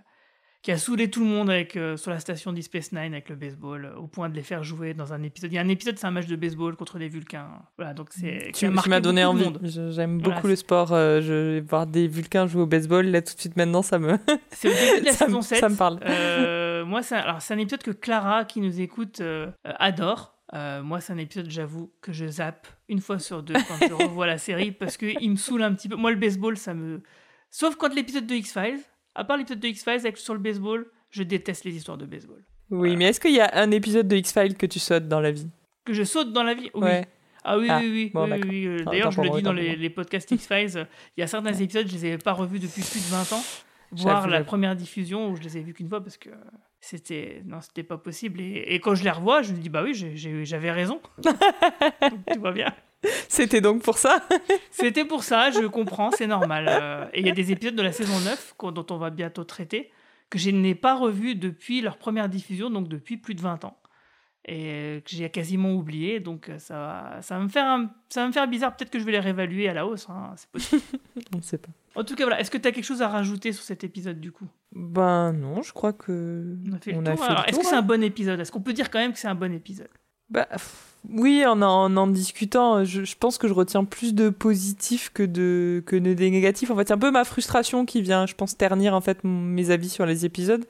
qui 0.61 0.71
a 0.71 0.77
saoulé 0.77 1.09
tout 1.09 1.21
le 1.21 1.25
monde 1.27 1.49
avec, 1.49 1.77
euh, 1.77 1.95
sur 1.95 2.11
la 2.11 2.19
station 2.19 2.51
Deep 2.51 2.65
Space 2.65 2.91
Nine 2.91 3.13
avec 3.13 3.29
le 3.29 3.35
baseball, 3.35 3.85
euh, 3.85 3.95
au 3.95 4.07
point 4.07 4.27
de 4.29 4.35
les 4.35 4.43
faire 4.43 4.63
jouer 4.63 4.93
dans 4.93 5.13
un 5.13 5.23
épisode. 5.23 5.51
Il 5.51 5.55
y 5.55 5.57
a 5.57 5.61
un 5.61 5.69
épisode, 5.69 5.97
c'est 5.97 6.07
un 6.07 6.11
match 6.11 6.27
de 6.27 6.35
baseball 6.35 6.75
contre 6.75 6.99
des 6.99 7.07
Vulcains. 7.07 7.47
Voilà, 7.77 7.93
donc 7.93 8.09
c'est. 8.11 8.51
Tu, 8.53 8.67
m'as 8.67 8.99
donné 8.99 9.23
envie. 9.23 9.45
J'aime 9.63 10.19
Voilà, 10.19 10.35
beaucoup 10.35 10.47
le 10.47 10.55
sport. 10.57 10.91
euh, 10.91 11.21
je 11.21 11.33
vais 11.33 11.61
voir 11.61 11.87
des 11.87 12.07
Vulcains 12.07 12.47
jouer 12.47 12.63
au 12.63 12.67
baseball. 12.67 13.05
Là, 13.05 13.21
tout 13.21 13.35
de 13.35 13.39
suite, 13.39 13.55
maintenant, 13.55 13.81
ça 13.81 13.99
me. 13.99 14.17
C'est 14.51 14.67
au 14.67 14.73
début 14.73 15.01
de 15.01 15.05
la 15.05 15.13
Ça 15.13 15.25
saison 15.27 15.41
7. 15.41 15.59
ça 15.59 15.69
me 15.69 15.75
parle. 15.75 15.99
Moi, 16.85 17.03
c'est 17.03 17.15
un, 17.15 17.57
épisode 17.57 17.83
que 17.83 17.91
Clara, 17.91 18.45
qui 18.45 18.61
nous 18.61 18.81
écoute, 18.81 19.21
adore. 19.63 20.38
Euh, 20.53 20.81
moi, 20.81 20.99
c'est 20.99 21.13
un 21.13 21.17
épisode, 21.17 21.49
j'avoue, 21.49 21.91
que 22.01 22.11
je 22.11 22.27
zappe 22.27 22.67
une 22.87 23.01
fois 23.01 23.19
sur 23.19 23.43
deux 23.43 23.53
quand 23.53 23.87
je 23.87 23.93
revois 23.93 24.25
la 24.25 24.37
série 24.37 24.71
parce 24.79 24.97
qu'il 24.97 25.29
me 25.29 25.35
saoule 25.35 25.63
un 25.63 25.73
petit 25.73 25.87
peu. 25.87 25.95
Moi, 25.95 26.11
le 26.11 26.17
baseball, 26.17 26.57
ça 26.57 26.73
me. 26.73 27.01
Sauf 27.51 27.75
quand 27.75 27.93
l'épisode 27.93 28.25
de 28.25 28.35
X-Files, 28.35 28.81
à 29.15 29.23
part 29.23 29.37
l'épisode 29.37 29.59
de 29.59 29.67
X-Files 29.67 29.99
avec 29.99 30.17
sur 30.17 30.33
le 30.33 30.39
baseball, 30.39 30.87
je 31.11 31.23
déteste 31.23 31.65
les 31.65 31.75
histoires 31.75 31.97
de 31.97 32.05
baseball. 32.05 32.43
Oui, 32.71 32.95
mais 32.95 33.05
est-ce 33.05 33.19
qu'il 33.19 33.33
y 33.33 33.41
a 33.41 33.49
un 33.53 33.71
épisode 33.71 34.07
de 34.07 34.15
X-Files 34.15 34.55
que 34.55 34.65
tu 34.65 34.79
sautes 34.79 35.07
dans 35.07 35.19
la 35.19 35.31
vie? 35.31 35.49
Que 35.85 35.93
je 35.93 36.03
saute 36.03 36.33
dans 36.33 36.43
la 36.43 36.53
vie 36.53 36.69
Oui. 36.73 36.83
Ouais. 36.83 37.07
Ah 37.43 37.57
oui, 37.57 37.67
Ah, 37.69 37.79
oui, 37.81 37.89
oui. 37.89 38.11
bon, 38.13 38.29
oui, 38.29 38.67
euh, 38.67 38.83
D'ailleurs, 38.83 39.11
je 39.11 39.21
le 39.21 39.29
dis 39.29 39.41
dans 39.41 39.53
les, 39.53 39.89
podcasts 39.89 40.29
X-Files, 40.29 40.77
euh, 40.77 40.85
il 41.15 41.21
y 41.21 41.23
a 41.23 41.27
certains 41.27 41.53
épisodes, 41.53 41.87
je 41.87 41.93
les 41.93 42.05
avais 42.05 42.17
pas 42.17 42.33
revus 42.33 42.59
depuis 42.59 42.81
plus 42.81 42.99
de 42.99 43.15
20 43.15 43.33
ans. 43.33 43.43
Voire 43.91 44.27
la 44.27 44.43
première 44.43 44.75
diffusion 44.75 45.31
où 45.31 45.35
je 45.35 45.41
les 45.41 45.57
ai 45.57 45.61
vus 45.61 45.73
qu'une 45.73 45.89
fois 45.89 46.01
parce 46.01 46.17
que 46.17 46.29
c'était 46.81 47.41
non 47.45 47.61
c'était 47.61 47.83
pas 47.83 47.97
possible. 47.97 48.41
Et, 48.41 48.63
et 48.75 48.79
quand 48.79 48.95
je 48.95 49.03
les 49.03 49.11
revois 49.11 49.41
je 49.41 49.53
me 49.53 49.57
dis 49.57 49.69
bah 49.69 49.83
oui 49.83 49.93
j'avais 50.45 50.71
raison. 50.71 51.01
Donc, 51.23 51.35
tout 52.33 52.41
va 52.41 52.51
bien. 52.51 52.73
C'était 53.29 53.61
donc 53.61 53.81
pour 53.81 53.97
ça. 53.97 54.21
C'était 54.71 55.05
pour 55.05 55.23
ça 55.23 55.51
je 55.51 55.65
comprends 55.67 56.11
c'est 56.11 56.27
normal. 56.27 56.67
Euh, 56.69 57.05
et 57.13 57.21
il 57.21 57.27
y 57.27 57.29
a 57.29 57.33
des 57.33 57.51
épisodes 57.51 57.75
de 57.75 57.81
la 57.81 57.91
saison 57.93 58.19
9 58.19 58.55
qu'on- 58.57 58.71
dont 58.71 58.85
on 58.89 58.97
va 58.97 59.09
bientôt 59.09 59.43
traiter 59.45 59.89
que 60.29 60.37
je 60.37 60.49
n'ai 60.51 60.75
pas 60.75 60.95
revus 60.95 61.35
depuis 61.35 61.81
leur 61.81 61.97
première 61.97 62.27
diffusion 62.29 62.69
donc 62.69 62.87
depuis 62.87 63.17
plus 63.17 63.35
de 63.35 63.41
20 63.41 63.63
ans. 63.65 63.77
Et 64.45 65.01
que 65.05 65.11
j'ai 65.15 65.29
quasiment 65.29 65.73
oublié 65.73 66.19
donc 66.19 66.49
ça 66.57 66.73
va, 66.77 67.21
ça 67.21 67.37
va 67.37 67.43
me 67.43 67.49
faire 67.49 67.65
un- 67.65 67.89
ça 68.09 68.21
va 68.21 68.27
me 68.27 68.31
faire 68.33 68.47
bizarre. 68.47 68.75
Peut-être 68.75 68.89
que 68.91 68.99
je 68.99 69.03
vais 69.05 69.11
les 69.13 69.19
réévaluer 69.19 69.69
à 69.69 69.73
la 69.73 69.85
hausse 69.87 70.07
hein, 70.09 70.33
c'est 70.35 70.49
possible. 70.49 70.81
On 71.33 71.37
ne 71.37 71.41
sait 71.41 71.57
pas. 71.57 71.69
En 71.95 72.03
tout 72.03 72.15
cas 72.15 72.23
voilà 72.23 72.39
est-ce 72.39 72.51
que 72.51 72.57
tu 72.57 72.67
as 72.67 72.71
quelque 72.71 72.83
chose 72.85 73.01
à 73.01 73.07
rajouter 73.07 73.51
sur 73.53 73.63
cet 73.63 73.83
épisode 73.83 74.19
du 74.19 74.31
coup? 74.31 74.47
Ben 74.73 75.33
non, 75.33 75.61
je 75.61 75.73
crois 75.73 75.93
que. 75.93 76.55
On 76.69 76.73
a 76.73 76.79
fait 76.79 76.93
On 76.95 77.01
le 77.01 77.15
tour. 77.15 77.23
Alors, 77.23 77.45
est-ce 77.47 77.57
que 77.59 77.65
c'est 77.65 77.75
un 77.75 77.81
bon 77.81 78.03
épisode? 78.03 78.39
Est-ce 78.39 78.51
qu'on 78.51 78.61
peut 78.61 78.73
dire 78.73 78.89
quand 78.91 78.99
même 78.99 79.13
que 79.13 79.19
c'est 79.19 79.27
un 79.27 79.35
bon 79.35 79.51
épisode? 79.53 79.87
Bah, 80.29 80.47
oui, 81.09 81.43
en 81.47 81.59
en, 81.63 81.97
en 81.97 82.05
discutant, 82.07 82.83
je, 82.85 83.03
je 83.03 83.15
pense 83.17 83.39
que 83.39 83.47
je 83.47 83.53
retiens 83.53 83.83
plus 83.83 84.13
de 84.13 84.29
positifs 84.29 85.09
que 85.11 85.23
de, 85.23 85.81
que 85.87 85.95
de 85.95 86.13
négatifs. 86.13 86.69
En 86.69 86.75
fait, 86.75 86.87
c'est 86.87 86.93
un 86.93 86.99
peu 86.99 87.09
ma 87.09 87.23
frustration 87.23 87.83
qui 87.85 88.03
vient, 88.03 88.27
je 88.27 88.35
pense, 88.35 88.55
ternir 88.55 88.93
en 88.93 89.01
fait 89.01 89.23
mes 89.23 89.71
avis 89.71 89.89
sur 89.89 90.05
les 90.05 90.25
épisodes. 90.25 90.65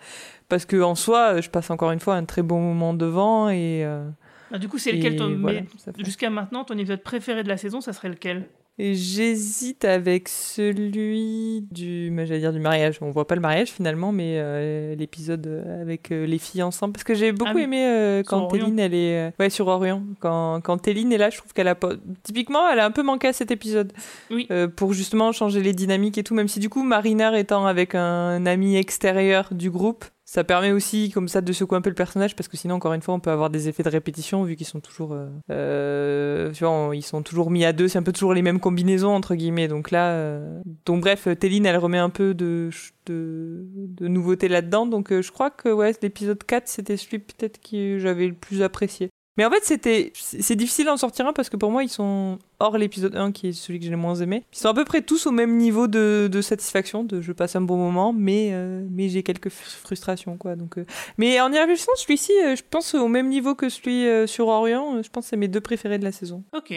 Parce 0.48 0.66
que 0.66 0.82
en 0.82 0.96
soi, 0.96 1.42
je 1.42 1.50
passe 1.50 1.70
encore 1.72 1.92
une 1.92 2.00
fois 2.00 2.16
un 2.16 2.24
très 2.24 2.42
bon 2.42 2.62
moment 2.62 2.94
devant 2.94 3.50
et. 3.50 3.84
euh, 3.84 4.10
Ah, 4.54 4.60
Du 4.60 4.70
coup, 4.70 4.78
c'est 4.78 4.94
lequel 4.94 5.18
ton... 5.18 5.38
voilà, 5.40 5.60
Jusqu'à 5.98 6.30
maintenant, 6.30 6.64
ton 6.64 6.78
épisode 6.78 7.04
préféré 7.04 7.44
de 7.44 7.50
la 7.50 7.58
saison, 7.58 7.82
ça 7.82 7.92
serait 7.92 8.10
lequel? 8.10 8.48
Et 8.82 8.96
j'hésite 8.96 9.84
avec 9.84 10.30
celui 10.30 11.68
du, 11.70 12.16
j'allais 12.16 12.40
dire 12.40 12.54
du 12.54 12.60
mariage. 12.62 13.00
On 13.02 13.12
voit 13.12 13.28
pas 13.28 13.36
le 13.36 13.42
mariage 13.42 13.72
finalement, 13.72 14.14
mais 14.14 14.36
euh, 14.38 14.96
l'épisode 14.96 15.66
avec 15.82 16.14
euh, 16.14 16.26
les 16.26 16.38
filles 16.38 16.64
ensemble. 16.64 16.94
Parce 16.94 17.04
que 17.04 17.14
j'ai 17.14 17.34
beaucoup 17.34 17.52
Ah 17.52 17.56
oui. 17.58 17.64
aimé 17.64 17.86
euh, 17.86 18.24
quand. 18.26 18.48
Téline, 18.48 18.80
elle 18.80 18.94
est, 18.94 19.28
euh, 19.28 19.32
ouais, 19.38 19.50
sur 19.50 19.68
Orion. 19.68 20.04
Quand, 20.22 20.62
quand 20.62 20.78
Téline 20.78 21.12
est 21.12 21.18
là, 21.18 21.30
je 21.30 21.38
trouve 21.40 21.52
qu'elle 21.52 21.68
a 21.68 21.76
pas, 21.76 21.92
typiquement, 22.24 22.70
elle 22.70 22.80
a 22.80 22.86
un 22.86 22.92
peu 22.92 23.04
manqué 23.04 23.28
à 23.28 23.34
cet 23.34 23.52
épisode. 23.52 23.92
Oui. 24.32 24.48
Euh, 24.50 24.70
pour 24.70 24.94
justement 24.94 25.34
changer 25.34 25.62
les 25.62 25.74
dynamiques 25.74 26.18
et 26.18 26.24
tout. 26.24 26.34
Même 26.34 26.48
si 26.48 26.60
du 26.62 26.70
coup, 26.70 26.84
Mariner 26.84 27.32
étant 27.38 27.66
avec 27.66 27.96
un 27.96 28.46
ami 28.46 28.78
extérieur 28.78 29.50
du 29.52 29.70
groupe, 29.70 30.06
ça 30.30 30.44
permet 30.44 30.72
aussi 30.72 31.10
comme 31.10 31.28
ça 31.28 31.42
de 31.42 31.52
secouer 31.52 31.80
un 31.80 31.82
peu 31.82 31.90
le 31.90 31.96
personnage 31.96 32.36
parce 32.36 32.48
que 32.48 32.56
sinon 32.56 32.76
encore 32.76 32.94
une 32.94 33.02
fois 33.02 33.16
on 33.16 33.20
peut 33.20 33.32
avoir 33.32 33.50
des 33.50 33.68
effets 33.68 33.82
de 33.82 33.90
répétition 33.90 34.44
vu 34.44 34.56
qu'ils 34.56 34.68
sont 34.68 34.80
toujours 34.80 35.14
euh, 35.14 35.28
euh, 35.50 36.52
tu 36.52 36.64
vois 36.64 36.96
ils 36.96 37.02
sont 37.02 37.24
toujours 37.24 37.50
mis 37.50 37.66
à 37.66 37.74
deux 37.74 37.88
c'est 37.88 37.98
un 37.98 38.04
peu 38.04 38.12
toujours 38.12 38.36
les 38.36 38.44
mêmes 38.44 38.60
combinaisons 38.60 39.10
entre 39.10 39.34
guillemets. 39.34 39.68
Donc 39.68 39.90
là 39.90 40.12
euh, 40.12 40.62
donc 40.86 41.02
bref 41.02 41.28
Téline 41.40 41.66
elle 41.66 41.78
remet 41.78 41.98
un 41.98 42.12
peu 42.12 42.36
de 42.36 42.70
de, 43.08 43.66
de 43.74 44.08
nouveauté 44.08 44.50
là-dedans. 44.50 44.86
Donc 44.86 45.12
euh, 45.12 45.24
je 45.24 45.32
crois 45.32 45.50
que 45.50 45.70
ouais 45.70 45.96
l'épisode 46.04 46.44
4 46.44 46.68
c'était 46.68 46.98
celui 46.98 47.18
peut-être 47.18 47.60
que 47.60 47.98
j'avais 47.98 48.28
le 48.28 48.36
plus 48.36 48.62
apprécié 48.62 49.10
mais 49.40 49.46
en 49.46 49.52
fait, 49.52 49.64
c'était, 49.64 50.12
c'est 50.16 50.58
difficile 50.58 50.88
d'en 50.88 50.98
sortir 50.98 51.26
un 51.26 51.32
parce 51.32 51.50
que 51.50 51.56
pour 51.56 51.72
moi, 51.72 51.82
ils 51.82 51.90
sont 51.90 52.40
hors 52.60 52.78
l'épisode 52.78 53.16
1 53.16 53.32
qui 53.32 53.48
est 53.48 53.52
celui 53.54 53.80
que 53.80 53.86
j'ai 53.86 53.92
le 53.92 53.96
moins 53.96 54.16
aimé. 54.16 54.44
Ils 54.52 54.58
sont 54.58 54.68
à 54.68 54.74
peu 54.74 54.84
près 54.84 55.02
tous 55.02 55.28
au 55.28 55.32
même 55.32 55.56
niveau 55.56 55.88
de, 55.88 56.42
satisfaction, 56.42 57.06
de 57.06 57.22
je 57.22 57.32
passe 57.32 57.56
un 57.56 57.62
bon 57.62 57.78
moment, 57.78 58.12
mais, 58.12 58.50
euh, 58.52 58.86
mais 58.92 59.08
j'ai 59.08 59.24
quelques 59.24 59.48
fr- 59.48 59.78
frustrations, 59.78 60.36
quoi. 60.36 60.58
Donc, 60.58 60.78
euh, 60.78 60.84
Mais 61.18 61.40
en 61.40 61.54
y 61.54 61.58
réfléchissant, 61.58 61.94
celui-ci, 61.96 62.34
euh, 62.44 62.58
je 62.58 62.64
pense 62.70 62.96
au 62.96 63.08
même 63.08 63.30
niveau 63.30 63.56
que 63.56 63.70
celui 63.70 64.28
sur 64.28 64.50
Orient. 64.50 65.02
Je 65.02 65.08
pense 65.10 65.24
que 65.24 65.30
c'est 65.30 65.38
mes 65.38 65.48
deux 65.48 65.62
préférés 65.62 66.00
de 66.00 66.04
la 66.04 66.12
saison. 66.12 66.44
Ok. 66.52 66.74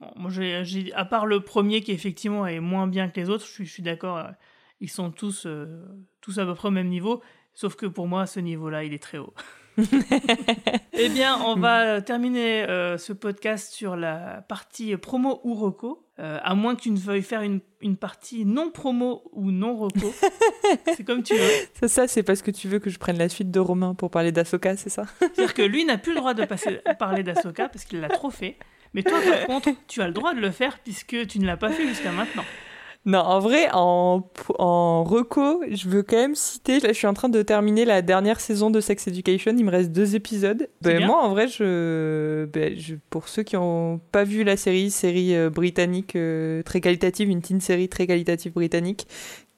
Bon, 0.00 0.08
moi, 0.16 0.30
à 0.94 1.04
part 1.04 1.26
le 1.26 1.40
premier 1.40 1.82
qui 1.82 1.92
effectivement 1.92 2.46
est 2.46 2.60
moins 2.60 2.86
bien 2.86 3.10
que 3.10 3.20
les 3.20 3.28
autres, 3.28 3.44
je 3.44 3.62
suis, 3.62 3.82
d'accord. 3.82 4.26
Ils 4.80 4.88
sont 4.88 5.10
tous, 5.10 5.46
tous 6.22 6.38
à 6.38 6.46
peu 6.46 6.54
près 6.54 6.68
au 6.68 6.70
même 6.70 6.88
niveau. 6.88 7.20
Sauf 7.52 7.76
que 7.76 7.84
pour 7.84 8.08
moi, 8.08 8.24
ce 8.24 8.40
niveau-là, 8.40 8.84
il 8.84 8.94
est 8.94 9.02
très 9.02 9.18
haut. 9.18 9.34
eh 10.92 11.08
bien, 11.08 11.38
on 11.44 11.56
va 11.56 11.82
euh, 11.82 12.00
terminer 12.00 12.64
euh, 12.64 12.96
ce 12.98 13.12
podcast 13.12 13.72
sur 13.72 13.96
la 13.96 14.44
partie 14.48 14.96
promo 14.96 15.40
ou 15.44 15.54
reco. 15.54 16.02
Euh, 16.18 16.38
à 16.42 16.54
moins 16.54 16.74
que 16.74 16.80
tu 16.80 16.90
ne 16.90 16.96
veuilles 16.96 17.22
faire 17.22 17.42
une, 17.42 17.60
une 17.82 17.98
partie 17.98 18.46
non 18.46 18.70
promo 18.70 19.22
ou 19.32 19.50
non 19.50 19.76
reco. 19.76 20.14
c'est 20.96 21.04
comme 21.04 21.22
tu 21.22 21.34
veux. 21.34 21.50
Ça, 21.78 21.88
ça 21.88 22.08
c'est 22.08 22.22
parce 22.22 22.40
que 22.40 22.50
tu 22.50 22.68
veux 22.68 22.78
que 22.78 22.88
je 22.88 22.98
prenne 22.98 23.18
la 23.18 23.28
suite 23.28 23.50
de 23.50 23.60
Romain 23.60 23.94
pour 23.94 24.10
parler 24.10 24.32
d'Asoka, 24.32 24.76
c'est 24.76 24.88
ça? 24.88 25.04
C'est-à-dire 25.18 25.52
que 25.52 25.62
lui 25.62 25.84
n'a 25.84 25.98
plus 25.98 26.14
le 26.14 26.20
droit 26.20 26.32
de 26.32 26.44
passer, 26.46 26.80
parler 26.98 27.22
d'Asoka 27.22 27.68
parce 27.68 27.84
qu'il 27.84 28.00
l'a 28.00 28.08
trop 28.08 28.30
fait. 28.30 28.56
Mais 28.94 29.02
toi, 29.02 29.18
par 29.20 29.46
contre, 29.46 29.70
tu 29.88 30.00
as 30.00 30.06
le 30.06 30.14
droit 30.14 30.32
de 30.32 30.40
le 30.40 30.50
faire 30.50 30.78
puisque 30.78 31.26
tu 31.26 31.38
ne 31.38 31.46
l'as 31.46 31.58
pas 31.58 31.70
fait 31.70 31.86
jusqu'à 31.86 32.12
maintenant. 32.12 32.44
Non, 33.06 33.20
en 33.20 33.38
vrai, 33.38 33.68
en, 33.72 34.28
en 34.58 35.04
reco, 35.04 35.62
je 35.70 35.88
veux 35.88 36.02
quand 36.02 36.16
même 36.16 36.34
citer. 36.34 36.80
Là, 36.80 36.88
je 36.88 36.94
suis 36.98 37.06
en 37.06 37.14
train 37.14 37.28
de 37.28 37.40
terminer 37.40 37.84
la 37.84 38.02
dernière 38.02 38.40
saison 38.40 38.68
de 38.68 38.80
Sex 38.80 39.06
Education. 39.06 39.54
Il 39.56 39.64
me 39.64 39.70
reste 39.70 39.92
deux 39.92 40.16
épisodes. 40.16 40.68
Ben, 40.82 40.98
bien. 40.98 41.06
moi, 41.06 41.22
en 41.22 41.30
vrai, 41.30 41.46
je, 41.46 42.46
ben, 42.46 42.76
je- 42.76 42.96
pour 43.08 43.28
ceux 43.28 43.44
qui 43.44 43.54
n'ont 43.54 44.00
pas 44.10 44.24
vu 44.24 44.42
la 44.42 44.56
série, 44.56 44.90
série 44.90 45.36
euh, 45.36 45.50
britannique 45.50 46.16
euh, 46.16 46.62
très 46.64 46.80
qualitative, 46.80 47.28
une 47.30 47.42
teen 47.42 47.60
série 47.60 47.88
très 47.88 48.08
qualitative 48.08 48.52
britannique, 48.52 49.06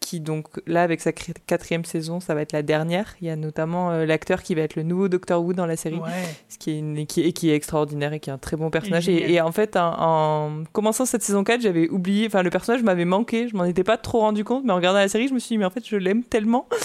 qui 0.09 0.21
donc 0.21 0.47
là, 0.67 0.83
avec 0.83 1.01
sa 1.01 1.13
quatrième 1.13 1.85
saison, 1.85 2.21
ça 2.21 2.35
va 2.35 2.43
être 2.43 2.53
la 2.53 2.63
dernière. 2.63 3.15
Il 3.21 3.27
y 3.27 3.31
a 3.31 3.37
notamment 3.37 3.91
euh, 3.91 4.07
l'acteur 4.07 4.43
qui 4.43 4.55
va 4.55 4.63
être 4.63 4.77
le 4.77 4.83
nouveau 4.83 5.09
Doctor 5.09 5.43
Who 5.45 5.53
dans 5.53 5.67
la 5.67 5.77
série 5.77 5.97
Ouais. 5.99 6.11
ce 6.49 6.57
qui 6.59 6.71
est, 6.71 6.79
une- 6.79 7.07
qui, 7.07 7.23
et 7.23 7.33
qui 7.33 7.51
est 7.51 7.55
extraordinaire 7.55 8.13
et 8.13 8.21
qui 8.21 8.31
est 8.31 8.33
un 8.33 8.39
très 8.39 8.57
bon 8.57 8.71
personnage. 8.71 9.09
Et, 9.09 9.33
et 9.33 9.41
en 9.41 9.53
fait, 9.53 9.77
en, 9.77 9.95
en 9.99 10.65
commençant 10.73 11.05
cette 11.05 11.23
saison 11.23 11.45
4, 11.45 11.61
j'avais 11.61 11.89
oublié, 11.89 12.27
enfin, 12.27 12.43
le 12.43 12.51
personnage 12.51 12.83
m'avait 12.83 13.05
manqué, 13.05 13.49
je 13.49 13.57
m'en 13.57 13.65
étais 13.65 13.85
pas 13.85 13.97
trop 13.97 14.21
rendu 14.21 14.45
compte, 14.45 14.65
mais 14.65 14.73
en 14.73 14.77
regardant 14.77 14.99
la 15.01 15.09
série, 15.09 15.29
je 15.29 15.35
me 15.35 15.39
suis 15.39 15.55
dit, 15.55 15.59
mais 15.59 15.65
en 15.65 15.71
fait, 15.71 15.87
je 15.87 15.97
l'aime 15.97 16.23
tellement. 16.25 16.67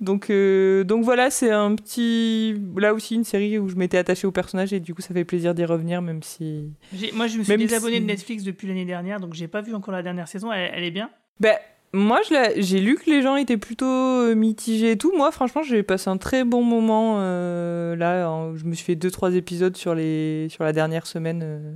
Donc, 0.00 0.28
euh, 0.28 0.82
donc 0.82 1.04
voilà, 1.04 1.30
c'est 1.30 1.52
un 1.52 1.76
petit. 1.76 2.60
Là 2.76 2.92
aussi, 2.92 3.14
une 3.14 3.22
série 3.24 3.58
où 3.58 3.68
je 3.68 3.76
m'étais 3.76 3.96
attachée 3.96 4.26
au 4.26 4.32
personnage 4.32 4.72
et 4.72 4.80
du 4.80 4.92
coup, 4.92 5.00
ça 5.00 5.14
fait 5.14 5.24
plaisir 5.24 5.54
d'y 5.54 5.64
revenir, 5.64 6.02
même 6.02 6.20
si. 6.22 6.72
Moi, 7.14 7.28
je 7.28 7.38
me 7.38 7.44
suis 7.44 7.52
Même 7.52 7.60
désabonné 7.60 7.94
si- 7.94 8.00
de 8.00 8.06
Netflix 8.06 8.42
depuis 8.42 8.66
l'année 8.66 8.84
dernière, 8.84 9.20
donc 9.20 9.34
j'ai 9.34 9.46
pas 9.46 9.60
vu 9.62 9.72
encore 9.72 9.94
la 9.94 10.02
dernière 10.02 10.26
saison. 10.26 10.52
Elle, 10.52 10.72
elle 10.74 10.82
est 10.82 10.90
bien? 10.90 11.10
Ben, 11.38 11.54
moi, 11.94 12.20
j'ai 12.56 12.80
lu 12.80 12.96
que 12.96 13.08
les 13.08 13.22
gens 13.22 13.36
étaient 13.36 13.56
plutôt 13.56 13.86
euh, 13.86 14.34
mitigés 14.34 14.92
et 14.92 14.98
tout. 14.98 15.12
Moi, 15.16 15.30
franchement, 15.30 15.62
j'ai 15.62 15.84
passé 15.84 16.10
un 16.10 16.16
très 16.16 16.44
bon 16.44 16.62
moment. 16.64 17.18
euh, 17.20 17.94
là, 17.94 18.52
je 18.56 18.64
me 18.64 18.74
suis 18.74 18.84
fait 18.84 18.96
deux, 18.96 19.10
trois 19.12 19.34
épisodes 19.34 19.76
sur, 19.76 19.94
les, 19.94 20.48
sur 20.50 20.64
la 20.64 20.72
dernière 20.72 21.06
semaine. 21.06 21.42
euh, 21.44 21.72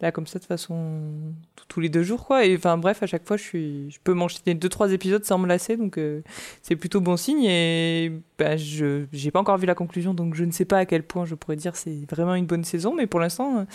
là, 0.00 0.12
comme 0.12 0.28
ça, 0.28 0.38
de 0.38 0.44
façon. 0.44 1.00
tous 1.66 1.80
les 1.80 1.88
deux 1.88 2.04
jours, 2.04 2.24
quoi. 2.24 2.46
Et 2.46 2.56
enfin, 2.56 2.78
bref, 2.78 3.02
à 3.02 3.06
chaque 3.06 3.26
fois, 3.26 3.36
je, 3.36 3.42
suis, 3.42 3.90
je 3.90 3.98
peux 4.04 4.14
m'enchaîner 4.14 4.54
deux, 4.54 4.68
trois 4.68 4.92
épisodes 4.92 5.24
sans 5.24 5.38
me 5.38 5.48
lasser. 5.48 5.76
Donc, 5.76 5.98
c'est 6.62 6.76
plutôt 6.76 7.00
bon 7.00 7.16
signe. 7.16 7.44
Et 7.44 8.12
ben, 8.38 8.56
je 8.56 9.06
j'ai 9.12 9.32
pas 9.32 9.40
encore 9.40 9.58
vu 9.58 9.66
la 9.66 9.74
conclusion, 9.74 10.14
donc 10.14 10.34
je 10.36 10.44
ne 10.44 10.52
sais 10.52 10.66
pas 10.66 10.78
à 10.78 10.86
quel 10.86 11.02
point 11.02 11.24
je 11.26 11.34
pourrais 11.34 11.56
dire 11.56 11.74
c'est 11.74 12.08
vraiment 12.08 12.36
une 12.36 12.46
bonne 12.46 12.64
saison. 12.64 12.94
Mais 12.94 13.08
pour 13.08 13.18
l'instant. 13.20 13.66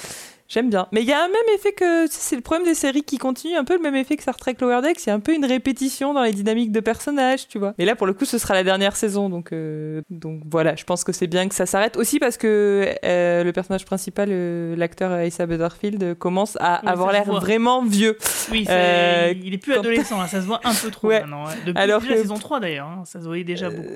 J'aime 0.50 0.70
bien. 0.70 0.88
Mais 0.92 1.02
il 1.02 1.08
y 1.08 1.14
a 1.14 1.24
un 1.24 1.28
même 1.28 1.56
effet 1.56 1.72
que. 1.72 2.06
C'est 2.10 2.36
le 2.36 2.42
problème 2.42 2.68
des 2.68 2.76
séries 2.76 3.04
qui 3.04 3.18
continuent, 3.18 3.56
un 3.58 3.64
peu 3.64 3.76
le 3.76 3.82
même 3.82 3.96
effet 3.96 4.16
que 4.18 4.22
Star 4.22 4.36
Trek 4.38 4.56
Lower 4.62 4.82
Decks. 4.82 5.04
Il 5.06 5.08
y 5.08 5.12
a 5.12 5.16
un 5.16 5.20
peu 5.20 5.34
une 5.34 5.46
répétition 5.46 6.14
dans 6.14 6.22
les 6.22 6.32
dynamiques 6.34 6.72
de 6.72 6.80
personnages, 6.80 7.48
tu 7.48 7.58
vois. 7.58 7.74
Mais 7.80 7.86
là, 7.86 7.96
pour 7.96 8.06
le 8.08 8.14
coup, 8.14 8.26
ce 8.26 8.38
sera 8.38 8.54
la 8.54 8.64
dernière 8.64 8.96
saison. 8.96 9.30
Donc, 9.30 9.52
euh, 9.52 10.02
donc 10.12 10.42
voilà, 10.52 10.76
je 10.76 10.84
pense 10.84 11.04
que 11.04 11.12
c'est 11.12 11.28
bien 11.28 11.48
que 11.50 11.56
ça 11.56 11.66
s'arrête. 11.66 11.98
Aussi 11.98 12.20
parce 12.20 12.38
que 12.38 12.94
euh, 13.04 13.44
le 13.44 13.52
personnage 13.54 13.86
principal, 13.86 14.30
euh, 14.32 14.76
l'acteur 14.76 15.12
Asa 15.12 15.46
Butterfield, 15.48 16.16
commence 16.20 16.56
à 16.60 16.82
Oui, 16.84 16.90
avoir 16.90 17.12
l'air 17.14 17.26
vraiment 17.26 17.84
vieux. 17.84 18.18
Oui, 18.52 18.66
Euh, 18.70 19.34
il 19.44 19.54
est 19.54 19.58
plus 19.58 19.74
adolescent, 19.74 20.20
là, 20.22 20.28
ça 20.28 20.42
se 20.42 20.46
voit 20.46 20.60
un 20.66 20.74
peu 20.74 20.92
trop 20.92 21.08
Ouais. 21.14 21.22
maintenant. 21.22 21.46
ouais. 21.46 21.54
Depuis 21.66 21.82
Alors 21.82 22.00
déjà 22.02 22.12
la 22.12 22.16
que- 22.18 22.22
saison 22.24 22.36
3 22.36 22.60
d'ailleurs, 22.60 22.88
hein, 22.88 23.04
ça 23.06 23.20
se 23.22 23.26
voyait 23.26 23.44
déjà 23.44 23.70
beaucoup. 23.70 23.90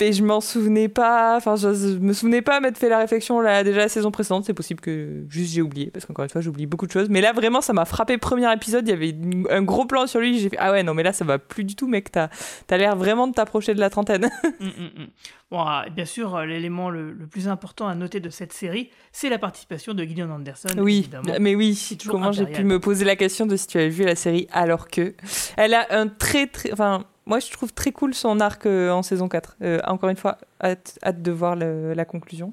Et 0.00 0.12
je 0.12 0.22
m'en 0.22 0.40
souvenais 0.40 0.88
pas. 0.88 1.36
Enfin, 1.36 1.56
je, 1.56 1.74
je 1.74 1.98
me 1.98 2.12
souvenais 2.12 2.42
pas 2.42 2.60
m'être 2.60 2.78
fait 2.78 2.88
la 2.88 2.98
réflexion 2.98 3.40
là, 3.40 3.64
déjà 3.64 3.78
la 3.78 3.88
saison 3.88 4.10
précédente. 4.10 4.44
C'est 4.44 4.54
possible 4.54 4.80
que 4.80 5.24
juste 5.28 5.52
j'ai 5.52 5.62
oublié, 5.62 5.90
parce 5.90 6.06
qu'encore 6.06 6.24
une 6.24 6.30
fois, 6.30 6.40
j'oublie 6.40 6.66
beaucoup 6.66 6.86
de 6.86 6.92
choses. 6.92 7.08
Mais 7.08 7.20
là, 7.20 7.32
vraiment, 7.32 7.60
ça 7.60 7.72
m'a 7.72 7.84
frappé. 7.84 8.16
Premier 8.18 8.52
épisode, 8.52 8.86
il 8.86 8.90
y 8.90 8.94
avait 8.94 9.16
un 9.50 9.62
gros 9.62 9.86
plan 9.86 10.06
sur 10.06 10.20
lui. 10.20 10.38
J'ai 10.38 10.50
fait 10.50 10.56
Ah 10.58 10.72
ouais, 10.72 10.82
non, 10.82 10.94
mais 10.94 11.02
là, 11.02 11.12
ça 11.12 11.24
va 11.24 11.38
plus 11.38 11.64
du 11.64 11.74
tout, 11.74 11.88
mec. 11.88 12.12
T'as 12.12 12.28
as, 12.70 12.76
l'air 12.76 12.96
vraiment 12.96 13.26
de 13.26 13.32
t'approcher 13.32 13.74
de 13.74 13.80
la 13.80 13.90
trentaine. 13.90 14.30
Mm, 14.60 14.66
mm, 14.66 15.02
mm. 15.02 15.06
Bon, 15.50 15.60
ah, 15.60 15.86
bien 15.94 16.04
sûr, 16.04 16.34
euh, 16.34 16.44
l'élément 16.44 16.90
le, 16.90 17.12
le 17.12 17.26
plus 17.26 17.48
important 17.48 17.86
à 17.86 17.94
noter 17.94 18.18
de 18.18 18.28
cette 18.28 18.52
série, 18.52 18.90
c'est 19.12 19.28
la 19.28 19.38
participation 19.38 19.94
de 19.94 20.02
Gillian 20.02 20.30
Anderson. 20.30 20.68
oui, 20.78 20.98
évidemment. 20.98 21.32
mais 21.40 21.54
oui. 21.54 21.96
Comment 22.08 22.32
j'ai 22.32 22.46
pu 22.46 22.64
me 22.64 22.80
poser 22.80 23.04
la 23.04 23.14
question 23.14 23.46
de 23.46 23.56
si 23.56 23.66
tu 23.66 23.78
avais 23.78 23.88
vu 23.88 24.04
la 24.04 24.16
série 24.16 24.48
alors 24.52 24.88
que. 24.88 25.14
Elle 25.56 25.74
a 25.74 25.86
un 25.90 26.08
très, 26.08 26.46
très. 26.48 26.72
Enfin, 26.72 27.04
moi, 27.28 27.38
je 27.38 27.50
trouve 27.52 27.72
très 27.72 27.92
cool 27.92 28.14
son 28.14 28.40
arc 28.40 28.66
euh, 28.66 28.90
en 28.90 29.02
saison 29.02 29.28
4. 29.28 29.56
Euh, 29.62 29.80
encore 29.86 30.08
une 30.10 30.16
fois, 30.16 30.38
hâte, 30.62 30.98
hâte 31.04 31.22
de 31.22 31.30
voir 31.30 31.54
le- 31.54 31.92
la 31.94 32.04
conclusion. 32.04 32.52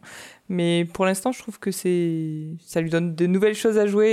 Mais 0.49 0.85
pour 0.93 1.05
l'instant, 1.05 1.31
je 1.31 1.39
trouve 1.39 1.57
que 1.59 1.71
c'est 1.71 2.49
ça 2.59 2.81
lui 2.81 2.89
donne 2.89 3.15
de 3.15 3.25
nouvelles 3.25 3.55
choses 3.55 3.77
à 3.77 3.87
jouer 3.87 4.09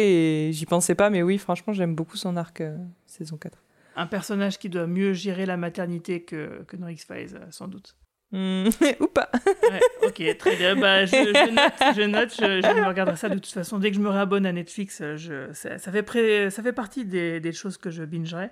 et 0.49 0.53
j'y 0.53 0.65
pensais 0.67 0.95
pas. 0.95 1.11
Mais 1.11 1.23
oui, 1.23 1.37
franchement, 1.39 1.73
j'aime 1.73 1.95
beaucoup 1.95 2.17
son 2.17 2.37
arc 2.37 2.61
euh, 2.63 2.77
saison 3.07 3.37
4. 3.37 3.59
Un 3.97 4.07
personnage 4.07 4.59
qui 4.59 4.71
doit 4.71 4.87
mieux 4.87 5.13
gérer 5.13 5.45
la 5.45 5.59
maternité 5.59 6.23
que, 6.23 6.63
que 6.67 6.77
dans 6.77 6.89
X-Files, 6.89 7.39
sans 7.51 7.69
doute. 7.69 7.95
Hmm, 8.31 8.69
Ou 9.01 9.09
pas. 9.09 9.29
Ouais, 9.69 9.81
ok, 10.09 10.39
très 10.39 10.57
bien. 10.57 10.75
Bah, 10.77 11.05
je, 11.05 11.11
je 11.13 11.51
note, 11.51 11.95
je, 11.97 12.03
note 12.03 12.31
je, 12.31 12.63
je 12.67 12.81
me 12.81 12.87
regarderai 12.87 13.17
ça 13.19 13.29
de 13.29 13.35
toute 13.35 13.47
façon. 13.53 13.79
Dès 13.79 13.91
que 13.91 13.97
je 13.97 14.01
me 14.01 14.09
réabonne 14.09 14.47
à 14.47 14.53
Netflix, 14.53 15.03
je, 15.17 15.53
ça, 15.53 15.77
ça 15.77 15.93
fait 15.93 16.03
pré- 16.03 16.49
ça 16.51 16.63
fait 16.63 16.73
partie 16.73 17.05
des, 17.05 17.41
des 17.41 17.53
choses 17.53 17.77
que 17.77 17.91
je 17.91 18.03
bingerai. 18.05 18.49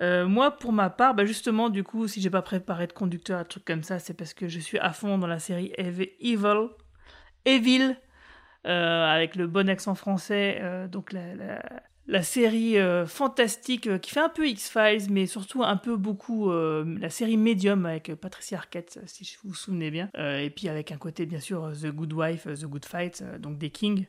Euh, 0.00 0.26
moi, 0.26 0.50
pour 0.50 0.72
ma 0.72 0.90
part, 0.90 1.14
bah 1.14 1.24
justement, 1.24 1.70
du 1.70 1.84
coup, 1.84 2.08
si 2.08 2.20
j'ai 2.20 2.30
pas 2.30 2.42
préparé 2.42 2.86
de 2.86 2.92
conducteur, 2.92 3.38
un 3.38 3.44
truc 3.44 3.64
comme 3.64 3.82
ça, 3.82 3.98
c'est 3.98 4.14
parce 4.14 4.34
que 4.34 4.48
je 4.48 4.58
suis 4.58 4.78
à 4.78 4.92
fond 4.92 5.18
dans 5.18 5.26
la 5.26 5.38
série 5.38 5.72
Ev- 5.78 6.10
Evil, 6.20 6.68
Evil, 7.44 7.96
euh, 8.66 9.04
avec 9.04 9.36
le 9.36 9.46
bon 9.46 9.68
accent 9.68 9.94
français, 9.94 10.58
euh, 10.62 10.88
donc 10.88 11.12
la, 11.12 11.60
la, 12.06 12.22
série 12.22 12.76
fantastique 13.06 14.00
qui 14.00 14.10
fait 14.10 14.20
un 14.20 14.28
peu 14.28 14.48
X-Files, 14.48 15.10
mais 15.10 15.26
surtout 15.26 15.62
un 15.62 15.76
peu 15.76 15.96
beaucoup 15.96 16.50
la 16.52 17.10
série 17.10 17.36
Medium 17.36 17.86
avec 17.86 18.14
Patricia 18.16 18.58
Arquette, 18.58 19.00
si 19.06 19.36
vous 19.42 19.50
vous 19.50 19.54
souvenez 19.54 19.90
bien, 19.90 20.10
et 20.18 20.50
puis 20.50 20.68
avec 20.68 20.92
un 20.92 20.98
côté 20.98 21.24
bien 21.24 21.40
sûr 21.40 21.72
The 21.72 21.86
Good 21.86 22.12
Wife, 22.12 22.44
The 22.44 22.64
Good 22.66 22.84
Fight, 22.84 23.24
donc 23.40 23.58
des 23.58 23.70
Kings. 23.70 24.06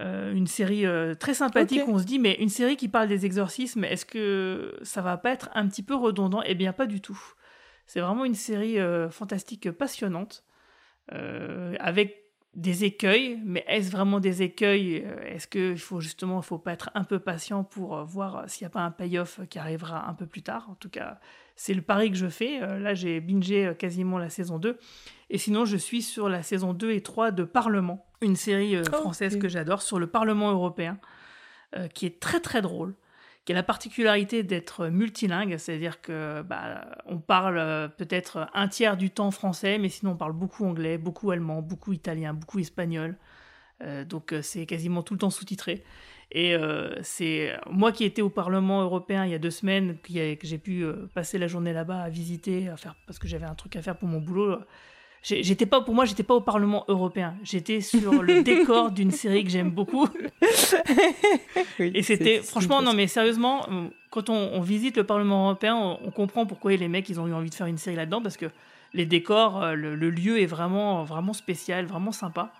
Euh, 0.00 0.32
une 0.32 0.46
série 0.46 0.86
euh, 0.86 1.14
très 1.14 1.34
sympathique, 1.34 1.82
on 1.88 1.98
se 1.98 2.04
dit, 2.04 2.18
mais 2.18 2.34
une 2.34 2.48
série 2.48 2.76
qui 2.76 2.88
parle 2.88 3.08
des 3.08 3.26
exorcismes, 3.26 3.82
est-ce 3.84 4.06
que 4.06 4.76
ça 4.82 5.02
va 5.02 5.16
pas 5.16 5.30
être 5.30 5.50
un 5.54 5.66
petit 5.66 5.82
peu 5.82 5.94
redondant? 5.96 6.40
Eh 6.46 6.54
bien, 6.54 6.72
pas 6.72 6.86
du 6.86 7.00
tout. 7.00 7.20
C'est 7.86 8.00
vraiment 8.00 8.24
une 8.24 8.34
série 8.34 8.78
euh, 8.78 9.10
fantastique 9.10 9.70
passionnante, 9.72 10.44
avec 11.10 12.22
des 12.54 12.84
écueils, 12.84 13.40
mais 13.44 13.64
est-ce 13.66 13.90
vraiment 13.90 14.20
des 14.20 14.42
écueils? 14.42 15.06
Est-ce 15.24 15.48
qu'il 15.48 15.78
faut 15.78 16.00
justement, 16.00 16.40
il 16.40 16.44
faut 16.44 16.58
pas 16.58 16.72
être 16.72 16.90
un 16.94 17.04
peu 17.04 17.18
patient 17.18 17.64
pour 17.64 18.04
voir 18.04 18.44
s'il 18.46 18.64
n'y 18.64 18.66
a 18.66 18.70
pas 18.70 18.82
un 18.82 18.90
payoff 18.90 19.40
qui 19.48 19.58
arrivera 19.58 20.06
un 20.06 20.12
peu 20.12 20.26
plus 20.26 20.42
tard? 20.42 20.68
En 20.68 20.74
tout 20.74 20.90
cas, 20.90 21.18
c'est 21.58 21.74
le 21.74 21.82
pari 21.82 22.10
que 22.10 22.16
je 22.16 22.28
fais. 22.28 22.62
Euh, 22.62 22.78
Là, 22.78 22.94
j'ai 22.94 23.20
bingé 23.20 23.66
euh, 23.66 23.74
quasiment 23.74 24.16
la 24.16 24.30
saison 24.30 24.60
2. 24.60 24.78
Et 25.28 25.38
sinon, 25.38 25.64
je 25.64 25.76
suis 25.76 26.02
sur 26.02 26.28
la 26.28 26.44
saison 26.44 26.72
2 26.72 26.92
et 26.92 27.02
3 27.02 27.32
de 27.32 27.42
Parlement, 27.42 28.06
une 28.22 28.36
série 28.36 28.76
euh, 28.76 28.84
Oh, 28.92 28.96
française 28.98 29.38
que 29.38 29.48
j'adore 29.48 29.82
sur 29.82 29.98
le 29.98 30.06
Parlement 30.06 30.52
européen, 30.52 30.98
qui 31.92 32.06
est 32.06 32.18
très 32.18 32.40
très 32.40 32.62
drôle, 32.62 32.94
qui 33.44 33.52
a 33.52 33.54
la 33.54 33.62
particularité 33.62 34.42
d'être 34.42 34.86
multilingue, 34.86 35.58
c'est-à-dire 35.58 36.00
que 36.00 36.40
bah, 36.40 36.86
on 37.04 37.18
parle 37.18 37.92
peut-être 37.98 38.48
un 38.54 38.68
tiers 38.68 38.96
du 38.96 39.10
temps 39.10 39.30
français, 39.30 39.76
mais 39.76 39.90
sinon 39.90 40.12
on 40.12 40.16
parle 40.16 40.32
beaucoup 40.32 40.64
anglais, 40.64 40.96
beaucoup 40.96 41.30
allemand, 41.30 41.60
beaucoup 41.60 41.92
italien, 41.92 42.32
beaucoup 42.32 42.58
espagnol. 42.58 43.18
Euh, 43.82 44.04
donc 44.04 44.34
c'est 44.42 44.66
quasiment 44.66 45.02
tout 45.02 45.14
le 45.14 45.18
temps 45.18 45.30
sous-titré. 45.30 45.84
Et 46.30 46.54
euh, 46.54 46.90
c'est 47.02 47.54
moi 47.70 47.90
qui 47.90 48.04
étais 48.04 48.20
au 48.20 48.28
Parlement 48.28 48.82
européen 48.82 49.24
il 49.24 49.30
y 49.30 49.34
a 49.34 49.38
deux 49.38 49.50
semaines, 49.50 49.96
que 50.02 50.12
j'ai 50.42 50.58
pu 50.58 50.82
euh, 50.84 51.08
passer 51.14 51.38
la 51.38 51.46
journée 51.46 51.72
là-bas 51.72 52.00
à 52.02 52.08
visiter, 52.10 52.68
à 52.68 52.76
faire, 52.76 52.94
parce 53.06 53.18
que 53.18 53.26
j'avais 53.26 53.46
un 53.46 53.54
truc 53.54 53.76
à 53.76 53.82
faire 53.82 53.96
pour 53.96 54.08
mon 54.08 54.20
boulot. 54.20 54.58
J'ai- 55.22 55.42
J'étais 55.42 55.66
pas, 55.66 55.80
pour 55.80 55.94
moi, 55.94 56.04
j'étais 56.04 56.22
pas 56.22 56.34
au 56.34 56.40
Parlement 56.42 56.84
européen. 56.88 57.34
J'étais 57.42 57.80
sur 57.80 58.22
le 58.22 58.42
décor 58.44 58.90
d'une 58.92 59.10
série 59.10 59.42
que 59.42 59.50
j'aime 59.50 59.70
beaucoup. 59.70 60.06
Oui, 61.80 61.90
Et 61.94 62.02
c'était, 62.02 62.40
franchement, 62.42 62.82
non, 62.82 62.92
mais 62.92 63.06
sérieusement, 63.06 63.66
euh, 63.70 63.88
quand 64.10 64.30
on, 64.30 64.34
on 64.52 64.60
visite 64.60 64.96
le 64.96 65.04
Parlement 65.04 65.46
européen, 65.46 65.76
on, 65.76 65.98
on 66.04 66.10
comprend 66.10 66.46
pourquoi 66.46 66.72
les 66.76 66.88
mecs, 66.88 67.08
ils 67.08 67.20
ont 67.20 67.26
eu 67.26 67.32
envie 67.32 67.50
de 67.50 67.54
faire 67.54 67.66
une 67.66 67.78
série 67.78 67.96
là-dedans, 67.96 68.20
parce 68.22 68.36
que 68.36 68.46
les 68.94 69.06
décors, 69.06 69.62
euh, 69.62 69.74
le, 69.74 69.94
le 69.94 70.10
lieu 70.10 70.40
est 70.40 70.46
vraiment, 70.46 71.04
vraiment 71.04 71.32
spécial, 71.32 71.86
vraiment 71.86 72.12
sympa. 72.12 72.52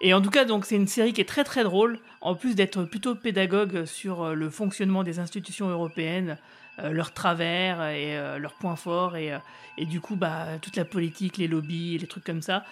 Et 0.00 0.14
en 0.14 0.20
tout 0.20 0.30
cas, 0.30 0.44
donc, 0.44 0.64
c'est 0.64 0.76
une 0.76 0.86
série 0.86 1.12
qui 1.12 1.20
est 1.20 1.28
très, 1.28 1.44
très 1.44 1.64
drôle, 1.64 1.98
en 2.20 2.34
plus 2.34 2.54
d'être 2.54 2.84
plutôt 2.84 3.14
pédagogue 3.14 3.84
sur 3.84 4.22
euh, 4.22 4.34
le 4.34 4.48
fonctionnement 4.50 5.02
des 5.02 5.18
institutions 5.18 5.68
européennes, 5.68 6.38
euh, 6.80 6.92
leurs 6.92 7.12
travers 7.12 7.82
et 7.88 8.16
euh, 8.16 8.38
leurs 8.38 8.52
points 8.52 8.76
forts, 8.76 9.16
et, 9.16 9.32
euh, 9.32 9.38
et 9.78 9.84
du 9.84 10.00
coup, 10.00 10.14
bah, 10.14 10.46
toute 10.62 10.76
la 10.76 10.84
politique, 10.84 11.36
les 11.36 11.48
lobbies, 11.48 11.98
les 11.98 12.06
trucs 12.06 12.24
comme 12.24 12.42
ça. 12.42 12.64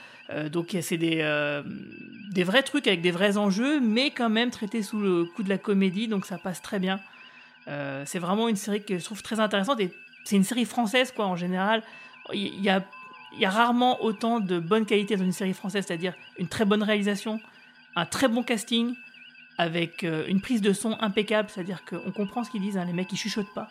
Donc, 0.51 0.77
c'est 0.81 0.97
des, 0.97 1.22
des 2.33 2.43
vrais 2.43 2.64
trucs 2.64 2.89
avec 2.89 3.01
des 3.01 3.12
vrais 3.12 3.37
enjeux, 3.37 3.79
mais 3.79 4.11
quand 4.11 4.29
même 4.29 4.51
traités 4.51 4.83
sous 4.83 4.99
le 4.99 5.24
coup 5.24 5.45
de 5.45 5.49
la 5.49 5.57
comédie, 5.57 6.09
donc 6.09 6.27
ça 6.27 6.37
passe 6.37 6.61
très 6.61 6.81
bien. 6.81 6.99
C'est 7.66 8.18
vraiment 8.18 8.49
une 8.49 8.57
série 8.57 8.83
que 8.83 8.99
je 8.99 9.05
trouve 9.05 9.22
très 9.22 9.39
intéressante 9.39 9.79
et 9.79 9.93
c'est 10.24 10.35
une 10.35 10.43
série 10.43 10.64
française 10.64 11.12
quoi 11.12 11.27
en 11.27 11.37
général. 11.37 11.85
Il 12.33 12.61
y 12.61 12.68
a, 12.68 12.85
il 13.33 13.41
y 13.41 13.45
a 13.45 13.51
rarement 13.51 14.03
autant 14.03 14.41
de 14.41 14.59
bonne 14.59 14.87
qualité 14.87 15.16
dans 15.16 15.24
une 15.24 15.33
série 15.33 15.55
française, 15.55 15.85
c'est-à-dire 15.87 16.14
une 16.39 16.49
très 16.49 16.64
bonne 16.64 16.83
réalisation, 16.83 17.41
un 17.95 18.07
très 18.07 18.29
bon 18.29 18.43
casting, 18.43 18.95
avec 19.59 20.05
euh, 20.05 20.24
une 20.29 20.41
prise 20.41 20.61
de 20.61 20.72
son 20.72 20.97
impeccable, 21.01 21.49
c'est-à-dire 21.51 21.85
qu'on 21.85 22.12
comprend 22.12 22.45
ce 22.45 22.51
qu'ils 22.51 22.61
disent, 22.61 22.77
hein, 22.77 22.85
les 22.85 22.93
mecs 22.93 23.12
ils 23.12 23.16
chuchotent 23.16 23.55
pas. 23.55 23.68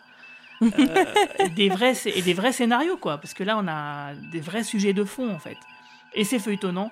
Euh, 0.62 1.49
des 1.56 1.68
vrais 1.68 1.95
et 2.06 2.22
des 2.22 2.34
vrais 2.34 2.53
scénarios 2.53 2.95
quoi, 2.95 3.18
parce 3.18 3.34
que 3.34 3.43
là 3.43 3.58
on 3.58 3.68
a 3.68 4.14
des 4.32 4.39
vrais 4.39 4.64
sujets 4.64 4.93
de 4.93 5.03
fond 5.03 5.30
en 5.34 5.39
fait. 5.39 5.58
Et 6.14 6.24
c'est 6.24 6.39
feuilletonnant. 6.39 6.91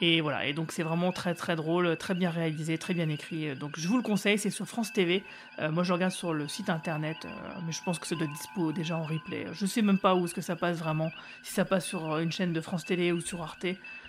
Et 0.00 0.20
voilà, 0.20 0.46
et 0.46 0.52
donc 0.52 0.72
c'est 0.72 0.82
vraiment 0.82 1.12
très 1.12 1.34
très 1.34 1.54
drôle, 1.54 1.96
très 1.96 2.14
bien 2.14 2.30
réalisé, 2.30 2.78
très 2.78 2.94
bien 2.94 3.08
écrit. 3.08 3.54
Donc 3.54 3.78
je 3.78 3.86
vous 3.86 3.96
le 3.96 4.02
conseille, 4.02 4.38
c'est 4.38 4.50
sur 4.50 4.66
France 4.66 4.92
TV. 4.92 5.22
Euh, 5.60 5.70
moi 5.70 5.84
je 5.84 5.92
regarde 5.92 6.12
sur 6.12 6.34
le 6.34 6.48
site 6.48 6.68
internet, 6.68 7.16
euh, 7.24 7.28
mais 7.64 7.72
je 7.72 7.82
pense 7.82 7.98
que 7.98 8.06
ça 8.06 8.16
doit 8.16 8.24
être 8.24 8.32
dispo 8.32 8.72
déjà 8.72 8.96
en 8.96 9.04
replay. 9.04 9.46
Je 9.52 9.66
sais 9.66 9.82
même 9.82 9.98
pas 9.98 10.14
où 10.14 10.24
est-ce 10.24 10.34
que 10.34 10.40
ça 10.40 10.56
passe 10.56 10.78
vraiment, 10.78 11.10
si 11.42 11.52
ça 11.52 11.64
passe 11.64 11.86
sur 11.86 12.12
euh, 12.12 12.20
une 12.20 12.32
chaîne 12.32 12.52
de 12.52 12.60
France 12.60 12.84
Télé 12.84 13.12
ou 13.12 13.20
sur 13.20 13.40
Arte. 13.42 13.66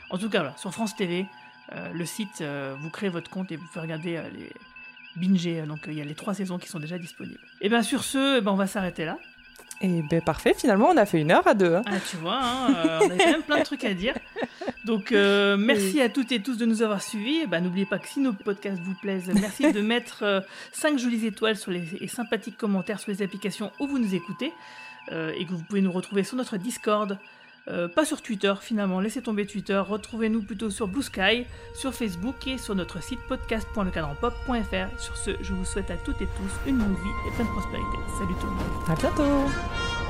En 0.10 0.18
tout 0.18 0.30
cas, 0.30 0.40
voilà, 0.40 0.58
sur 0.58 0.72
France 0.72 0.96
TV, 0.96 1.26
le 1.72 2.06
site, 2.06 2.44
vous 2.80 2.92
créez 2.92 3.10
votre 3.10 3.32
compte 3.32 3.52
et 3.52 3.56
vous 3.56 3.66
pouvez 3.66 3.82
regarder 3.82 4.22
les 4.34 4.52
binger. 5.16 5.64
Donc 5.64 5.86
il 5.88 5.94
y 5.94 6.02
a 6.02 6.06
les 6.06 6.14
trois 6.14 6.36
saisons 6.36 6.60
qui 6.60 6.68
sont 6.68 6.78
déjà 6.80 7.00
disponibles. 7.00 7.40
Et 7.60 7.70
bien 7.70 7.82
sur 7.82 8.04
ce, 8.04 8.38
eh 8.38 8.42
ben, 8.42 8.52
on 8.52 8.56
va 8.56 8.68
s'arrêter 8.68 9.04
là. 9.04 9.18
Et 9.82 10.02
ben 10.10 10.22
parfait, 10.22 10.54
finalement 10.56 10.88
on 10.90 10.98
a 10.98 11.06
fait 11.06 11.20
une 11.20 11.32
heure 11.32 11.46
à 11.48 11.54
deux. 11.54 11.76
hein. 11.76 11.82
Ah, 11.86 11.98
tu 12.10 12.16
vois, 12.18 12.40
hein, 12.42 12.74
euh, 12.76 13.00
on 13.04 13.10
a 13.12 13.18
quand 13.18 13.32
même 13.32 13.44
plein 13.44 13.60
de 13.60 13.64
trucs 13.64 13.84
à 13.84 13.94
dire. 13.94 14.14
Donc, 14.86 15.12
euh, 15.12 15.58
merci 15.58 16.00
à 16.02 16.10
toutes 16.10 16.32
et 16.32 16.42
tous 16.42 16.58
de 16.58 16.66
nous 16.66 16.82
avoir 16.82 17.02
suivis. 17.02 17.38
Et 17.42 17.48
bah, 17.48 17.60
N'oubliez 17.60 17.86
pas 17.86 18.00
que 18.00 18.08
si 18.08 18.20
nos 18.20 18.34
podcasts 18.34 18.82
vous 18.82 18.94
plaisent, 18.96 19.32
merci 19.34 19.72
de 19.72 19.82
mettre 19.94 20.44
5 20.72 20.98
jolies 21.00 21.26
étoiles 21.26 21.58
sur 21.58 21.72
les, 21.72 21.84
et 22.00 22.08
sympathiques 22.08 22.58
commentaires 22.58 23.00
sur 23.00 23.12
les 23.12 23.22
applications 23.22 23.72
où 23.80 23.88
vous 23.88 24.00
nous 24.00 24.16
écoutez. 24.16 24.54
euh, 25.12 25.32
et 25.38 25.46
que 25.46 25.52
vous 25.52 25.62
pouvez 25.64 25.82
nous 25.82 25.92
retrouver 25.92 26.24
sur 26.24 26.36
notre 26.38 26.58
Discord. 26.58 27.18
Euh, 27.68 27.88
pas 27.88 28.06
sur 28.06 28.22
Twitter 28.22 28.54
finalement, 28.62 29.00
laissez 29.00 29.22
tomber 29.22 29.46
Twitter, 29.46 29.78
retrouvez-nous 29.78 30.44
plutôt 30.44 30.70
sur 30.70 30.88
Blue 30.88 31.02
Sky, 31.04 31.46
sur 31.74 31.94
Facebook 31.94 32.48
et 32.48 32.58
sur 32.58 32.76
notre 32.76 33.02
site 33.02 33.20
podcast.lecadranpop.fr. 33.28 35.00
Sur 35.00 35.18
ce, 35.18 35.32
je 35.42 35.54
vous 35.54 35.66
souhaite 35.66 35.90
à 35.92 35.98
toutes 35.98 36.22
et 36.22 36.28
tous 36.28 36.70
une 36.70 36.78
longue 36.78 36.98
vie 36.98 37.28
et 37.28 37.36
pleine 37.36 37.48
prospérité. 37.48 37.98
Salut 38.18 38.36
tout 38.40 38.48
le 38.48 38.54
monde. 38.54 38.90
À 38.90 38.96
bientôt. 38.96 40.05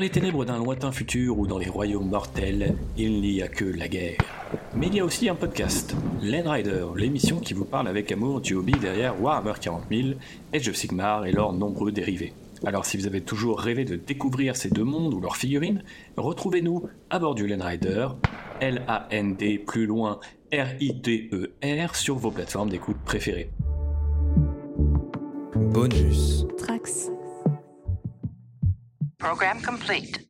Les 0.00 0.08
ténèbres 0.08 0.46
d'un 0.46 0.56
lointain 0.56 0.92
futur 0.92 1.38
ou 1.38 1.46
dans 1.46 1.58
les 1.58 1.68
royaumes 1.68 2.08
mortels, 2.08 2.74
il 2.96 3.20
n'y 3.20 3.42
a 3.42 3.48
que 3.48 3.66
la 3.66 3.86
guerre. 3.86 4.16
Mais 4.74 4.86
il 4.86 4.94
y 4.94 5.00
a 5.00 5.04
aussi 5.04 5.28
un 5.28 5.34
podcast, 5.34 5.94
Land 6.22 6.50
Rider, 6.50 6.86
l'émission 6.96 7.38
qui 7.38 7.52
vous 7.52 7.66
parle 7.66 7.86
avec 7.86 8.10
amour 8.10 8.40
du 8.40 8.54
hobby 8.54 8.72
derrière 8.72 9.20
Warhammer 9.20 9.52
40 9.60 9.82
000, 9.90 10.08
Age 10.54 10.68
of 10.68 10.76
Sigmar 10.76 11.26
et 11.26 11.32
leurs 11.32 11.52
nombreux 11.52 11.92
dérivés. 11.92 12.32
Alors 12.64 12.86
si 12.86 12.96
vous 12.96 13.06
avez 13.06 13.20
toujours 13.20 13.60
rêvé 13.60 13.84
de 13.84 13.96
découvrir 13.96 14.56
ces 14.56 14.70
deux 14.70 14.84
mondes 14.84 15.12
ou 15.12 15.20
leurs 15.20 15.36
figurines, 15.36 15.82
retrouvez-nous 16.16 16.88
à 17.10 17.18
bord 17.18 17.34
du 17.34 17.46
Land 17.46 17.64
Rider, 17.64 18.08
L-A-N-D 18.60 19.58
plus 19.66 19.84
loin 19.84 20.18
R-I-D-E-R 20.50 21.94
sur 21.94 22.16
vos 22.16 22.30
plateformes 22.30 22.70
d'écoute 22.70 22.98
préférées. 23.04 23.50
Bonus. 25.54 26.46
Trax. 26.56 27.10
Program 29.30 29.60
complete. 29.60 30.26